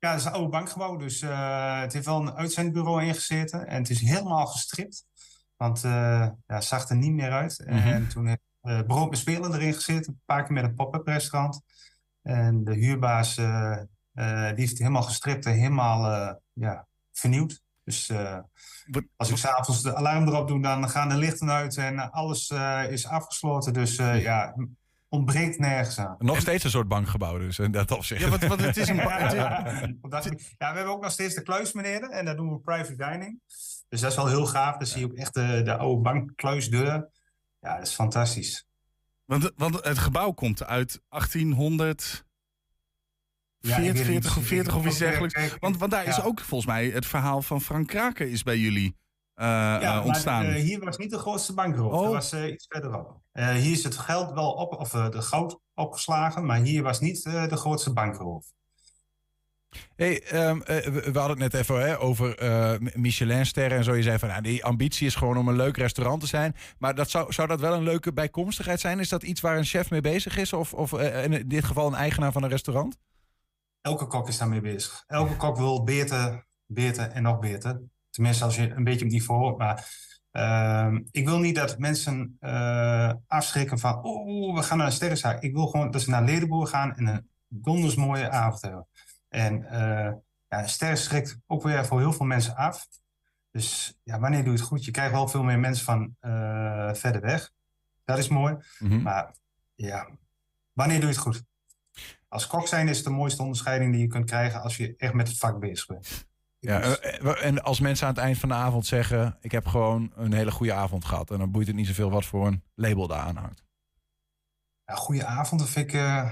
Ja, 0.00 0.10
het 0.10 0.20
is 0.20 0.24
een 0.24 0.32
oude 0.32 0.48
bankgebouw, 0.48 0.96
dus 0.96 1.22
eh, 1.22 1.80
het 1.80 1.92
heeft 1.92 2.06
wel 2.06 2.20
een 2.20 2.34
uitzendbureau 2.34 3.04
ingezeten. 3.04 3.66
En 3.66 3.76
het 3.76 3.90
is 3.90 4.00
helemaal 4.00 4.46
gestript, 4.46 5.04
want 5.56 5.84
eh 5.84 5.90
ja, 5.90 6.36
het 6.46 6.64
zag 6.64 6.88
er 6.88 6.96
niet 6.96 7.12
meer 7.12 7.30
uit. 7.30 7.58
En 7.58 8.08
toen 8.08 8.26
heeft 8.26 8.40
eh 8.60 8.80
Brood 8.80 9.10
met 9.10 9.18
Spelen 9.18 9.54
erin 9.54 9.74
gezeten, 9.74 10.12
een 10.12 10.20
paar 10.24 10.44
keer 10.44 10.52
met 10.52 10.64
een 10.64 10.74
pop-up 10.74 11.06
restaurant. 11.06 11.60
En 12.22 12.64
de 12.64 12.74
huurbaas, 12.74 13.36
eh, 13.36 13.76
die 14.14 14.54
heeft 14.54 14.70
het 14.70 14.78
helemaal 14.78 15.02
gestript 15.02 15.46
en 15.46 15.52
helemaal 15.52 16.38
ja, 16.52 16.86
vernieuwd. 17.12 17.62
Dus 17.84 18.12
als 19.16 19.30
ik 19.30 19.36
s'avonds 19.36 19.82
de 19.82 19.94
alarm 19.94 20.28
erop 20.28 20.48
doe, 20.48 20.62
dan 20.62 20.88
gaan 20.88 21.08
de 21.08 21.16
lichten 21.16 21.50
uit 21.50 21.76
en 21.76 22.10
alles 22.10 22.50
is 22.88 23.06
afgesloten. 23.06 23.72
Dus 23.72 23.96
ja, 23.96 24.54
ontbreekt 25.10 25.58
nergens 25.58 25.98
aan. 25.98 26.16
Nog 26.18 26.40
steeds 26.40 26.64
een 26.64 26.70
soort 26.70 26.88
bankgebouw 26.88 27.38
dus, 27.38 27.58
in 27.58 27.70
dat 27.72 27.90
opzicht. 27.90 28.20
Ja, 28.20 28.28
want, 28.28 28.42
want 28.44 28.60
het 28.60 28.76
is 28.76 28.88
een 28.88 28.96
ba- 28.96 29.18
het 29.18 29.32
is- 29.32 29.94
op 30.00 30.10
dat 30.10 30.22
gebied. 30.22 30.54
ja, 30.58 30.70
we 30.70 30.76
hebben 30.76 30.94
ook 30.94 31.02
nog 31.02 31.12
steeds 31.12 31.34
de 31.34 31.42
kluis 31.42 31.72
beneden 31.72 32.10
en 32.10 32.24
daar 32.24 32.36
doen 32.36 32.50
we 32.50 32.58
private 32.58 32.96
dining. 32.96 33.40
Dus 33.88 34.00
dat 34.00 34.10
is 34.10 34.16
wel 34.16 34.26
heel 34.26 34.46
gaaf. 34.46 34.76
Dan 34.76 34.86
zie 34.86 35.00
je 35.00 35.06
ook 35.06 35.16
echt 35.16 35.34
de, 35.34 35.60
de 35.64 35.76
oude 35.76 36.02
bankkluisdeur. 36.02 37.10
Ja, 37.60 37.76
dat 37.76 37.86
is 37.86 37.94
fantastisch. 37.94 38.66
Want, 39.24 39.50
want 39.56 39.84
het 39.84 39.98
gebouw 39.98 40.30
komt 40.32 40.64
uit 40.64 41.00
1800. 41.08 42.24
Ja, 43.58 43.76
ik 43.76 43.82
weet 43.92 44.04
40, 44.04 44.04
het 44.04 44.04
40 44.06 44.32
niet. 44.34 44.42
of 44.42 44.48
40 44.48 44.76
of 44.76 44.86
iets 44.86 44.98
dergelijks. 44.98 45.58
Want, 45.58 45.76
want 45.78 45.90
daar 45.90 46.06
is 46.06 46.22
ook 46.22 46.40
volgens 46.40 46.70
mij 46.70 46.88
het 46.88 47.06
verhaal 47.06 47.42
van 47.42 47.60
Frank 47.60 47.86
Kraken 47.86 48.30
is 48.30 48.42
bij 48.42 48.58
jullie 48.58 48.96
Ja, 49.44 49.80
eh, 49.80 49.94
maar, 49.94 50.04
ontstaan. 50.04 50.44
eh, 50.44 50.54
hier 50.62 50.80
was 50.84 50.96
niet 50.96 51.10
de 51.10 51.18
grootste 51.18 51.54
bankroof. 51.54 51.92
Oh. 51.92 52.02
Dat 52.02 52.12
was 52.12 52.32
eh, 52.32 52.52
iets 52.52 52.66
verderop. 52.68 53.20
Eh, 53.32 53.48
hier 53.48 53.72
is 53.72 53.84
het 53.84 53.96
geld 53.96 54.32
wel 54.32 54.50
op, 54.52 54.72
of 54.72 54.94
eh, 54.94 55.10
de 55.10 55.22
goud 55.22 55.58
opgeslagen, 55.74 56.46
maar 56.46 56.58
hier 56.60 56.82
was 56.82 57.00
niet 57.00 57.24
eh, 57.26 57.48
de 57.48 57.56
grootste 57.56 57.92
bankroof. 57.92 58.46
Hey, 59.96 60.22
ehm, 60.22 60.60
eh, 60.60 60.86
we, 60.86 61.18
hadden 61.18 61.40
het 61.42 61.52
net 61.52 61.54
even 61.54 61.80
hè, 61.80 62.00
over 62.00 62.38
eh 62.38 62.74
Michelinsterren 62.94 63.78
en 63.78 63.84
zo. 63.84 63.94
Je 63.94 64.02
zei 64.02 64.18
van, 64.18 64.28
nou, 64.28 64.42
die 64.42 64.64
ambitie 64.64 65.06
is 65.06 65.14
gewoon 65.14 65.36
om 65.36 65.48
een 65.48 65.56
leuk 65.56 65.76
restaurant 65.76 66.20
te 66.20 66.26
zijn. 66.26 66.56
Maar 66.78 66.94
dat 66.94 67.10
zou, 67.10 67.32
zou 67.32 67.48
dat 67.48 67.60
wel 67.60 67.74
een 67.74 67.82
leuke 67.82 68.12
bijkomstigheid 68.12 68.80
zijn? 68.80 68.98
Is 69.00 69.08
dat 69.08 69.22
iets 69.22 69.40
waar 69.40 69.56
een 69.56 69.64
chef 69.64 69.90
mee 69.90 70.00
bezig 70.00 70.36
is? 70.36 70.52
Of, 70.52 70.74
of 70.74 70.92
eh, 70.92 71.24
in 71.24 71.48
dit 71.48 71.64
geval 71.64 71.86
een 71.86 71.94
eigenaar 71.94 72.32
van 72.32 72.42
een 72.42 72.48
restaurant? 72.48 72.98
Elke 73.80 74.06
kok 74.06 74.28
is 74.28 74.38
daarmee 74.38 74.60
bezig. 74.60 75.04
Elke 75.06 75.36
kok 75.36 75.56
wil 75.56 75.82
beter, 75.84 76.46
beter 76.66 77.10
en 77.10 77.22
nog 77.22 77.38
beter. 77.38 77.80
Tenminste, 78.10 78.44
als 78.44 78.56
je 78.56 78.70
een 78.70 78.84
beetje 78.84 79.04
op 79.04 79.10
niveau 79.10 79.40
hoort. 79.40 79.58
Maar 79.58 79.88
ehm, 80.30 81.00
ik 81.10 81.28
wil 81.28 81.38
niet 81.38 81.54
dat 81.54 81.78
mensen 81.78 82.36
eh, 82.40 83.12
afschrikken 83.26 83.78
van... 83.78 84.02
Oh, 84.02 84.54
we 84.54 84.62
gaan 84.62 84.78
naar 84.78 84.86
een 84.86 84.92
sterrenzaak. 84.92 85.42
Ik 85.42 85.52
wil 85.52 85.66
gewoon 85.66 85.90
dat 85.90 86.02
ze 86.02 86.10
naar 86.10 86.24
Ledenboer 86.24 86.66
gaan 86.66 86.96
en 86.96 87.06
een 87.06 87.30
donders 87.48 87.94
mooie 87.94 88.30
avond 88.30 88.62
hebben. 88.62 88.86
En 89.28 89.64
eh 89.64 90.12
ja, 90.50 90.62
een 90.62 90.68
ster 90.68 90.96
schrikt 90.96 91.38
ook 91.46 91.62
weer 91.62 91.86
voor 91.86 92.00
heel 92.00 92.12
veel 92.12 92.26
mensen 92.26 92.56
af. 92.56 92.88
Dus 93.50 93.98
ja, 94.02 94.18
wanneer 94.18 94.44
doe 94.44 94.52
je 94.52 94.58
het 94.58 94.68
goed? 94.68 94.84
Je 94.84 94.90
krijgt 94.90 95.12
wel 95.12 95.28
veel 95.28 95.42
meer 95.42 95.58
mensen 95.58 95.84
van 95.84 96.16
eh, 96.20 96.94
verder 96.94 97.20
weg. 97.20 97.50
Dat 98.04 98.18
is 98.18 98.28
mooi. 98.28 98.56
Mhm. 98.78 99.02
Maar 99.02 99.34
ja, 99.74 100.08
wanneer 100.72 101.00
doe 101.00 101.08
je 101.08 101.14
het 101.14 101.22
goed? 101.22 101.44
Als 102.28 102.46
kok 102.46 102.66
zijn 102.66 102.88
is 102.88 102.96
het 102.96 103.06
de 103.06 103.12
mooiste 103.12 103.42
onderscheiding 103.42 103.92
die 103.92 104.00
je 104.00 104.06
kunt 104.06 104.24
krijgen 104.24 104.60
als 104.60 104.76
je 104.76 104.94
echt 104.96 105.12
met 105.12 105.28
het 105.28 105.38
vak 105.38 105.58
bezig 105.58 105.86
bent. 105.86 106.28
Ja, 106.60 106.80
eh, 106.80 107.20
eh, 107.26 107.44
en 107.44 107.62
als 107.62 107.80
mensen 107.80 108.06
aan 108.06 108.14
het 108.14 108.22
eind 108.22 108.38
van 108.38 108.48
de 108.48 108.54
avond 108.54 108.86
zeggen... 108.86 109.36
ik 109.40 109.52
heb 109.52 109.66
gewoon 109.66 110.12
een 110.14 110.32
hele 110.32 110.50
goede 110.50 110.72
avond 110.72 111.04
gehad... 111.04 111.30
en 111.30 111.38
dan 111.38 111.50
boeit 111.50 111.66
het 111.66 111.76
niet 111.76 111.86
zoveel 111.86 112.10
wat 112.10 112.24
voor 112.24 112.46
een 112.46 112.62
label 112.74 113.06
daar 113.06 113.18
aan 113.20 113.36
hangt. 113.36 113.64
Ja, 114.84 114.94
goeie 114.94 115.24
avond, 115.24 115.60
dat 115.60 115.70
vind 115.70 115.86
ik... 115.88 115.94
eh, 115.94 116.30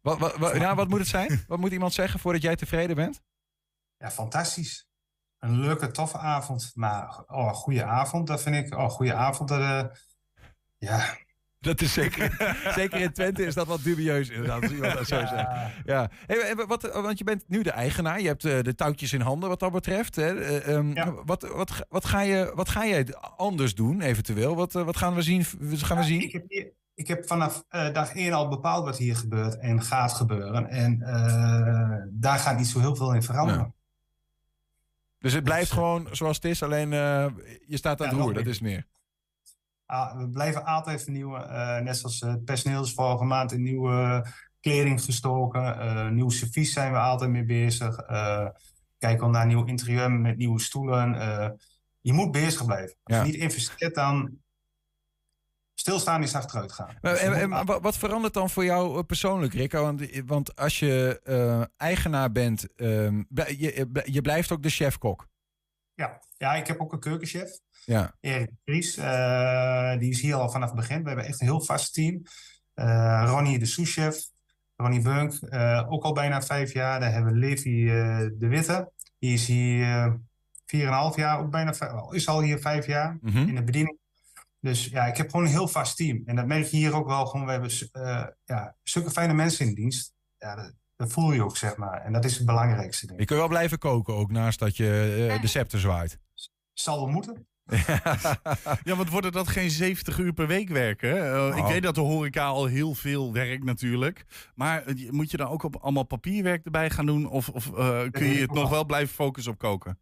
Wat, 0.00 0.18
wat, 0.18 0.36
wat, 0.36 0.56
ja, 0.56 0.74
wat 0.74 0.88
moet 0.88 0.98
het 0.98 1.08
zijn? 1.08 1.44
Wat 1.46 1.58
moet 1.58 1.72
iemand 1.72 1.92
zeggen 1.92 2.20
voordat 2.20 2.42
jij 2.42 2.56
tevreden 2.56 2.96
bent? 2.96 3.22
ja, 3.98 4.10
fantastisch. 4.10 4.88
Een 5.38 5.60
leuke, 5.60 5.90
toffe 5.90 6.18
avond. 6.18 6.70
Maar 6.74 7.22
oh, 7.26 7.52
goede 7.52 7.84
avond, 7.84 8.26
dat 8.26 8.42
vind 8.42 8.56
ik... 8.56 8.74
Oh, 8.78 8.88
goede 8.88 9.14
avond, 9.14 9.48
dat... 9.48 10.00
ja, 10.78 11.16
Dat 11.60 11.80
is 11.80 11.92
zeker, 11.92 12.54
zeker 12.78 13.00
in 13.00 13.12
Twente 13.12 13.44
is 13.46 13.54
dat 13.54 13.66
wat 13.66 13.82
dubieus 13.82 14.28
inderdaad, 14.28 14.62
als 14.62 14.72
iemand 14.72 14.92
dat 14.92 15.06
zo 15.06 15.18
zegt. 15.18 15.46
Ja. 15.84 16.10
Hey, 16.26 16.54
wat, 16.66 16.82
want 16.92 17.18
je 17.18 17.24
bent 17.24 17.44
nu 17.48 17.62
de 17.62 17.70
eigenaar, 17.70 18.20
je 18.20 18.26
hebt 18.26 18.44
eh, 18.44 18.60
de 18.62 18.74
touwtjes 18.74 19.12
in 19.12 19.20
handen 19.20 19.48
wat 19.48 19.60
dat 19.60 19.72
betreft. 19.72 20.16
Hè. 20.16 20.40
Eh, 20.40 20.74
ehm, 20.74 21.14
wat, 21.24 21.42
wat, 21.42 21.70
ga- 21.70 21.84
wat, 21.88 22.04
ga 22.04 22.20
je, 22.20 22.52
wat 22.54 22.68
ga 22.68 22.86
jij 22.86 23.06
anders 23.36 23.74
doen 23.74 24.00
eventueel? 24.00 24.56
Wat, 24.56 24.74
eh, 24.74 24.82
wat 24.84 24.96
gaan 24.96 25.14
we 25.14 25.22
zien? 25.22 25.44
Gaan 25.44 25.96
we 25.96 26.02
zien? 26.02 26.20
Ik 26.22 26.32
heb, 26.32 26.44
hier- 26.48 26.72
ik 26.94 27.08
heb 27.08 27.26
vanaf 27.26 27.64
dag 27.70 28.14
één 28.14 28.32
al 28.32 28.48
bepaald 28.48 28.84
wat 28.84 28.96
hier 28.98 29.16
gebeurt 29.16 29.58
en 29.58 29.82
gaat 29.82 30.12
gebeuren. 30.12 30.68
En 30.68 30.98
daar 32.10 32.38
gaat 32.38 32.56
niet 32.56 32.66
zo 32.66 32.80
heel 32.80 32.96
veel 32.96 33.14
in 33.14 33.22
veranderen. 33.22 33.74
Dus 35.18 35.32
het 35.32 35.44
blijft 35.44 35.70
gewoon 35.70 36.08
zoals 36.10 36.36
het 36.36 36.44
is, 36.44 36.62
alleen 36.62 36.90
je 36.90 37.76
staat 37.76 38.00
aan 38.00 38.06
het 38.06 38.16
roer, 38.16 38.34
dat 38.34 38.46
is 38.46 38.60
meer. 38.60 38.86
We 40.16 40.28
blijven 40.32 40.64
altijd 40.64 41.02
vernieuwen. 41.02 41.48
eh, 41.50 41.78
net 41.82 41.96
zoals 41.96 42.20
het 42.20 42.44
personeel 42.44 42.82
is 42.82 42.94
vorige 42.94 43.24
maand 43.24 43.52
in 43.52 43.62
nieuwe 43.62 44.26
kleding 44.60 45.02
gestoken. 45.04 45.78
eh 45.80 46.08
nieuw 46.08 46.30
servies 46.30 46.72
zijn 46.72 46.92
we 46.92 46.98
altijd 46.98 47.30
mee 47.30 47.44
bezig. 47.44 47.96
eh 47.98 48.46
kijken 48.98 49.26
we 49.26 49.32
naar 49.32 49.46
nieuw 49.46 49.64
interieur 49.64 50.10
met 50.12 50.36
nieuwe 50.36 50.60
stoelen. 50.60 51.12
je 52.00 52.12
moet 52.12 52.30
bezig 52.32 52.64
blijven. 52.64 52.96
Als 53.02 53.16
Ja. 53.16 53.22
je 53.22 53.30
niet 53.30 53.40
investeert, 53.40 53.94
dan 53.94 54.38
stilstaan 55.74 56.22
is 56.22 56.34
achteruit 56.34 56.72
gaan. 56.72 56.96
Maar, 57.00 57.12
Dus 57.12 57.20
en, 57.20 57.32
en 57.52 57.64
wat, 57.66 57.96
verandert 57.96 58.34
dan 58.34 58.50
voor 58.50 58.64
jou 58.64 59.02
persoonlijk, 59.02 59.52
Rick? 59.54 59.72
Want, 59.72 60.22
want 60.26 60.56
als 60.56 60.78
je 60.78 61.20
eigenaar 61.76 62.32
bent, 62.32 62.66
blij- 63.28 63.56
je, 63.58 63.88
je 64.04 64.20
blijft 64.20 64.52
ook 64.52 64.62
de 64.62 64.68
chef-kok. 64.70 65.28
ja. 65.94 66.20
ja, 66.36 66.54
ik 66.54 66.66
heb 66.66 66.80
ook 66.80 66.92
een 66.92 67.00
keukenchef. 67.00 67.58
Ja. 67.88 68.14
Erik 68.20 68.50
Vries, 68.64 68.96
eh, 68.96 69.98
die 69.98 70.10
is 70.10 70.20
hier 70.20 70.34
al 70.34 70.50
vanaf 70.50 70.68
het 70.68 70.78
begin. 70.78 71.02
We 71.02 71.08
hebben 71.08 71.26
echt 71.26 71.40
een 71.40 71.46
heel 71.46 71.60
vast 71.64 71.94
team. 71.94 72.22
Eh, 72.74 73.24
Ronnie 73.26 73.58
de 73.58 73.66
souschef, 73.66 74.16
Ronnie 74.76 75.00
Bunk, 75.00 75.32
eh, 75.32 75.86
ook 75.88 76.04
al 76.04 76.12
bijna 76.12 76.42
vijf 76.42 76.72
jaar. 76.72 77.00
Daar 77.00 77.12
hebben 77.12 77.32
we 77.32 77.38
Levi 77.38 77.88
eh, 77.88 78.18
de 78.38 78.46
Witte, 78.48 78.92
die 79.18 79.32
is 79.32 79.46
hier 79.46 79.82
eh, 79.82 80.12
vier 80.66 80.82
en 80.82 80.88
een 80.88 80.92
half 80.94 81.16
jaar, 81.16 81.38
ook 81.38 81.50
bijna 81.50 81.74
vijf- 81.74 81.92
is 82.12 82.28
al 82.28 82.42
hier 82.42 82.58
vijf 82.58 82.86
jaar 82.86 83.18
Mhm. 83.20 83.48
in 83.48 83.54
de 83.54 83.64
bediening. 83.64 83.98
Dus 84.60 84.84
ja, 84.84 85.06
ik 85.06 85.16
heb 85.16 85.30
gewoon 85.30 85.44
een 85.46 85.52
heel 85.52 85.68
vast 85.68 85.96
team. 85.96 86.22
En 86.26 86.36
dat 86.36 86.46
merk 86.46 86.64
je 86.66 86.76
hier 86.76 86.94
ook 86.94 87.06
wel 87.06 87.26
gewoon. 87.26 87.46
We 87.46 87.52
hebben 87.52 87.70
eh, 87.92 88.26
ja, 88.44 88.74
zulke 88.82 89.10
fijne 89.10 89.34
mensen 89.34 89.66
in 89.66 89.74
dienst. 89.74 90.12
Ja, 90.38 90.54
dat, 90.54 90.72
dat 90.96 91.12
voel 91.12 91.32
je 91.32 91.42
ook, 91.44 91.56
zeg 91.56 91.76
maar. 91.76 92.00
En 92.04 92.12
dat 92.12 92.24
is 92.24 92.36
het 92.36 92.46
belangrijkste, 92.46 93.06
denk 93.06 93.12
ik. 93.12 93.20
Je 93.20 93.26
kunt 93.26 93.38
wel 93.38 93.48
blijven 93.48 93.78
koken 93.78 94.14
ook, 94.14 94.30
naast 94.30 94.58
dat 94.58 94.76
je 94.76 95.38
de 95.40 95.46
scepter 95.46 95.80
zwaait. 95.80 96.18
Zal 96.72 96.96
wel 96.96 97.08
moeten. 97.08 97.46
Ja, 98.84 98.96
want 98.96 99.10
worden 99.10 99.32
dat 99.32 99.48
geen 99.48 99.70
70 99.70 100.18
uur 100.18 100.32
per 100.32 100.46
week 100.46 100.68
werken? 100.68 101.32
Eh, 101.34 101.56
Ik 101.56 101.62
Oh. 101.64 101.68
weet 101.68 101.82
dat 101.82 101.94
de 101.94 102.00
horeca 102.00 102.46
al 102.46 102.66
heel 102.66 102.94
veel 102.94 103.32
werkt 103.32 103.64
natuurlijk. 103.64 104.24
Maar 104.54 104.82
eh, 104.86 105.10
moet 105.10 105.30
je 105.30 105.36
dan 105.36 105.48
ook 105.48 105.62
op 105.62 105.76
allemaal 105.76 106.02
papierwerk 106.04 106.64
erbij 106.64 106.90
gaan 106.90 107.06
doen? 107.06 107.28
Of, 107.28 107.48
of 107.48 107.66
eh, 107.76 108.00
kun 108.10 108.26
je 108.26 108.40
het 108.40 108.52
nog 108.52 108.70
wel 108.70 108.84
blijven 108.84 109.14
focussen 109.14 109.52
op 109.52 109.58
koken? 109.58 109.98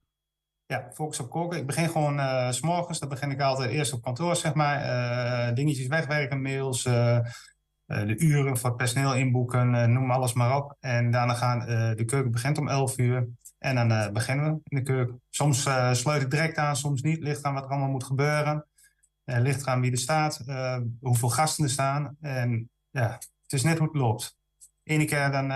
Ja, 0.67 0.91
focus 0.95 1.21
op 1.21 1.31
koken. 1.31 1.59
Ik 1.59 1.67
begin 1.67 1.89
gewoon 1.89 2.21
s 2.53 2.57
s'morgens. 2.57 2.99
Dan 2.99 3.09
begin 3.09 3.31
ik 3.31 3.41
altijd 3.41 3.71
eerst 3.71 3.93
op 3.93 4.03
kantoor, 4.03 4.37
zeg 4.37 4.55
maar. 4.55 5.55
dingetjes 5.55 5.87
wegwerken, 5.87 6.43
mails, 6.43 6.83
de 6.83 8.14
uren 8.19 8.57
voor 8.57 8.69
het 8.69 8.79
personeel 8.79 9.14
inboeken, 9.14 9.93
noem 9.93 10.11
alles 10.11 10.33
maar 10.33 10.57
op. 10.57 10.77
En 10.81 11.11
daarna 11.11 11.35
gaan 11.35 11.59
de 11.97 12.05
keuken 12.07 12.31
begint 12.31 12.59
om 12.59 12.69
11 12.69 12.99
uur. 12.99 13.29
En 13.59 13.75
dan 13.75 13.91
eh, 13.91 14.11
beginnen 14.11 14.45
we 14.45 14.61
in 14.65 14.77
de 14.77 14.83
keuken. 14.83 15.23
Soms 15.31 15.67
eh, 15.67 15.93
sluit 15.93 16.23
ik 16.23 16.31
direct 16.31 16.57
aan, 16.57 16.77
soms 16.77 17.03
niet. 17.03 17.23
Ligt 17.23 17.43
aan 17.43 17.55
wat 17.55 17.65
er 17.65 17.71
allemaal 17.71 17.91
moet 17.91 18.05
gebeuren. 18.05 18.67
Eh, 19.25 19.41
ligt 19.41 19.67
aan 19.67 19.81
wie 19.81 19.91
er 19.91 19.99
staat, 19.99 20.45
hoeveel 21.01 21.29
gasten 21.29 21.65
er 21.65 21.71
staan. 21.71 22.17
En 22.21 22.71
ja, 22.91 23.13
het 23.43 23.53
is 23.53 23.63
net 23.63 23.79
hoe 23.79 23.87
het 23.87 23.97
loopt. 23.97 24.37
Ene 24.83 25.05
keer 25.05 25.31
dan 25.31 25.49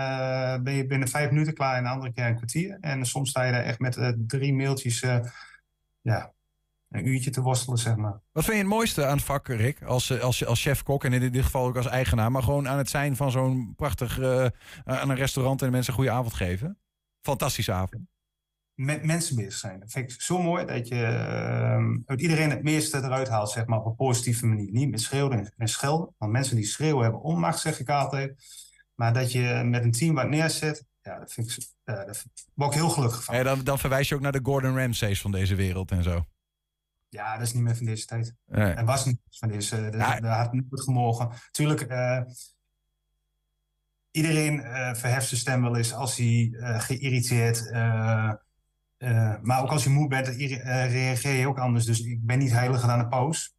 ben 0.63 0.73
je 0.73 0.85
binnen 0.85 1.07
vijf 1.07 1.31
minuten 1.31 1.53
klaar 1.53 1.77
en 1.77 1.83
de 1.83 1.89
andere 1.89 2.13
keer 2.13 2.25
een 2.25 2.35
kwartier. 2.35 2.77
En 2.81 3.05
soms 3.05 3.29
sta 3.29 3.43
je 3.43 3.51
daar 3.51 3.63
echt 3.63 3.79
met 3.79 4.15
drie 4.27 4.53
mailtjes, 4.53 4.99
ja, 6.01 6.33
een 6.89 7.07
uurtje 7.07 7.29
te 7.29 7.41
worstelen, 7.41 7.77
zeg 7.77 7.95
maar. 7.95 8.19
Wat 8.31 8.43
vind 8.43 8.55
je 8.55 8.63
het 8.63 8.71
mooiste 8.71 9.05
aan 9.05 9.15
het 9.15 9.25
vak, 9.25 9.47
Rick? 9.47 9.83
Als, 9.83 10.21
als, 10.21 10.45
als 10.45 10.61
chef-kok 10.61 11.03
en 11.03 11.13
in 11.13 11.31
dit 11.31 11.43
geval 11.43 11.65
ook 11.65 11.77
als 11.77 11.87
eigenaar. 11.87 12.31
Maar 12.31 12.43
gewoon 12.43 12.67
aan 12.67 12.77
het 12.77 12.89
zijn 12.89 13.15
van 13.15 13.31
zo'n 13.31 13.73
prachtig... 13.75 14.21
aan 14.83 15.09
een 15.09 15.15
restaurant 15.15 15.61
en 15.61 15.65
de 15.65 15.73
mensen 15.73 15.93
een 15.93 15.99
goede 15.99 16.15
avond 16.15 16.33
geven. 16.33 16.80
Fantastische 17.21 17.71
avond. 17.71 18.03
Met 18.73 19.03
mensen 19.05 19.35
bezig 19.35 19.53
zijn. 19.53 19.79
Dat 19.79 19.91
vind 19.91 20.11
ik 20.11 20.21
zo 20.21 20.41
mooi 20.41 20.65
dat 20.65 20.87
je 20.87 21.03
eh, 21.03 21.85
uit 22.05 22.21
iedereen 22.21 22.49
het 22.49 22.63
meeste 22.63 22.97
eruit 22.97 23.27
haalt, 23.29 23.49
zeg 23.49 23.65
maar, 23.65 23.79
op 23.79 23.85
een 23.85 23.95
positieve 23.95 24.45
manier. 24.45 24.71
Niet 24.71 24.89
met 24.89 25.01
schreeuwen 25.01 25.37
en- 25.37 25.53
en 25.57 25.67
schelden. 25.67 26.15
Want 26.17 26.31
mensen 26.31 26.55
die 26.55 26.65
schreeuwen 26.65 27.03
hebben 27.03 27.21
onmacht, 27.21 27.59
zeg 27.59 27.79
ik 27.79 27.89
altijd. 27.89 28.35
Maar 28.95 29.13
dat 29.13 29.31
je 29.31 29.61
met 29.65 29.83
een 29.83 29.91
team 29.91 30.15
wat 30.15 30.29
neerzet, 30.29 30.85
ja, 31.01 31.19
dat 31.19 31.33
vind 31.33 31.51
ik, 31.51 31.57
ja, 31.83 32.05
daar 32.05 32.23
word 32.53 32.73
ik 32.73 32.79
heel 32.79 32.89
gelukkig 32.89 33.23
van. 33.23 33.35
En 33.35 33.43
dan, 33.43 33.63
dan 33.63 33.79
verwijs 33.79 34.09
je 34.09 34.15
ook 34.15 34.21
naar 34.21 34.31
de 34.31 34.39
Gordon 34.43 34.77
Ramsays 34.77 35.21
van 35.21 35.31
deze 35.31 35.55
wereld 35.55 35.91
en 35.91 36.03
zo. 36.03 36.25
Ja, 37.09 37.37
dat 37.37 37.47
is 37.47 37.53
niet 37.53 37.63
meer 37.63 37.75
van 37.75 37.85
deze 37.85 38.05
tijd. 38.05 38.35
Nee. 38.45 38.71
En 38.73 38.85
was 38.85 39.05
niet 39.05 39.19
van 39.29 39.49
deze. 39.49 39.81
Dat, 39.81 39.91
dat 40.21 40.23
had 40.23 40.53
niet 40.53 40.65
goed 40.69 40.81
gemogen. 40.81 41.29
Tuurlijk, 41.51 41.81
eh, 41.81 42.21
iedereen 44.11 44.61
eh, 44.63 44.93
verheft 44.93 45.27
zijn 45.27 45.39
stem 45.39 45.61
wel 45.61 45.75
eens 45.77 45.93
als 45.93 46.15
hij 46.17 46.53
eh, 46.59 46.79
geïrriteerd. 46.81 47.69
eh, 47.71 48.31
maar 49.41 49.61
ook 49.61 49.69
als 49.69 49.83
je 49.83 49.89
moe 49.89 50.07
bent, 50.07 50.27
reageer 50.27 51.33
je 51.39 51.47
ook 51.47 51.59
anders. 51.59 51.85
Dus 51.85 51.99
ik 51.99 52.25
ben 52.25 52.39
niet 52.39 52.51
heiliger 52.51 52.87
dan 52.87 52.99
een 52.99 53.07
paus. 53.09 53.55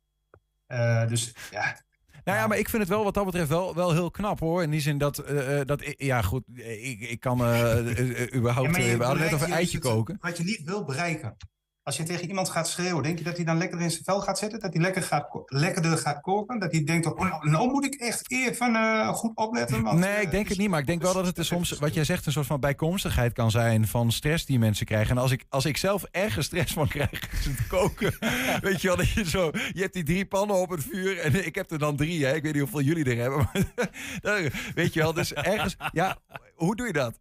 Eh, 0.67 1.07
dus 1.09 1.35
ja, 1.51 1.81
Nou 2.25 2.39
ja, 2.39 2.47
maar 2.47 2.59
ik 2.59 2.69
vind 2.69 2.83
het 2.83 2.91
wel 2.91 3.05
wat 3.05 3.15
dat 3.15 3.25
betreft 3.25 3.49
wel, 3.49 3.75
wel 3.75 3.93
heel 3.93 4.11
knap 4.11 4.41
hoor. 4.41 4.63
In 4.63 4.71
die 4.71 4.81
zin 4.81 4.99
dat, 4.99 5.17
dat 5.65 5.95
ja 5.97 6.23
goed, 6.23 6.43
ik, 6.55 7.01
ik 7.01 7.21
kan 7.21 7.45
eh, 7.45 8.35
überhaupt, 8.39 8.77
Ja, 8.77 8.83
je 8.83 8.97
we 8.97 9.05
hadden 9.05 9.23
net 9.23 9.33
over 9.35 9.49
juist 9.49 9.63
eitje 9.63 9.79
het- 9.79 9.87
koken. 9.87 10.17
Wat 10.21 10.37
je 10.37 10.45
niet 10.45 10.63
wil 10.65 10.85
bereiken. 10.85 11.37
Als 11.85 11.97
je 11.97 12.03
tegen 12.03 12.29
iemand 12.29 12.49
gaat 12.49 12.69
schreeuwen, 12.69 13.03
denk 13.03 13.19
je 13.19 13.25
dat 13.25 13.37
hij 13.37 13.45
dan 13.45 13.59
lekker 13.59 13.81
in 13.81 13.91
zijn 13.91 14.05
vel 14.05 14.21
gaat 14.21 14.39
zitten? 14.39 14.61
Dat 14.61 14.73
hij 14.73 14.83
lekker 14.83 15.03
gaat, 15.03 15.29
lekkerder 15.47 15.99
gaat 15.99 16.21
koken? 16.21 16.59
Dat 16.59 16.73
hij 16.73 16.85
denkt, 16.85 17.07
oh, 17.07 17.43
nou, 17.43 17.71
moet 17.71 17.85
ik 17.85 17.95
echt 17.95 18.31
even 18.31 18.75
eh, 18.75 19.09
goed 19.09 19.37
opletten. 19.37 19.83
Want, 19.83 19.99
Nee, 19.99 20.21
ik 20.21 20.31
denk 20.31 20.49
het 20.49 20.59
niet, 20.59 20.69
maar 20.69 20.81
ik 20.81 20.87
denk 20.87 21.03
wel 21.03 21.13
dat 21.13 21.27
het 21.27 21.39
er 21.39 21.45
soms, 21.45 21.71
wat 21.71 21.95
jij 21.95 22.05
zegt, 22.05 22.27
een 22.27 22.33
soort 22.33 22.47
van 22.47 22.61
bijkomstigheid 22.61 23.33
kan 23.33 23.51
zijn 23.51 23.87
van 23.87 24.13
stress 24.13 24.47
die 24.47 24.59
mensen 24.59 24.87
krijgen. 24.87 25.11
En 25.17 25.23
als 25.23 25.31
ik, 25.31 25.45
als 25.49 25.65
ik 25.65 25.77
zelf 25.77 26.05
ergens 26.11 26.47
stress 26.47 26.73
van 26.73 26.89
krijg, 26.89 27.33
is 27.39 27.45
het 27.45 27.67
koken. 27.67 28.15
weet 28.69 28.81
je 28.81 28.89
wel, 28.89 28.97
dat 28.97 29.11
je 29.11 29.29
zo, 29.29 29.51
je 29.53 29.81
hebt 29.81 29.95
die 29.95 30.05
drie 30.05 30.27
pannen 30.27 30.57
op 30.57 30.71
het 30.71 30.85
vuur 30.85 31.19
en 31.19 31.47
ik 31.47 31.55
heb 31.55 31.71
er 31.71 31.79
dan 31.79 31.97
drie, 31.97 32.25
hè. 32.25 32.35
Ik 32.35 32.43
weet 32.43 32.53
niet 32.53 32.63
hoeveel 32.63 32.81
jullie 32.81 33.05
er 33.05 33.17
hebben, 33.17 33.49
maar 34.23 34.73
weet 34.75 34.95
je 34.95 35.01
wel, 35.01 35.13
dus 35.13 35.33
ergens, 35.33 35.77
ja, 35.93 36.19
hoe 36.55 36.77
doe 36.77 36.87
je 36.87 36.93
dat? 36.93 37.21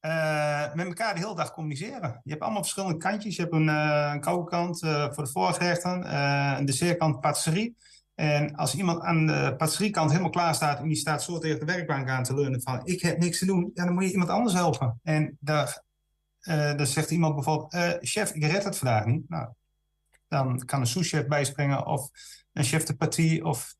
Eh, 0.00 0.74
met 0.74 0.86
elkaar 0.86 1.14
de 1.14 1.20
hele 1.20 1.34
dag 1.34 1.52
communiceren. 1.52 2.20
Je 2.24 2.30
hebt 2.30 2.42
allemaal 2.42 2.62
verschillende 2.62 2.96
kantjes. 2.96 3.36
Je 3.36 3.42
hebt 3.42 3.54
een, 3.54 3.68
eh 3.68 4.10
een 4.12 4.20
koude 4.20 4.50
kant 4.50 4.82
eh, 4.82 5.12
voor 5.12 5.24
de 5.24 5.30
voorgerechten, 5.30 6.16
een 6.58 6.64
dessertkant 6.64 7.20
patisserie. 7.20 7.76
En 8.14 8.56
als 8.56 8.74
iemand 8.74 9.02
aan 9.02 9.26
de 9.26 9.54
patisseriekant 9.56 10.10
helemaal 10.10 10.30
klaar 10.30 10.54
staat 10.54 10.78
en 10.78 10.88
die 10.88 10.96
staat 10.96 11.22
zo 11.22 11.38
tegen 11.38 11.58
de 11.58 11.64
werkbank 11.64 12.08
aan 12.08 12.22
te 12.22 12.34
leunen 12.34 12.62
van 12.62 12.80
ik 12.84 13.02
heb 13.02 13.18
niks 13.18 13.38
te 13.38 13.46
doen, 13.46 13.70
ja, 13.74 13.84
dan 13.84 13.94
moet 13.94 14.04
je 14.04 14.12
iemand 14.12 14.30
anders 14.30 14.54
helpen. 14.54 15.00
En 15.02 15.36
daar, 15.40 15.82
dan 16.76 16.86
zegt 16.86 17.10
iemand 17.10 17.34
bijvoorbeeld, 17.34 17.98
chef, 18.00 18.32
ik 18.32 18.44
red 18.44 18.64
het 18.64 18.78
vandaag 18.78 19.04
niet. 19.04 19.28
Nou, 19.28 19.48
dan 20.28 20.64
kan 20.64 20.80
een 20.80 20.86
souschef 20.86 21.26
bijspringen 21.26 21.86
of 21.86 22.10
een 22.52 22.64
chef 22.64 22.84
de 22.84 22.96
partie 22.96 23.44
of 23.44 23.74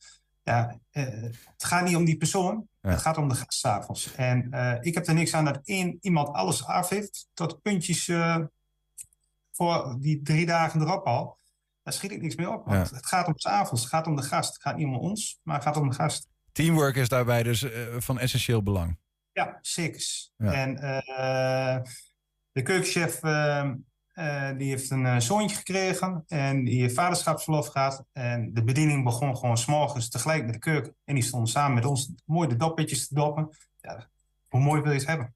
ja, 0.48 0.78
eh, 0.90 1.04
het 1.32 1.64
gaat 1.64 1.84
niet 1.84 1.96
om 1.96 2.04
die 2.04 2.16
persoon, 2.16 2.68
het 2.80 3.00
gaat 3.00 3.16
om 3.16 3.28
de 3.28 3.34
gast 3.34 3.52
's 3.58 3.64
avonds. 3.64 4.14
En 4.14 4.50
eh, 4.52 4.76
ik 4.80 4.94
heb 4.94 5.06
er 5.06 5.14
niks 5.14 5.34
aan 5.34 5.44
dat 5.44 5.60
één 5.64 5.98
iemand 6.00 6.28
alles 6.28 6.64
af 6.66 6.88
heeft, 6.88 7.28
tot 7.34 7.62
puntjes 7.62 8.08
eh, 8.08 8.38
voor 9.52 9.96
die 10.00 10.22
drie 10.22 10.46
dagen 10.46 10.80
erop 10.80 11.06
al. 11.06 11.38
Daar 11.82 11.92
schiet 11.92 12.10
ik 12.10 12.22
niks 12.22 12.34
meer 12.36 12.52
op, 12.52 12.64
want 12.66 12.90
Ja. 12.90 12.96
het 12.96 13.06
gaat 13.06 13.26
om 13.26 13.32
's 13.36 13.46
avonds, 13.46 13.80
het 13.80 13.90
gaat 13.90 14.06
om 14.06 14.16
de 14.16 14.22
gast. 14.22 14.52
Het 14.52 14.62
gaat 14.62 14.76
niet 14.76 14.86
om 14.86 14.96
ons, 14.96 15.38
maar 15.42 15.54
het 15.54 15.64
gaat 15.64 15.76
om 15.76 15.88
de 15.88 15.94
gast. 15.94 16.28
Teamwork 16.52 16.96
is 16.96 17.08
daarbij 17.08 17.42
dus 17.42 17.66
van 17.98 18.18
essentieel 18.18 18.62
belang. 18.62 18.98
Ja, 19.32 19.58
zeker. 19.60 20.02
Ja. 20.36 20.52
En 20.52 20.74
de 22.52 22.62
keukenchef 22.62 23.20
die 24.56 24.68
heeft 24.70 24.90
een 24.90 25.06
eh, 25.06 25.18
zoontje 25.18 25.56
gekregen 25.56 26.24
en 26.26 26.64
die 26.64 26.80
heeft 26.80 26.94
vaderschapsverlof 26.94 27.66
gehad. 27.66 28.04
En 28.12 28.50
de 28.54 28.64
bediening 28.64 29.04
begon 29.04 29.36
gewoon 29.36 29.58
s'morgens 29.58 30.08
tegelijk 30.08 30.44
met 30.44 30.52
de 30.52 30.58
keuken. 30.58 30.94
En 31.04 31.14
die 31.14 31.24
stonden 31.24 31.48
samen 31.48 31.74
met 31.74 31.84
ons 31.84 32.12
mooi 32.24 32.48
de 32.48 32.56
doppetjes 32.56 33.08
te 33.08 33.14
doppen. 33.14 33.48
Ja, 33.80 34.08
hoe 34.48 34.60
mooi 34.60 34.82
wil 34.82 34.92
je 34.92 34.98
het 34.98 35.06
hebben? 35.08 35.32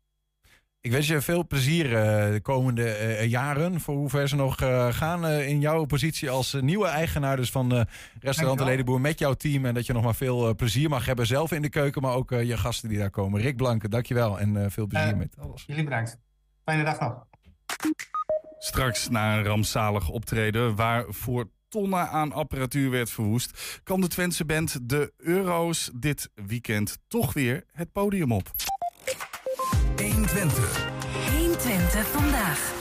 Ik 0.80 0.91
wens 0.91 1.07
je 1.07 1.20
veel 1.20 1.47
plezier 1.47 1.87
eh, 1.97 2.33
de 2.33 2.41
komende 2.43 2.91
eh, 2.91 3.26
jaren. 3.28 3.80
Voor 3.80 3.95
hoe 3.95 4.09
ver 4.09 4.28
ze 4.28 4.37
nog 4.37 4.61
eh, 4.61 4.93
gaan 4.93 5.26
eh, 5.26 5.49
in 5.49 5.61
jouw 5.61 5.85
positie 5.85 6.30
als 6.30 6.55
eh, 6.55 6.62
nieuwe 6.62 6.87
eigenaar 6.87 7.37
dus 7.37 7.51
van 7.51 7.74
eh 7.74 7.85
restaurant 8.20 8.59
De. 8.59 8.64
Ledenboer 8.64 9.01
met 9.01 9.18
jouw 9.18 9.35
team. 9.35 9.64
En 9.66 9.74
dat 9.74 9.87
je 9.87 9.93
nog 9.93 10.03
maar 10.05 10.14
veel 10.14 10.49
eh, 10.49 10.55
plezier 10.55 10.89
mag 10.89 11.07
hebben 11.07 11.26
zelf 11.26 11.53
in 11.53 11.62
de 11.62 11.68
keuken, 11.68 12.03
maar 12.03 12.14
ook 12.14 12.33
eh, 12.33 12.43
je 12.43 12.57
gasten 12.57 12.89
die 12.89 12.99
daar 12.99 13.11
komen. 13.11 13.41
Rick 13.41 13.57
Blanke, 13.57 13.89
dankjewel 13.89 14.41
en 14.41 14.57
eh, 14.64 14.70
veel 14.70 14.87
plezier 14.87 15.09
Eh, 15.12 15.16
met 15.16 15.35
alles. 15.39 15.64
Jullie 15.66 15.85
bedankt. 15.85 16.18
Fijne 16.64 16.85
dag 16.85 17.01
nog. 17.01 17.26
Straks 18.64 19.08
na 19.08 19.36
een 19.36 19.44
rampzalig 19.44 20.08
optreden 20.08 20.76
waarvoor 20.76 21.50
tonnen 21.68 22.08
aan 22.08 22.32
apparatuur 22.32 22.90
werd 22.90 23.10
verwoest, 23.10 23.80
kan 23.84 24.00
de 24.00 24.08
Twentse 24.08 24.44
band 24.44 24.78
de 24.82 25.12
Euro's 25.16 25.90
dit 25.94 26.30
weekend 26.34 26.98
toch 27.08 27.32
weer 27.32 27.64
het 27.72 27.92
podium 27.92 28.32
op. 28.32 28.50
120. 29.96 30.90
120 31.30 32.06
vandaag. 32.06 32.72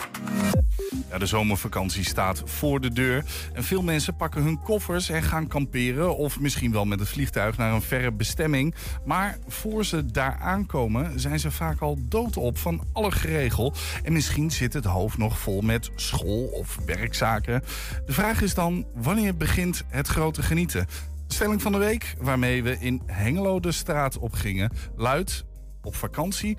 Ja, 1.09 1.17
de 1.17 1.25
zomervakantie 1.25 2.03
staat 2.03 2.41
voor 2.45 2.81
de 2.81 2.91
deur. 2.91 3.23
En 3.53 3.63
veel 3.63 3.81
mensen 3.81 4.15
pakken 4.15 4.43
hun 4.43 4.59
koffers 4.59 5.09
en 5.09 5.23
gaan 5.23 5.47
kamperen. 5.47 6.17
Of 6.17 6.39
misschien 6.39 6.71
wel 6.71 6.85
met 6.85 6.99
het 6.99 7.09
vliegtuig 7.09 7.57
naar 7.57 7.73
een 7.73 7.81
verre 7.81 8.11
bestemming. 8.11 8.75
Maar 9.05 9.37
voor 9.47 9.85
ze 9.85 10.05
daar 10.05 10.37
aankomen 10.37 11.19
zijn 11.19 11.39
ze 11.39 11.51
vaak 11.51 11.79
al 11.79 11.97
doodop 12.01 12.57
van 12.57 12.83
alle 12.93 13.11
geregel. 13.11 13.73
En 14.03 14.13
misschien 14.13 14.51
zit 14.51 14.73
het 14.73 14.85
hoofd 14.85 15.17
nog 15.17 15.39
vol 15.39 15.61
met 15.61 15.91
school 15.95 16.43
of 16.43 16.77
werkzaken. 16.85 17.63
De 18.05 18.13
vraag 18.13 18.41
is 18.41 18.53
dan, 18.53 18.85
wanneer 18.93 19.37
begint 19.37 19.83
het 19.87 20.07
grote 20.07 20.43
genieten? 20.43 20.87
De 21.27 21.33
stelling 21.33 21.61
van 21.61 21.71
de 21.71 21.77
week, 21.77 22.15
waarmee 22.19 22.63
we 22.63 22.77
in 22.79 23.01
Hengelo 23.05 23.59
de 23.59 23.71
straat 23.71 24.17
op 24.17 24.33
gingen, 24.33 24.71
luidt... 24.95 25.45
Op 25.83 25.95
vakantie 25.95 26.57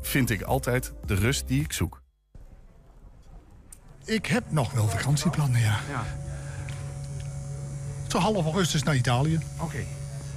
vind 0.00 0.30
ik 0.30 0.42
altijd 0.42 0.92
de 1.06 1.14
rust 1.14 1.48
die 1.48 1.62
ik 1.62 1.72
zoek. 1.72 2.03
Ik 4.04 4.26
heb 4.26 4.44
nog 4.48 4.72
wel 4.72 4.88
vakantieplannen, 4.88 5.60
ja. 5.60 5.78
Zo 8.08 8.18
half 8.18 8.44
augustus 8.44 8.82
naar 8.82 8.96
Italië. 8.96 9.40
Oké. 9.60 9.84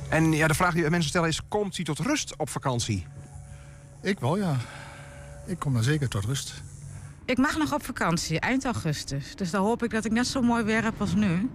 En 0.10 0.34
ja, 0.34 0.48
de 0.48 0.54
vraag 0.54 0.74
die 0.74 0.90
mensen 0.90 1.10
stellen 1.10 1.28
is, 1.28 1.42
komt 1.48 1.78
u 1.78 1.84
tot 1.84 2.00
rust 2.00 2.38
op 2.38 2.50
vakantie? 2.50 3.06
Ik 4.02 4.20
wel, 4.20 4.38
ja. 4.38 4.56
Ik 5.46 5.60
kom 5.60 5.74
dan 5.74 5.84
zeker 5.84 6.10
tot 6.10 6.26
rust. 6.26 6.64
Ik 7.26 7.38
mag 7.38 7.58
nog 7.58 7.74
op 7.74 7.86
vakantie, 7.86 8.40
eind 8.40 8.66
augustus. 8.66 9.36
Dus 9.36 9.52
dan 9.52 9.64
hoop 9.64 9.84
ik 9.84 9.90
dat 9.90 10.06
ik 10.06 10.12
net 10.12 10.28
zo 10.28 10.42
mooi 10.42 10.64
weer 10.64 10.84
heb 10.84 11.02
als 11.02 11.14
nu. 11.14 11.50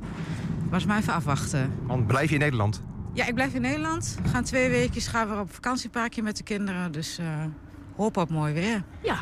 Maar 0.70 0.86
maar 0.86 0.98
even 0.98 1.12
afwachten. 1.12 1.72
Want 1.86 2.06
blijf 2.06 2.28
je 2.28 2.34
in 2.34 2.40
Nederland? 2.40 2.82
Ja, 3.12 3.26
ik 3.26 3.34
blijf 3.34 3.54
in 3.54 3.60
Nederland. 3.60 4.16
We 4.22 4.28
gaan 4.28 4.44
twee 4.44 4.68
weekjes 4.68 5.06
gaan 5.06 5.28
we 5.28 5.40
op 5.40 5.54
vakantieparkje 5.54 6.22
met 6.22 6.36
de 6.36 6.42
kinderen. 6.42 6.92
Dus 6.92 7.18
eh, 7.18 7.26
hoop 7.96 8.16
op 8.16 8.30
mooi 8.30 8.52
weer. 8.52 8.82
Ja, 9.02 9.14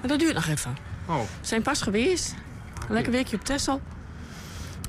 maar 0.00 0.08
dat 0.08 0.18
duurt 0.18 0.34
nog 0.34 0.46
even. 0.46 0.93
Oh. 1.06 1.20
We 1.20 1.46
zijn 1.46 1.62
pas 1.62 1.82
geweest. 1.82 2.34
Een 2.88 2.94
lekker 2.94 3.12
weekje 3.12 3.36
op 3.36 3.44
Texel. 3.44 3.80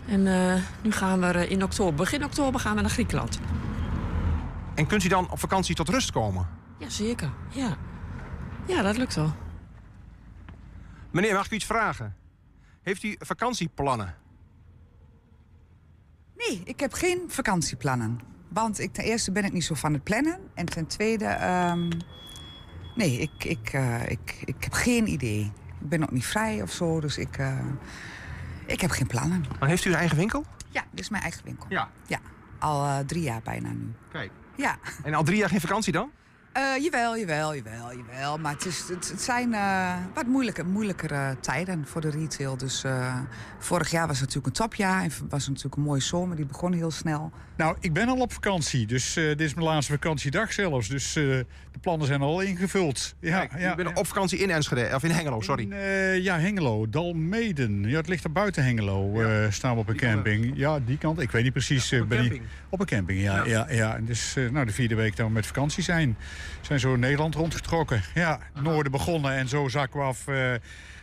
En 0.08 0.28
eh, 0.28 0.62
nu 0.84 0.92
gaan 0.92 1.20
we 1.20 1.48
in 1.48 1.64
oktober, 1.64 1.96
begin 1.96 2.24
oktober 2.24 2.60
gaan 2.60 2.76
we 2.76 2.82
naar 2.82 2.90
Griekenland. 2.90 3.40
En 4.76 4.88
kunt 4.88 5.04
u 5.04 5.08
dan 5.08 5.32
op 5.32 5.40
vakantie 5.40 5.76
tot 5.76 5.90
rust 5.90 6.12
komen? 6.12 6.48
Jazeker, 6.78 7.32
ja. 7.50 7.78
Ja, 8.68 8.82
dat 8.82 8.98
lukt 8.98 9.16
wel. 9.16 9.34
Meneer, 11.12 11.34
mag 11.34 11.46
ik 11.46 11.52
u 11.52 11.56
iets 11.56 11.66
vragen? 11.66 12.16
Heeft 12.82 13.04
u 13.04 13.16
vakantieplannen? 13.20 14.16
Nee, 16.38 16.62
ik 16.64 16.80
heb 16.80 16.94
geen 16.94 17.24
vakantieplannen. 17.28 18.20
Want 18.50 18.80
ik, 18.80 18.94
ten 18.94 19.04
eerste 19.04 19.32
ben 19.32 19.44
ik 19.44 19.54
niet 19.54 19.64
zo 19.64 19.74
van 19.74 19.94
het 19.94 20.04
plannen. 20.04 20.40
En 20.54 20.66
ten 20.66 20.88
tweede, 20.88 21.26
ehm, 21.26 21.90
nee, 22.96 23.20
ik, 23.20 23.44
ik, 23.44 23.70
eh, 23.74 24.10
ik, 24.10 24.42
ik 24.46 24.64
heb 24.64 24.74
geen 24.74 25.08
idee. 25.08 25.52
Ik 25.82 25.90
ben 25.90 26.04
ook 26.04 26.12
niet 26.12 26.26
vrij 26.26 26.62
of 26.62 26.72
zo, 26.72 27.00
dus 27.00 27.18
ik, 27.18 27.38
eh, 27.38 27.60
ik 28.66 28.82
heb 28.82 28.92
geen 28.92 29.08
plannen. 29.08 29.46
Maar 29.60 29.70
heeft 29.70 29.86
u 29.86 29.90
een 29.90 29.96
eigen 29.96 30.18
winkel? 30.18 30.46
Ja, 30.70 30.84
dit 30.92 31.00
is 31.00 31.10
mijn 31.10 31.24
eigen 31.24 31.44
winkel. 31.44 31.66
Ja. 31.70 31.90
Ja, 32.08 32.20
al 32.60 32.86
eh, 32.86 33.00
drie 33.00 33.22
jaar 33.22 33.42
bijna 33.44 33.70
nu. 33.72 33.94
Kijk. 34.12 34.32
Ja. 34.56 34.78
En 35.04 35.14
al 35.14 35.24
drie 35.24 35.38
jaar 35.38 35.50
geen 35.50 35.62
vakantie 35.62 35.94
dan? 35.94 36.12
Eh, 36.56 36.84
jawel, 36.84 37.18
jawel, 37.18 37.56
jawel, 37.56 37.96
jawel. 37.96 38.38
Maar 38.38 38.54
het, 38.54 38.66
is, 38.66 38.80
het, 38.90 39.10
het 39.10 39.22
zijn 39.22 39.54
eh, 39.54 39.96
wat 40.14 40.26
moeilijke, 40.26 40.64
moeilijkere 40.64 41.38
tijden 41.40 41.88
voor 41.88 42.02
de 42.02 42.10
retail. 42.10 42.58
Dus 42.58 42.84
eh, 42.84 43.20
vorig 43.60 43.92
jaar 43.92 44.08
was 44.08 44.20
het 44.20 44.28
natuurlijk 44.28 44.58
een 44.58 44.64
topjaar. 44.64 45.02
En 45.04 45.10
was 45.30 45.42
het 45.42 45.50
natuurlijk 45.50 45.76
een 45.76 45.82
mooie 45.82 46.02
zomer. 46.02 46.36
Die 46.36 46.46
begon 46.46 46.74
heel 46.74 46.92
snel. 46.92 47.32
Nou, 47.58 47.78
ik 47.80 47.94
ben 47.94 48.08
al 48.08 48.18
op 48.18 48.34
vakantie. 48.34 48.88
Dus 48.88 49.16
eh, 49.16 49.24
dit 49.24 49.42
is 49.42 49.54
mijn 49.54 49.68
laatste 49.68 49.92
vakantiedag 49.92 50.54
zelfs. 50.54 50.88
Dus 50.88 51.16
eh, 51.16 51.40
de 51.76 51.82
plannen 51.82 52.08
zijn 52.08 52.22
al 52.22 52.42
ingevuld. 52.42 53.16
Ja, 53.20 53.46
Kijk, 53.46 53.62
ja, 53.62 53.76
bent 53.76 53.94
op 53.98 54.08
vakantie 54.08 54.40
in 54.40 54.50
Enschede, 54.50 54.90
of 54.94 55.04
in 55.04 55.12
Hengelo, 55.12 55.42
sorry. 55.42 55.64
In, 55.64 55.74
eh, 55.74 56.18
ja, 56.24 56.40
Hengelo, 56.40 56.90
Dalmeden. 56.90 57.84
Ja, 57.90 57.98
het 57.98 58.08
ligt 58.08 58.24
er 58.24 58.32
buiten 58.32 58.64
Hengelo. 58.64 59.22
eh, 59.22 59.52
staan 59.52 59.74
we 59.74 59.80
op 59.80 59.88
een 59.90 59.96
camping. 59.96 60.52
Ja, 60.56 60.80
die 60.80 60.98
kant. 60.98 61.20
Ik 61.20 61.32
weet 61.32 61.44
niet 61.44 61.52
precies. 61.54 61.90
Ja, 61.90 61.98
op 61.98 62.04
eh, 62.04 62.10
ben 62.10 62.32
een 62.32 62.42
op 62.70 62.80
een 62.80 62.86
camping, 62.86 63.22
ja. 63.22 63.46
ja. 63.46 63.68
ja, 63.70 63.96
En 63.96 64.06
Dus 64.06 64.36
eh, 64.36 64.50
nou, 64.50 64.66
de 64.66 64.72
vierde 64.72 64.96
week 64.96 65.16
dat 65.16 65.28
we 65.28 65.34
met 65.34 65.46
vakantie 65.46 65.84
zijn. 65.84 66.18
zijn 66.62 66.80
zo 66.80 66.96
Nederland 66.96 67.36
rondgetrokken. 67.36 68.02
Ja, 68.14 68.40
noorden 68.62 68.92
begonnen 68.92 69.32
en 69.32 69.48
zo 69.48 69.68
zakken 69.68 70.00
we 70.00 70.06
af 70.06 70.28
eh, 70.28 70.54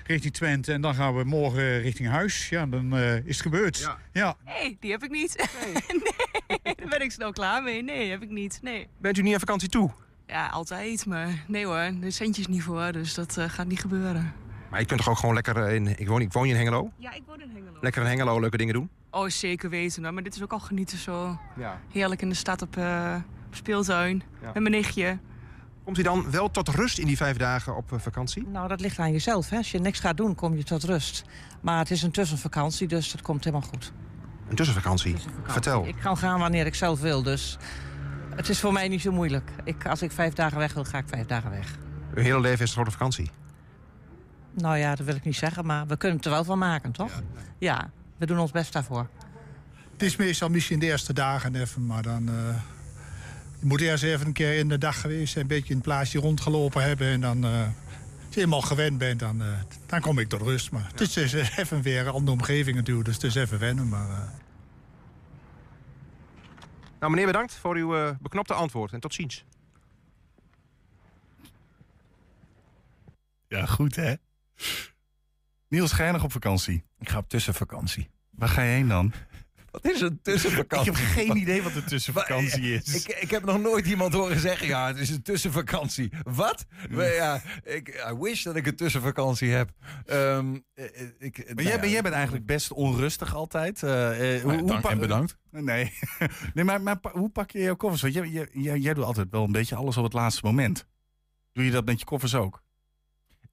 richting 0.06 0.32
Twente. 0.34 0.72
En 0.72 0.80
dan 0.80 0.94
gaan 0.94 1.16
we 1.16 1.24
morgen 1.24 1.80
richting 1.80 2.08
huis. 2.08 2.48
Ja, 2.48 2.66
dan 2.66 2.96
eh, 2.96 3.16
is 3.16 3.22
het 3.26 3.40
gebeurd. 3.40 3.88
Ja. 4.12 4.36
Nee, 4.44 4.76
die 4.80 4.90
heb 4.90 5.02
ik 5.02 5.10
niet. 5.10 5.36
Nee. 6.62 6.74
daar 6.76 6.88
ben 6.88 7.00
ik 7.00 7.10
snel 7.10 7.32
klaar 7.32 7.62
mee. 7.62 7.82
Nee, 7.82 8.10
heb 8.10 8.22
ik 8.22 8.30
niet. 8.30 8.58
Nee. 8.62 8.86
Bent 9.00 9.18
u 9.18 9.22
niet 9.22 9.32
aan 9.34 9.40
vakantie 9.40 9.68
toe? 9.68 9.90
Ja, 10.32 10.46
altijd. 10.46 11.06
Maar 11.06 11.44
nee 11.46 11.66
hoor, 11.66 11.90
de 12.00 12.10
centjes 12.10 12.46
niet 12.46 12.62
voor, 12.62 12.92
dus 12.92 13.14
dat 13.14 13.36
eh, 13.36 13.48
gaat 13.48 13.66
niet 13.66 13.80
gebeuren. 13.80 14.32
Maar 14.70 14.80
je 14.80 14.86
kunt 14.86 15.00
toch 15.00 15.08
ook 15.08 15.18
gewoon 15.18 15.34
lekker 15.34 15.56
eh, 15.56 15.74
in... 15.74 15.98
Ik 15.98 16.08
woon, 16.08 16.20
ik 16.20 16.32
woon 16.32 16.46
je 16.46 16.52
in 16.52 16.58
Hengelo? 16.58 16.90
Ja, 16.96 17.12
ik 17.12 17.22
woon 17.26 17.40
in 17.40 17.50
Hengelo. 17.50 17.78
Lekker 17.80 18.02
in 18.02 18.08
Hengelo 18.08 18.40
leuke 18.40 18.56
dingen 18.56 18.74
doen? 18.74 18.90
Oh, 19.10 19.28
zeker 19.28 19.70
weten 19.70 20.02
hoor. 20.02 20.14
Maar 20.14 20.22
dit 20.22 20.34
is 20.34 20.42
ook 20.42 20.52
al 20.52 20.60
genieten 20.60 20.98
zo. 20.98 21.38
Ja. 21.56 21.80
Heerlijk 21.90 22.22
in 22.22 22.28
de 22.28 22.34
stad 22.34 22.62
op, 22.62 22.76
eh, 22.76 23.16
op 23.46 23.54
speeltuin. 23.54 24.22
Ja. 24.40 24.46
Met 24.46 24.62
mijn 24.62 24.70
nichtje. 24.74 25.18
Komt 25.84 25.98
u 25.98 26.02
dan 26.02 26.30
wel 26.30 26.50
tot 26.50 26.68
rust 26.68 26.98
in 26.98 27.06
die 27.06 27.16
vijf 27.16 27.36
dagen 27.36 27.76
op 27.76 27.92
eh, 27.92 27.98
vakantie? 27.98 28.46
Nou, 28.46 28.68
dat 28.68 28.80
ligt 28.80 28.98
aan 28.98 29.12
jezelf. 29.12 29.48
Hè. 29.48 29.56
Als 29.56 29.70
je 29.70 29.78
niks 29.78 30.00
gaat 30.00 30.16
doen, 30.16 30.34
kom 30.34 30.56
je 30.56 30.64
tot 30.64 30.84
rust. 30.84 31.24
Maar 31.60 31.78
het 31.78 31.90
is 31.90 32.02
een 32.02 32.10
tussenvakantie, 32.10 32.88
dus 32.88 33.12
dat 33.12 33.22
komt 33.22 33.44
helemaal 33.44 33.68
goed. 33.68 33.92
Een 34.48 34.56
tussenvakantie. 34.56 35.16
Vertel. 35.44 35.86
Ik 35.86 35.96
kan 36.02 36.16
gaan 36.16 36.38
wanneer 36.38 36.66
ik 36.66 36.74
zelf 36.74 37.00
wil, 37.00 37.22
dus 37.22 37.58
het 38.36 38.48
is 38.48 38.60
voor 38.60 38.72
mij 38.72 38.88
niet 38.88 39.00
zo 39.00 39.12
moeilijk. 39.12 39.50
Ik, 39.64 39.86
als 39.86 40.02
ik 40.02 40.12
vijf 40.12 40.34
dagen 40.34 40.58
weg 40.58 40.72
wil, 40.72 40.84
ga 40.84 40.98
ik 40.98 41.08
vijf 41.08 41.26
dagen 41.26 41.50
weg. 41.50 41.78
Uw 42.14 42.22
hele 42.22 42.40
leven 42.40 42.64
is 42.64 42.68
een 42.68 42.74
grote 42.74 42.90
vakantie. 42.90 43.30
Nou 44.52 44.76
ja, 44.76 44.94
dat 44.94 45.06
wil 45.06 45.14
ik 45.14 45.24
niet 45.24 45.36
zeggen, 45.36 45.66
maar 45.66 45.86
we 45.86 45.96
kunnen 45.96 46.16
het 46.16 46.26
er 46.26 46.32
wel 46.32 46.44
van 46.44 46.58
maken, 46.58 46.92
toch? 46.92 47.22
Ja, 47.58 47.90
we 48.16 48.26
doen 48.26 48.38
ons 48.38 48.50
best 48.50 48.72
daarvoor. 48.72 49.08
Het 49.92 50.02
is 50.02 50.16
meestal 50.16 50.48
misschien 50.48 50.78
de 50.78 50.86
eerste 50.86 51.12
dagen 51.12 51.54
even, 51.54 51.86
maar 51.86 52.02
dan... 52.02 52.28
eh, 52.28 52.54
je 53.62 53.68
moet 53.68 53.80
eerst 53.80 54.04
even 54.04 54.26
een 54.26 54.32
keer 54.32 54.58
in 54.58 54.68
de 54.68 54.78
dag 54.78 55.00
geweest 55.00 55.32
zijn, 55.32 55.44
een 55.44 55.50
beetje 55.56 55.68
in 55.68 55.74
het 55.74 55.84
plaatsje 55.84 56.18
rondgelopen 56.18 56.82
hebben. 56.82 57.06
En 57.06 57.20
dan, 57.20 57.44
eh, 57.44 57.50
als 58.26 58.34
je 58.34 58.40
eenmaal 58.40 58.60
gewend 58.60 58.98
bent, 58.98 59.20
dan, 59.20 59.42
eh, 59.42 59.46
dan 59.86 60.00
kom 60.00 60.18
ik 60.18 60.28
tot 60.28 60.42
rust. 60.42 60.70
Maar 60.70 60.86
het 60.90 61.00
is 61.00 61.12
dus 61.12 61.32
even 61.32 61.82
weer 61.82 62.00
een 62.00 62.12
andere 62.12 62.36
omgeving 62.36 62.76
natuurlijk, 62.76 63.06
dus 63.06 63.14
het 63.14 63.24
is 63.24 63.34
even 63.34 63.58
wennen. 63.58 63.88
Maar, 63.88 64.08
eh, 64.08 64.18
Nou, 67.02 67.14
meneer, 67.14 67.30
bedankt 67.30 67.54
voor 67.54 67.76
uw 67.76 67.96
eh, 67.96 68.10
beknopte 68.20 68.54
antwoord. 68.54 68.92
En 68.92 69.00
tot 69.00 69.14
ziens. 69.14 69.44
Ja, 73.48 73.66
goed 73.66 73.96
hè? 73.96 74.14
Niels, 75.68 75.92
ga 75.92 76.02
jij 76.02 76.12
nog 76.12 76.24
op 76.24 76.32
vakantie? 76.32 76.84
Ik 76.98 77.08
ga 77.08 77.18
op 77.18 77.28
tussenvakantie. 77.28 78.10
Waar 78.30 78.48
ga 78.48 78.62
je 78.62 78.70
heen 78.70 78.88
dan? 78.88 79.12
Wat 79.72 79.84
is 79.84 80.00
een 80.00 80.20
tussenvakantie? 80.22 80.92
Ik 80.92 80.98
heb 80.98 81.06
geen 81.06 81.36
idee 81.36 81.62
wat 81.62 81.74
een 81.74 81.84
tussenvakantie 81.84 82.74
is. 82.74 83.04
Ik, 83.06 83.16
ik 83.20 83.30
heb 83.30 83.44
nog 83.44 83.60
nooit 83.60 83.86
iemand 83.86 84.12
horen 84.12 84.40
zeggen, 84.40 84.66
ja, 84.66 84.86
het 84.86 84.96
is 84.96 85.10
een 85.10 85.22
tussenvakantie. 85.22 86.12
Wat? 86.22 86.66
Maar 86.90 87.12
ja, 87.12 87.42
ik 87.64 88.06
I 88.10 88.14
wish 88.18 88.44
dat 88.44 88.56
ik 88.56 88.66
een 88.66 88.76
tussenvakantie 88.76 89.50
heb. 89.50 89.70
Ehm, 90.06 90.58
eh, 90.74 90.84
eh, 90.84 91.08
ik, 91.18 91.36
Maar 91.36 91.54
nou 91.54 91.62
jij, 91.62 91.74
ja, 91.74 91.80
ben, 91.80 91.90
jij 91.90 92.02
bent 92.02 92.14
eigenlijk 92.14 92.46
best 92.46 92.72
onrustig 92.72 93.34
altijd. 93.34 93.82
Nou, 93.82 94.64
dank 94.64 94.84
en 94.84 94.98
bedankt. 94.98 95.36
Nee, 95.50 95.92
nee 96.54 96.64
maar, 96.64 96.80
maar 96.80 96.98
hoe 97.12 97.30
pak 97.30 97.50
je 97.50 97.58
jouw 97.58 97.76
koffers? 97.76 98.02
Want 98.02 98.14
jij, 98.14 98.28
jij, 98.28 98.48
jij, 98.52 98.78
jij 98.78 98.94
doet 98.94 99.04
altijd 99.04 99.26
wel 99.30 99.44
een 99.44 99.52
beetje 99.52 99.76
alles 99.76 99.96
op 99.96 100.04
het 100.04 100.12
laatste 100.12 100.46
moment. 100.46 100.86
Doe 101.52 101.64
je 101.64 101.70
dat 101.70 101.84
met 101.84 101.98
je 101.98 102.04
koffers 102.04 102.34
ook? 102.34 102.62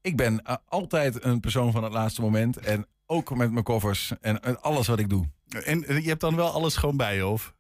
Ik 0.01 0.15
ben 0.15 0.41
altijd 0.65 1.24
een 1.24 1.39
persoon 1.39 1.72
van 1.72 1.84
het 1.84 1.93
laatste 1.93 2.22
moment. 2.22 2.57
En 2.57 2.88
ook 3.05 3.36
met 3.36 3.51
mijn 3.51 3.63
koffers 3.63 4.13
en, 4.22 4.41
en 4.41 4.61
alles 4.61 4.88
wat 4.88 4.99
ik 4.99 5.09
doe. 5.09 5.26
En 5.49 5.85
eh, 5.85 6.03
je 6.03 6.07
hebt 6.07 6.21
dan 6.21 6.35
wel 6.35 6.51
alles 6.51 6.75
gewoon 6.75 6.97
bij 6.97 7.15
je, 7.15 7.27
of? 7.27 7.53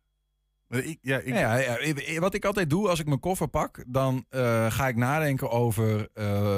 Ik, 0.69 0.99
ja, 1.01 1.17
ik, 1.17 1.27
Ja, 1.27 1.57
ja, 1.57 1.79
ja, 1.79 2.19
wat 2.19 2.33
ik 2.33 2.45
altijd 2.45 2.69
doe 2.69 2.89
als 2.89 2.99
ik 2.99 3.05
mijn 3.05 3.19
koffer 3.19 3.47
pak, 3.47 3.83
dan 3.87 4.25
eh, 4.29 4.71
ga 4.71 4.87
ik 4.87 4.95
nadenken 4.95 5.49
over: 5.49 6.09
eh, 6.13 6.57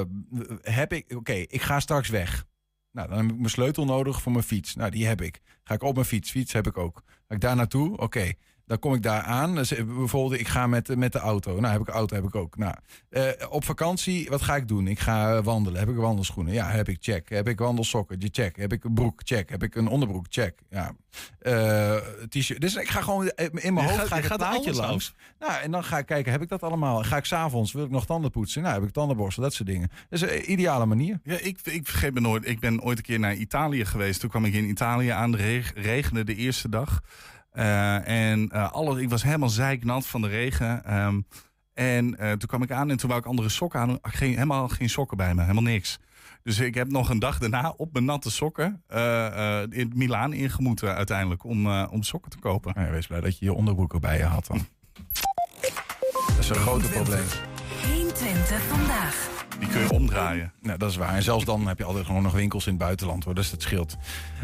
heb 0.62 0.92
ik, 0.92 1.12
oké, 1.16 1.32
ik 1.32 1.62
ga 1.62 1.80
straks 1.80 2.08
weg. 2.08 2.44
Nou, 2.92 3.08
dan 3.08 3.18
heb 3.18 3.30
ik 3.30 3.36
mijn 3.36 3.50
sleutel 3.50 3.84
nodig 3.84 4.22
voor 4.22 4.32
mijn 4.32 4.44
fiets. 4.44 4.74
Nou, 4.74 4.90
die 4.90 5.06
heb 5.06 5.20
ik. 5.20 5.40
Ga 5.64 5.74
ik 5.74 5.82
op 5.82 5.94
mijn 5.94 6.06
fiets. 6.06 6.30
Fiets 6.30 6.52
heb 6.52 6.66
ik 6.66 6.76
ook. 6.76 7.02
Ga 7.28 7.34
ik 7.34 7.40
daar 7.40 7.56
naartoe? 7.56 7.96
Oké. 7.96 8.32
Dan 8.72 8.80
kom 8.80 8.94
ik 8.94 9.02
daar 9.02 9.22
aan. 9.22 9.54
Dus, 9.54 9.72
eh, 9.72 9.84
bijvoorbeeld, 9.84 10.40
ik 10.40 10.48
ga 10.48 10.66
met, 10.66 10.96
met 10.96 11.12
de 11.12 11.18
auto. 11.18 11.60
Nou, 11.60 11.72
heb 11.72 11.80
ik 11.80 11.88
auto, 11.88 12.14
heb 12.14 12.24
ik 12.24 12.34
ook. 12.34 12.56
Nou, 12.56 12.74
eh, 13.10 13.24
op 13.48 13.64
vakantie, 13.64 14.28
wat 14.30 14.42
ga 14.42 14.56
ik 14.56 14.68
doen? 14.68 14.86
Ik 14.86 14.98
ga 14.98 15.36
eh, 15.36 15.44
wandelen. 15.44 15.78
Heb 15.80 15.88
ik 15.88 15.96
wandelschoenen? 15.96 16.52
Ja, 16.52 16.70
heb 16.70 16.88
ik. 16.88 16.96
Check. 17.00 17.28
Heb 17.28 17.48
ik 17.48 17.58
wandelsokken? 17.58 18.18
Die 18.18 18.28
check. 18.32 18.56
Heb 18.56 18.72
ik 18.72 18.84
een 18.84 18.94
broek? 18.94 19.20
Check. 19.24 19.50
Heb 19.50 19.62
ik 19.62 19.74
een 19.74 19.88
onderbroek? 19.88 20.26
Check. 20.28 20.58
Ja. 20.70 20.92
T-shirt. 22.28 22.60
Dus 22.60 22.74
ik 22.74 22.88
ga 22.88 23.00
gewoon 23.00 23.26
in 23.36 23.50
mijn 23.74 23.74
Je 23.74 23.80
hoofd 23.92 23.94
gaat- 23.94 24.06
ga 24.08 24.16
ik 24.16 24.24
het 24.24 24.36
plaatje 24.36 24.72
langs. 24.74 25.14
Nou, 25.38 25.52
en 25.62 25.70
dan 25.70 25.84
ga 25.84 25.98
ik 25.98 26.06
kijken, 26.06 26.32
heb 26.32 26.42
ik 26.42 26.48
dat 26.48 26.62
allemaal? 26.62 27.02
Ga 27.04 27.16
ik 27.16 27.24
s'avonds, 27.24 27.72
wil 27.72 27.84
ik 27.84 27.90
nog 27.90 28.06
tanden 28.06 28.30
poetsen? 28.30 28.62
Nou, 28.62 28.74
heb 28.74 28.82
ik 28.82 28.90
tandenborstel, 28.90 29.42
dat 29.42 29.54
soort 29.54 29.68
dingen. 29.68 29.90
Dat 30.10 30.22
is 30.22 30.30
een 30.30 30.50
ideale 30.52 30.86
manier. 30.86 31.20
Ja, 31.24 31.38
ik, 31.40 31.58
ik 31.62 31.86
vergeet 31.88 32.14
me 32.14 32.20
nooit. 32.20 32.48
Ik 32.48 32.60
ben 32.60 32.82
ooit 32.82 32.98
een 32.98 33.04
keer 33.04 33.18
naar 33.18 33.34
Italië 33.34 33.84
geweest. 33.84 34.20
Toen 34.20 34.30
kwam 34.30 34.44
ik 34.44 34.54
in 34.54 34.64
Italië 34.68 35.08
aan. 35.08 35.30
De 35.30 35.36
reg- 35.36 35.72
regende 35.74 36.24
de 36.24 36.34
eerste 36.34 36.68
dag. 36.68 37.00
Eh, 37.52 38.08
en 38.08 38.48
eh, 38.48 38.72
alles, 38.72 39.00
ik 39.00 39.10
was 39.10 39.22
helemaal 39.22 39.48
zeiknat 39.48 40.06
van 40.06 40.22
de 40.22 40.28
regen. 40.28 40.84
Ehm, 40.84 41.20
en 41.74 42.18
eh, 42.18 42.30
toen 42.30 42.48
kwam 42.48 42.62
ik 42.62 42.70
aan 42.70 42.90
en 42.90 42.96
toen 42.96 43.08
wou 43.08 43.20
ik 43.20 43.26
andere 43.26 43.48
sokken 43.48 43.80
aan. 43.80 43.98
Geen, 44.02 44.30
helemaal 44.30 44.68
geen 44.68 44.88
sokken 44.88 45.16
bij 45.16 45.34
me, 45.34 45.40
helemaal 45.40 45.62
niks. 45.62 45.98
Dus 46.42 46.58
ik 46.58 46.74
heb 46.74 46.90
nog 46.90 47.08
een 47.08 47.18
dag 47.18 47.38
daarna 47.38 47.74
op 47.76 47.92
mijn 47.92 48.04
natte 48.04 48.30
sokken 48.30 48.82
eh, 48.86 49.60
eh, 49.62 49.68
in 49.70 49.92
Milaan 49.94 50.32
ingemoeten 50.32 50.94
uiteindelijk 50.94 51.44
om, 51.44 51.66
eh, 51.66 51.86
om 51.90 52.02
sokken 52.02 52.30
te 52.30 52.38
kopen. 52.38 52.72
Nou 52.74 52.86
ja, 52.86 52.92
wees 52.92 53.06
blij 53.06 53.20
dat 53.20 53.38
je 53.38 53.44
je 53.44 53.52
onderbroeken 53.52 54.00
bij 54.00 54.18
je 54.18 54.24
had 54.24 54.46
dan. 54.46 54.66
Dat 56.26 56.38
is 56.38 56.48
een 56.48 56.54
grote 56.54 56.88
probleem. 56.88 57.24
120 57.86 58.62
vandaag. 58.62 59.41
Die 59.58 59.68
kun 59.68 59.80
je 59.80 59.90
omdraaien. 59.90 60.52
Nou, 60.60 60.78
dat 60.78 60.90
is 60.90 60.96
waar. 60.96 61.14
En 61.14 61.22
zelfs 61.22 61.44
dan 61.44 61.66
heb 61.66 61.78
je 61.78 61.84
altijd 61.84 62.06
gewoon 62.06 62.22
nog 62.22 62.32
winkels 62.32 62.66
in 62.66 62.72
het 62.72 62.82
buitenland 62.82 63.24
hoor. 63.24 63.34
Dus 63.34 63.50
dat 63.50 63.62
scheelt. 63.62 63.96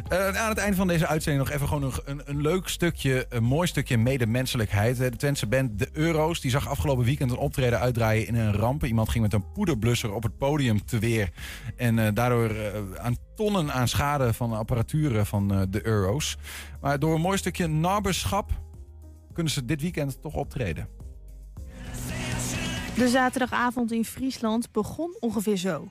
Eh, 0.08 0.36
aan 0.36 0.48
het 0.48 0.58
einde 0.58 0.76
van 0.76 0.88
deze 0.88 1.06
uitzending 1.06 1.44
nog 1.44 1.54
even 1.54 1.68
gewoon 1.68 1.92
een, 2.04 2.20
een, 2.24 2.40
leuk 2.40 2.68
stukje, 2.68 3.26
een 3.28 3.42
mooi 3.42 3.66
stukje 3.66 3.98
medemenselijkheid. 3.98 4.96
De 4.96 5.16
Twentse 5.16 5.46
band 5.46 5.78
De 5.78 5.88
Euro's, 5.92 6.40
die 6.40 6.50
zag 6.50 6.68
afgelopen 6.68 7.04
weekend 7.04 7.30
een 7.30 7.36
optreden 7.36 7.80
uitdraaien 7.80 8.26
in 8.26 8.34
een 8.34 8.52
ramp. 8.52 8.84
Iemand 8.84 9.08
ging 9.08 9.24
met 9.24 9.32
een 9.32 9.52
poederblusser 9.52 10.12
op 10.12 10.22
het 10.22 10.38
podium 10.38 10.84
te 10.84 10.98
weer. 10.98 11.30
En 11.76 11.98
eh, 11.98 12.08
daardoor 12.14 12.50
eh, 12.50 12.80
aan 12.96 13.16
tonnen 13.36 13.72
aan 13.72 13.88
schade 13.88 14.32
van 14.32 14.52
apparaturen 14.52 15.26
van 15.26 15.66
De 15.70 15.86
Euro's. 15.86 16.36
Maar 16.80 16.98
door 16.98 17.14
een 17.14 17.20
mooi 17.20 17.38
stukje 17.38 17.66
naberschap 17.66 18.50
kunnen 19.32 19.52
ze 19.52 19.64
dit 19.64 19.80
weekend 19.80 20.22
toch 20.22 20.34
optreden. 20.34 20.97
De 22.98 23.08
zaterdagavond 23.08 23.92
in 23.92 24.04
Friesland 24.04 24.72
begon 24.72 25.16
ongeveer 25.20 25.56
zo. 25.56 25.88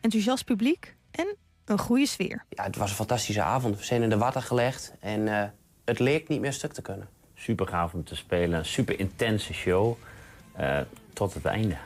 Enthousiast 0.00 0.44
publiek 0.44 0.96
en 1.10 1.36
een 1.64 1.78
goede 1.78 2.06
sfeer. 2.06 2.44
Ja, 2.48 2.64
het 2.64 2.76
was 2.76 2.90
een 2.90 2.96
fantastische 2.96 3.42
avond. 3.42 3.76
We 3.78 3.84
zijn 3.84 4.02
in 4.02 4.08
de 4.08 4.16
watten 4.18 4.42
gelegd 4.42 4.94
en 5.00 5.28
eh, 5.28 5.48
het 5.84 5.98
leek 5.98 6.28
niet 6.28 6.40
meer 6.40 6.52
stuk 6.52 6.72
te 6.72 6.82
kunnen. 6.82 7.08
Super 7.34 7.66
gaaf 7.66 7.94
om 7.94 8.04
te 8.04 8.16
spelen, 8.16 8.58
een 8.58 8.64
super 8.64 8.98
intense 9.00 9.52
show. 9.52 9.96
eh, 10.52 10.80
tot 11.12 11.34
het 11.34 11.44
einde. 11.44 11.76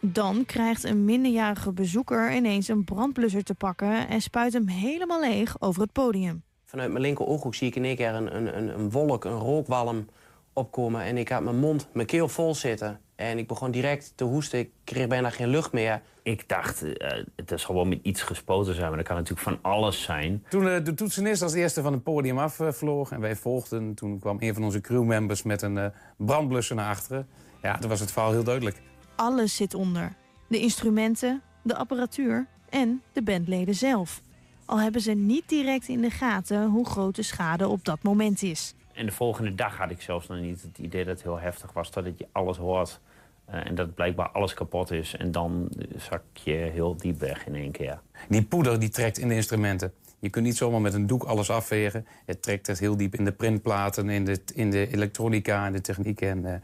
Dan 0.00 0.44
krijgt 0.46 0.84
een 0.84 1.04
minderjarige 1.04 1.72
bezoeker 1.72 2.34
ineens 2.34 2.68
een 2.68 2.84
brandblusser 2.84 3.42
te 3.44 3.54
pakken... 3.54 4.08
en 4.08 4.20
spuit 4.20 4.52
hem 4.52 4.68
helemaal 4.68 5.20
leeg 5.20 5.60
over 5.60 5.82
het 5.82 5.92
podium. 5.92 6.42
Vanuit 6.64 6.90
mijn 6.90 7.02
linker 7.02 7.26
ooghoek 7.26 7.54
zie 7.54 7.68
ik 7.68 7.76
in 7.76 7.84
één 7.84 7.96
keer 7.96 8.14
een, 8.14 8.36
een, 8.36 8.56
een, 8.56 8.68
een 8.68 8.90
wolk, 8.90 9.24
een 9.24 9.38
rookwalm 9.38 10.08
opkomen. 10.52 11.02
En 11.02 11.16
ik 11.16 11.28
had 11.28 11.42
mijn 11.42 11.58
mond, 11.58 11.88
mijn 11.92 12.06
keel 12.06 12.28
vol 12.28 12.54
zitten. 12.54 13.00
En 13.16 13.38
ik 13.38 13.46
begon 13.46 13.70
direct 13.70 14.12
te 14.14 14.24
hoesten. 14.24 14.58
Ik 14.58 14.70
kreeg 14.84 15.06
bijna 15.06 15.30
geen 15.30 15.48
lucht 15.48 15.72
meer. 15.72 16.02
Ik 16.22 16.48
dacht, 16.48 16.96
eh, 16.96 17.24
het 17.36 17.52
is 17.52 17.64
gewoon 17.64 17.88
met 17.88 17.98
iets 18.02 18.22
gespoten 18.22 18.74
zijn, 18.74 18.88
maar 18.88 18.96
dat 18.96 19.06
kan 19.06 19.16
natuurlijk 19.16 19.48
van 19.48 19.58
alles 19.62 20.02
zijn. 20.02 20.44
Toen 20.48 20.68
eh, 20.68 20.84
de 20.84 20.94
toetsenist 20.94 21.42
als 21.42 21.52
eerste 21.52 21.82
van 21.82 21.92
het 21.92 22.02
podium 22.02 22.38
afvloog 22.38 23.10
en 23.10 23.20
wij 23.20 23.36
volgden... 23.36 23.94
toen 23.94 24.18
kwam 24.18 24.36
een 24.40 24.54
van 24.54 24.64
onze 24.64 24.80
crewmembers 24.80 25.42
met 25.42 25.62
een 25.62 25.78
eh, 25.78 25.86
brandblusser 26.16 26.76
naar 26.76 26.88
achteren. 26.88 27.28
Ja, 27.62 27.78
toen 27.78 27.88
was 27.88 28.00
het 28.00 28.12
verhaal 28.12 28.32
heel 28.32 28.44
duidelijk. 28.44 28.82
Alles 29.14 29.56
zit 29.56 29.74
onder. 29.74 30.14
De 30.48 30.60
instrumenten, 30.60 31.42
de 31.62 31.76
apparatuur 31.76 32.46
en 32.68 33.02
de 33.12 33.22
bandleden 33.22 33.74
zelf. 33.74 34.20
Al 34.64 34.80
hebben 34.80 35.00
ze 35.00 35.12
niet 35.12 35.48
direct 35.48 35.88
in 35.88 36.00
de 36.00 36.10
gaten 36.10 36.66
hoe 36.66 36.86
groot 36.86 37.14
de 37.16 37.22
schade 37.22 37.68
op 37.68 37.84
dat 37.84 38.02
moment 38.02 38.42
is. 38.42 38.74
En 38.92 39.06
de 39.06 39.12
volgende 39.12 39.54
dag 39.54 39.76
had 39.76 39.90
ik 39.90 40.02
zelfs 40.02 40.26
nog 40.26 40.40
niet 40.40 40.62
het 40.62 40.78
idee 40.78 41.04
dat 41.04 41.14
het 41.14 41.22
heel 41.22 41.38
heftig 41.38 41.72
was, 41.72 41.90
totdat 41.90 42.18
je 42.18 42.26
alles 42.32 42.56
hoort. 42.56 43.00
Eh, 43.46 43.66
en 43.66 43.74
dat 43.74 43.94
blijkbaar 43.94 44.28
alles 44.28 44.54
kapot 44.54 44.90
is. 44.90 45.16
En 45.16 45.32
dan 45.32 45.68
zak 45.96 46.22
je 46.32 46.52
heel 46.52 46.96
diep 46.96 47.20
weg 47.20 47.46
in 47.46 47.54
één 47.54 47.70
keer. 47.70 48.00
Die 48.28 48.44
poeder 48.44 48.78
die 48.78 48.88
trekt 48.88 49.18
in 49.18 49.28
de 49.28 49.34
instrumenten. 49.34 49.92
Je 50.18 50.30
kunt 50.30 50.44
niet 50.44 50.56
zomaar 50.56 50.80
met 50.80 50.94
een 50.94 51.06
doek 51.06 51.24
alles 51.24 51.50
afvegen. 51.50 52.06
Het 52.24 52.42
trekt 52.42 52.66
het 52.66 52.78
heel 52.78 52.96
diep 52.96 53.14
in 53.14 53.24
de 53.24 53.32
printplaten, 53.32 54.08
in 54.08 54.24
de, 54.24 54.42
in 54.54 54.70
de 54.70 54.92
elektronica, 54.92 55.66
in 55.66 55.72
de 55.72 55.80
techniek. 55.80 56.20
En 56.20 56.54
eh, 56.54 56.60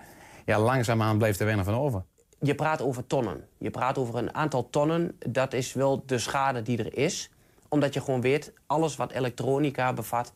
ja, 0.47 0.61
langzaamaan 0.61 1.18
blijft 1.18 1.39
er 1.39 1.45
weinig 1.45 1.64
van 1.64 1.74
over. 1.74 2.05
Je 2.41 2.55
praat 2.55 2.83
over 2.83 3.07
tonnen. 3.07 3.45
Je 3.59 3.70
praat 3.70 3.99
over 3.99 4.16
een 4.16 4.35
aantal 4.35 4.70
tonnen. 4.70 5.16
Dat 5.18 5.53
is 5.53 5.72
wel 5.72 6.03
de 6.07 6.18
schade 6.18 6.62
die 6.62 6.78
er 6.78 6.97
is. 6.97 7.30
Omdat 7.68 7.95
je 7.95 8.01
gewoon 8.01 8.20
weet, 8.20 8.53
alles 8.66 8.97
wat 8.97 9.12
elektronica 9.12 9.93
bevat... 9.93 10.33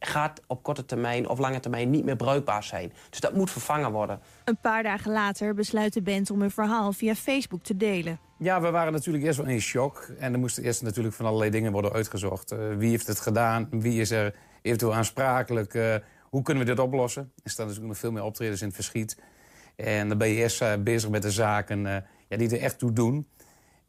gaat 0.00 0.40
op 0.46 0.62
korte 0.62 0.84
termijn 0.84 1.28
of 1.28 1.38
lange 1.38 1.60
termijn 1.60 1.90
niet 1.90 2.04
meer 2.04 2.16
bruikbaar 2.16 2.64
zijn. 2.64 2.92
Dus 3.10 3.20
dat 3.20 3.34
moet 3.34 3.50
vervangen 3.50 3.92
worden. 3.92 4.20
Een 4.44 4.58
paar 4.60 4.82
dagen 4.82 5.12
later 5.12 5.54
besluit 5.54 5.92
de 5.92 6.02
band 6.02 6.30
om 6.30 6.40
hun 6.40 6.50
verhaal 6.50 6.92
via 6.92 7.14
Facebook 7.14 7.62
te 7.62 7.76
delen. 7.76 8.18
Ja, 8.38 8.60
we 8.60 8.70
waren 8.70 8.92
natuurlijk 8.92 9.24
eerst 9.24 9.38
wel 9.38 9.46
in 9.46 9.60
shock. 9.60 10.10
En 10.18 10.32
er 10.32 10.38
moesten 10.38 10.62
eerst 10.62 10.82
natuurlijk 10.82 11.14
van 11.14 11.26
allerlei 11.26 11.50
dingen 11.50 11.72
worden 11.72 11.92
uitgezocht. 11.92 12.50
Eh, 12.50 12.58
wie 12.76 12.90
heeft 12.90 13.06
het 13.06 13.20
gedaan? 13.20 13.68
Wie 13.70 14.00
is 14.00 14.10
er 14.10 14.34
eventueel 14.62 14.94
aansprakelijk? 14.94 15.74
Eh, 15.74 15.94
hoe 16.22 16.42
kunnen 16.42 16.64
we 16.64 16.70
dit 16.70 16.78
oplossen? 16.78 17.32
Er 17.42 17.50
staan 17.50 17.66
natuurlijk 17.66 17.92
nog 17.92 18.00
veel 18.00 18.12
meer 18.12 18.22
optredens 18.22 18.60
in 18.60 18.66
het 18.66 18.76
verschiet. 18.76 19.16
En 19.76 20.08
dan 20.08 20.18
ben 20.18 20.28
je 20.28 20.34
eerst 20.34 20.62
eh, 20.62 20.72
bezig 20.78 21.10
met 21.10 21.22
de 21.22 21.30
zaken 21.30 21.86
eh, 21.86 22.02
ja, 22.28 22.36
die 22.36 22.50
er 22.50 22.62
echt 22.62 22.78
toe 22.78 22.92
doen. 22.92 23.26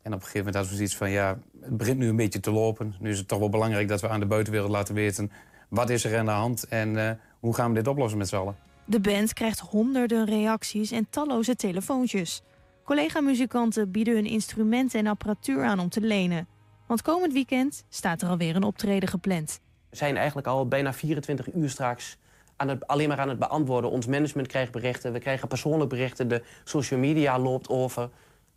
En 0.01 0.13
op 0.13 0.19
een 0.19 0.25
gegeven 0.25 0.37
moment 0.37 0.55
hadden 0.55 0.71
we 0.71 0.77
zoiets 0.77 0.95
van... 0.95 1.09
ja, 1.09 1.39
het 1.61 1.77
begint 1.77 1.97
nu 1.97 2.07
een 2.07 2.15
beetje 2.15 2.39
te 2.39 2.51
lopen. 2.51 2.95
Nu 2.99 3.09
is 3.09 3.17
het 3.17 3.27
toch 3.27 3.39
wel 3.39 3.49
belangrijk 3.49 3.87
dat 3.87 4.01
we 4.01 4.09
aan 4.09 4.19
de 4.19 4.25
buitenwereld 4.25 4.71
laten 4.71 4.95
weten... 4.95 5.31
wat 5.71 5.89
is 5.89 6.03
er 6.03 6.17
aan 6.17 6.25
de 6.25 6.31
hand 6.31 6.67
en 6.67 7.07
eh, 7.07 7.11
hoe 7.39 7.55
gaan 7.55 7.69
we 7.69 7.75
dit 7.75 7.87
oplossen 7.87 8.17
met 8.17 8.27
z'n 8.27 8.35
allen? 8.35 8.55
De 8.85 8.99
band 8.99 9.33
krijgt 9.33 9.59
honderden 9.59 10.25
reacties 10.25 10.91
en 10.91 11.07
talloze 11.09 11.55
telefoontjes. 11.55 12.41
Collega-muzikanten 12.83 13.91
bieden 13.91 14.13
hun 14.13 14.25
instrumenten 14.25 14.99
en 14.99 15.07
apparatuur 15.07 15.63
aan 15.63 15.79
om 15.79 15.89
te 15.89 16.01
lenen. 16.01 16.47
Want 16.87 17.01
komend 17.01 17.33
weekend 17.33 17.83
staat 17.89 18.21
er 18.21 18.29
alweer 18.29 18.55
een 18.55 18.63
optreden 18.63 19.09
gepland. 19.09 19.59
We 19.89 19.95
zijn 19.95 20.17
eigenlijk 20.17 20.47
al 20.47 20.67
bijna 20.67 20.93
24 20.93 21.53
uur 21.53 21.69
straks 21.69 22.17
aan 22.55 22.67
het, 22.67 22.87
alleen 22.87 23.07
maar 23.07 23.19
aan 23.19 23.29
het 23.29 23.39
beantwoorden. 23.39 23.89
Ons 23.91 24.05
management 24.05 24.47
krijgt 24.47 24.71
berichten, 24.71 25.13
we 25.13 25.19
krijgen 25.19 25.47
persoonlijk 25.47 25.89
berichten. 25.89 26.27
De 26.27 26.43
social 26.63 26.99
media 26.99 27.39
loopt 27.39 27.69
over. 27.69 28.09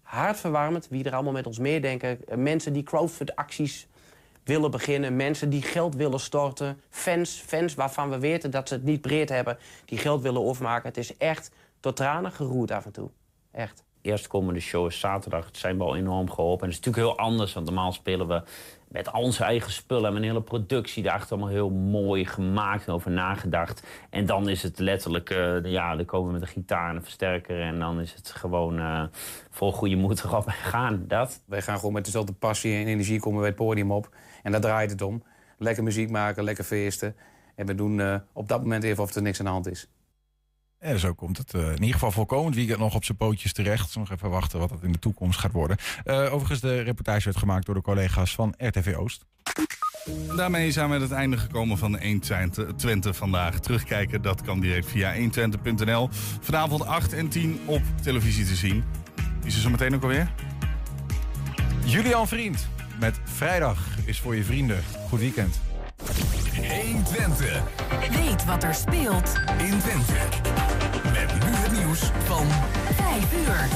Hartverwarmend, 0.02 0.88
wie 0.88 1.04
er 1.04 1.14
allemaal 1.14 1.32
met 1.32 1.46
ons 1.46 1.58
meedenken. 1.58 2.26
Eh, 2.26 2.36
Mensen 2.36 2.72
die 2.72 2.82
crowdfund-acties 2.82 3.86
willen 4.44 4.70
beginnen. 4.70 5.16
Mensen 5.16 5.50
die 5.50 5.62
geld 5.62 5.94
willen 5.94 6.20
storten. 6.20 6.80
Fans, 6.90 7.42
fans 7.46 7.74
waarvan 7.74 8.10
we 8.10 8.18
weten 8.18 8.50
dat 8.50 8.68
ze 8.68 8.74
het 8.74 8.84
niet 8.84 9.00
breed 9.00 9.28
hebben. 9.28 9.58
Die 9.84 9.98
geld 9.98 10.22
willen 10.22 10.42
overmaken. 10.42 10.88
Het 10.88 10.96
is 10.96 11.16
echt 11.16 11.50
tot 11.80 11.96
tranen 11.96 12.32
geroerd 12.32 12.70
af 12.70 12.84
en 12.84 12.92
toe. 12.92 13.10
Echt. 13.52 13.84
Eerstkomende 14.02 14.60
show 14.60 14.86
is 14.86 15.00
zaterdag. 15.00 15.46
Het 15.46 15.56
zijn 15.56 15.78
we 15.78 15.84
al 15.84 15.96
enorm 15.96 16.30
geholpen. 16.30 16.66
En 16.66 16.74
het 16.74 16.78
is 16.78 16.84
natuurlijk 16.84 17.16
heel 17.16 17.26
anders, 17.26 17.52
want 17.52 17.66
normaal 17.66 17.92
spelen 17.92 18.28
we 18.28 18.42
met 18.94 19.12
al 19.12 19.22
onze 19.22 19.44
eigen 19.44 19.72
spullen 19.72 20.10
en 20.10 20.16
een 20.16 20.22
hele 20.22 20.42
productie 20.42 21.02
daarachter 21.02 21.30
allemaal 21.30 21.54
heel 21.54 21.70
mooi 21.70 22.26
gemaakt 22.26 22.86
en 22.86 22.92
over 22.92 23.10
nagedacht. 23.10 23.86
En 24.10 24.26
dan 24.26 24.48
is 24.48 24.62
het 24.62 24.78
letterlijk, 24.78 25.30
eh, 25.30 25.64
ja, 25.64 25.96
dan 25.96 26.04
komen 26.04 26.26
we 26.26 26.32
met 26.32 26.42
een 26.42 26.54
gitaar 26.54 26.90
en 26.90 26.96
een 26.96 27.02
versterker 27.02 27.60
en 27.60 27.78
dan 27.78 28.00
is 28.00 28.14
het 28.14 28.30
gewoon 28.30 28.78
eh, 28.78 29.02
vol 29.50 29.72
goede 29.72 29.96
moed 29.96 30.24
erop 30.24 30.46
en 30.52 30.52
gaan. 30.52 31.04
Dat. 31.08 31.42
Wij 31.46 31.62
gaan 31.62 31.76
gewoon 31.76 31.92
met 31.92 32.04
dezelfde 32.04 32.32
passie 32.32 32.74
en 32.74 32.86
energie 32.86 33.20
komen 33.20 33.40
wij 33.40 33.48
het 33.48 33.58
podium 33.58 33.92
op. 33.92 34.08
En 34.44 34.52
daar 34.52 34.60
draait 34.60 34.90
het 34.90 35.02
om. 35.02 35.22
Lekker 35.58 35.82
muziek 35.82 36.10
maken, 36.10 36.44
lekker 36.44 36.64
feesten. 36.64 37.16
En 37.54 37.66
we 37.66 37.74
doen 37.74 38.00
eh, 38.00 38.16
op 38.32 38.48
dat 38.48 38.60
moment 38.60 38.84
even 38.84 39.02
of 39.02 39.14
er 39.14 39.22
niks 39.22 39.38
aan 39.38 39.44
de 39.44 39.50
hand 39.50 39.66
is. 39.66 39.88
En 40.78 40.98
zo 40.98 41.12
komt 41.12 41.38
het 41.38 41.54
eh, 41.54 41.66
in 41.66 41.72
ieder 41.72 41.92
geval 41.92 42.10
voor 42.10 42.26
komend 42.26 42.54
weekend 42.54 42.78
nog 42.78 42.94
op 42.94 43.04
zijn 43.04 43.18
pootjes 43.18 43.52
terecht. 43.52 43.96
Nog 43.96 44.10
even 44.10 44.30
wachten 44.30 44.58
wat 44.58 44.70
het 44.70 44.82
in 44.82 44.92
de 44.92 44.98
toekomst 44.98 45.38
gaat 45.38 45.52
worden. 45.52 45.76
Eh, 46.04 46.32
overigens, 46.32 46.60
de 46.60 46.80
reportage 46.80 47.24
werd 47.24 47.36
gemaakt 47.36 47.66
door 47.66 47.74
de 47.74 47.80
collega's 47.80 48.34
van 48.34 48.54
RTV 48.56 48.94
Oost. 48.96 49.24
Daarmee 50.36 50.70
zijn 50.70 50.88
we 50.88 50.94
aan 50.94 51.00
het 51.00 51.12
einde 51.12 51.36
gekomen 51.36 51.78
van 51.78 51.98
120 51.98 52.72
Twente 52.76 53.14
vandaag. 53.14 53.60
Terugkijken, 53.60 54.22
dat 54.22 54.42
kan 54.42 54.60
direct 54.60 54.86
via 54.86 55.14
120.nl. 55.14 56.08
Vanavond 56.40 56.86
8 56.86 57.12
en 57.12 57.28
10 57.28 57.60
op 57.66 57.82
televisie 58.02 58.44
te 58.44 58.54
zien. 58.54 58.84
Is 59.44 59.54
er 59.54 59.60
zo 59.60 59.70
meteen 59.70 59.94
ook 59.94 60.02
alweer? 60.02 60.32
Julian 61.84 62.28
Vriend 62.28 62.68
met 63.04 63.20
Vrijdag 63.24 63.78
is 64.04 64.20
voor 64.20 64.36
je 64.36 64.44
vrienden. 64.44 64.82
Goed 65.08 65.20
weekend. 65.20 65.60
120. 66.82 67.62
Weet 68.10 68.44
wat 68.44 68.62
er 68.62 68.74
speelt 68.74 69.34
in 69.58 69.78
Twente. 69.78 70.12
Met 71.12 71.34
nu 71.34 71.50
het 71.50 71.72
nieuws 71.72 72.00
van 72.24 72.46
5 72.94 73.46
uur. 73.46 73.68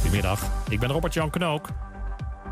Goedemiddag, 0.00 0.50
ik 0.68 0.80
ben 0.80 0.90
Robert-Jan 0.90 1.30
Knook. 1.30 1.68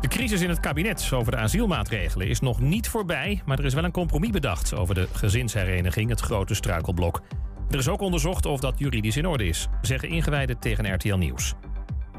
De 0.01 0.07
crisis 0.07 0.41
in 0.41 0.49
het 0.49 0.59
kabinet 0.59 1.09
over 1.13 1.31
de 1.31 1.37
asielmaatregelen 1.37 2.27
is 2.27 2.39
nog 2.39 2.59
niet 2.59 2.89
voorbij... 2.89 3.41
maar 3.45 3.59
er 3.59 3.65
is 3.65 3.73
wel 3.73 3.83
een 3.83 3.91
compromis 3.91 4.29
bedacht 4.29 4.73
over 4.73 4.95
de 4.95 5.07
gezinshereniging, 5.13 6.09
het 6.09 6.19
grote 6.19 6.53
struikelblok. 6.53 7.21
Er 7.69 7.77
is 7.77 7.87
ook 7.87 8.01
onderzocht 8.01 8.45
of 8.45 8.59
dat 8.59 8.79
juridisch 8.79 9.17
in 9.17 9.27
orde 9.27 9.47
is, 9.47 9.67
zeggen 9.81 10.09
ingewijden 10.09 10.59
tegen 10.59 10.93
RTL 10.93 11.15
Nieuws. 11.15 11.55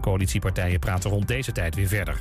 Coalitiepartijen 0.01 0.79
praten 0.79 1.11
rond 1.11 1.29
deze 1.29 1.53
tijd 1.53 1.75
weer 1.75 1.89
verder. 1.89 2.21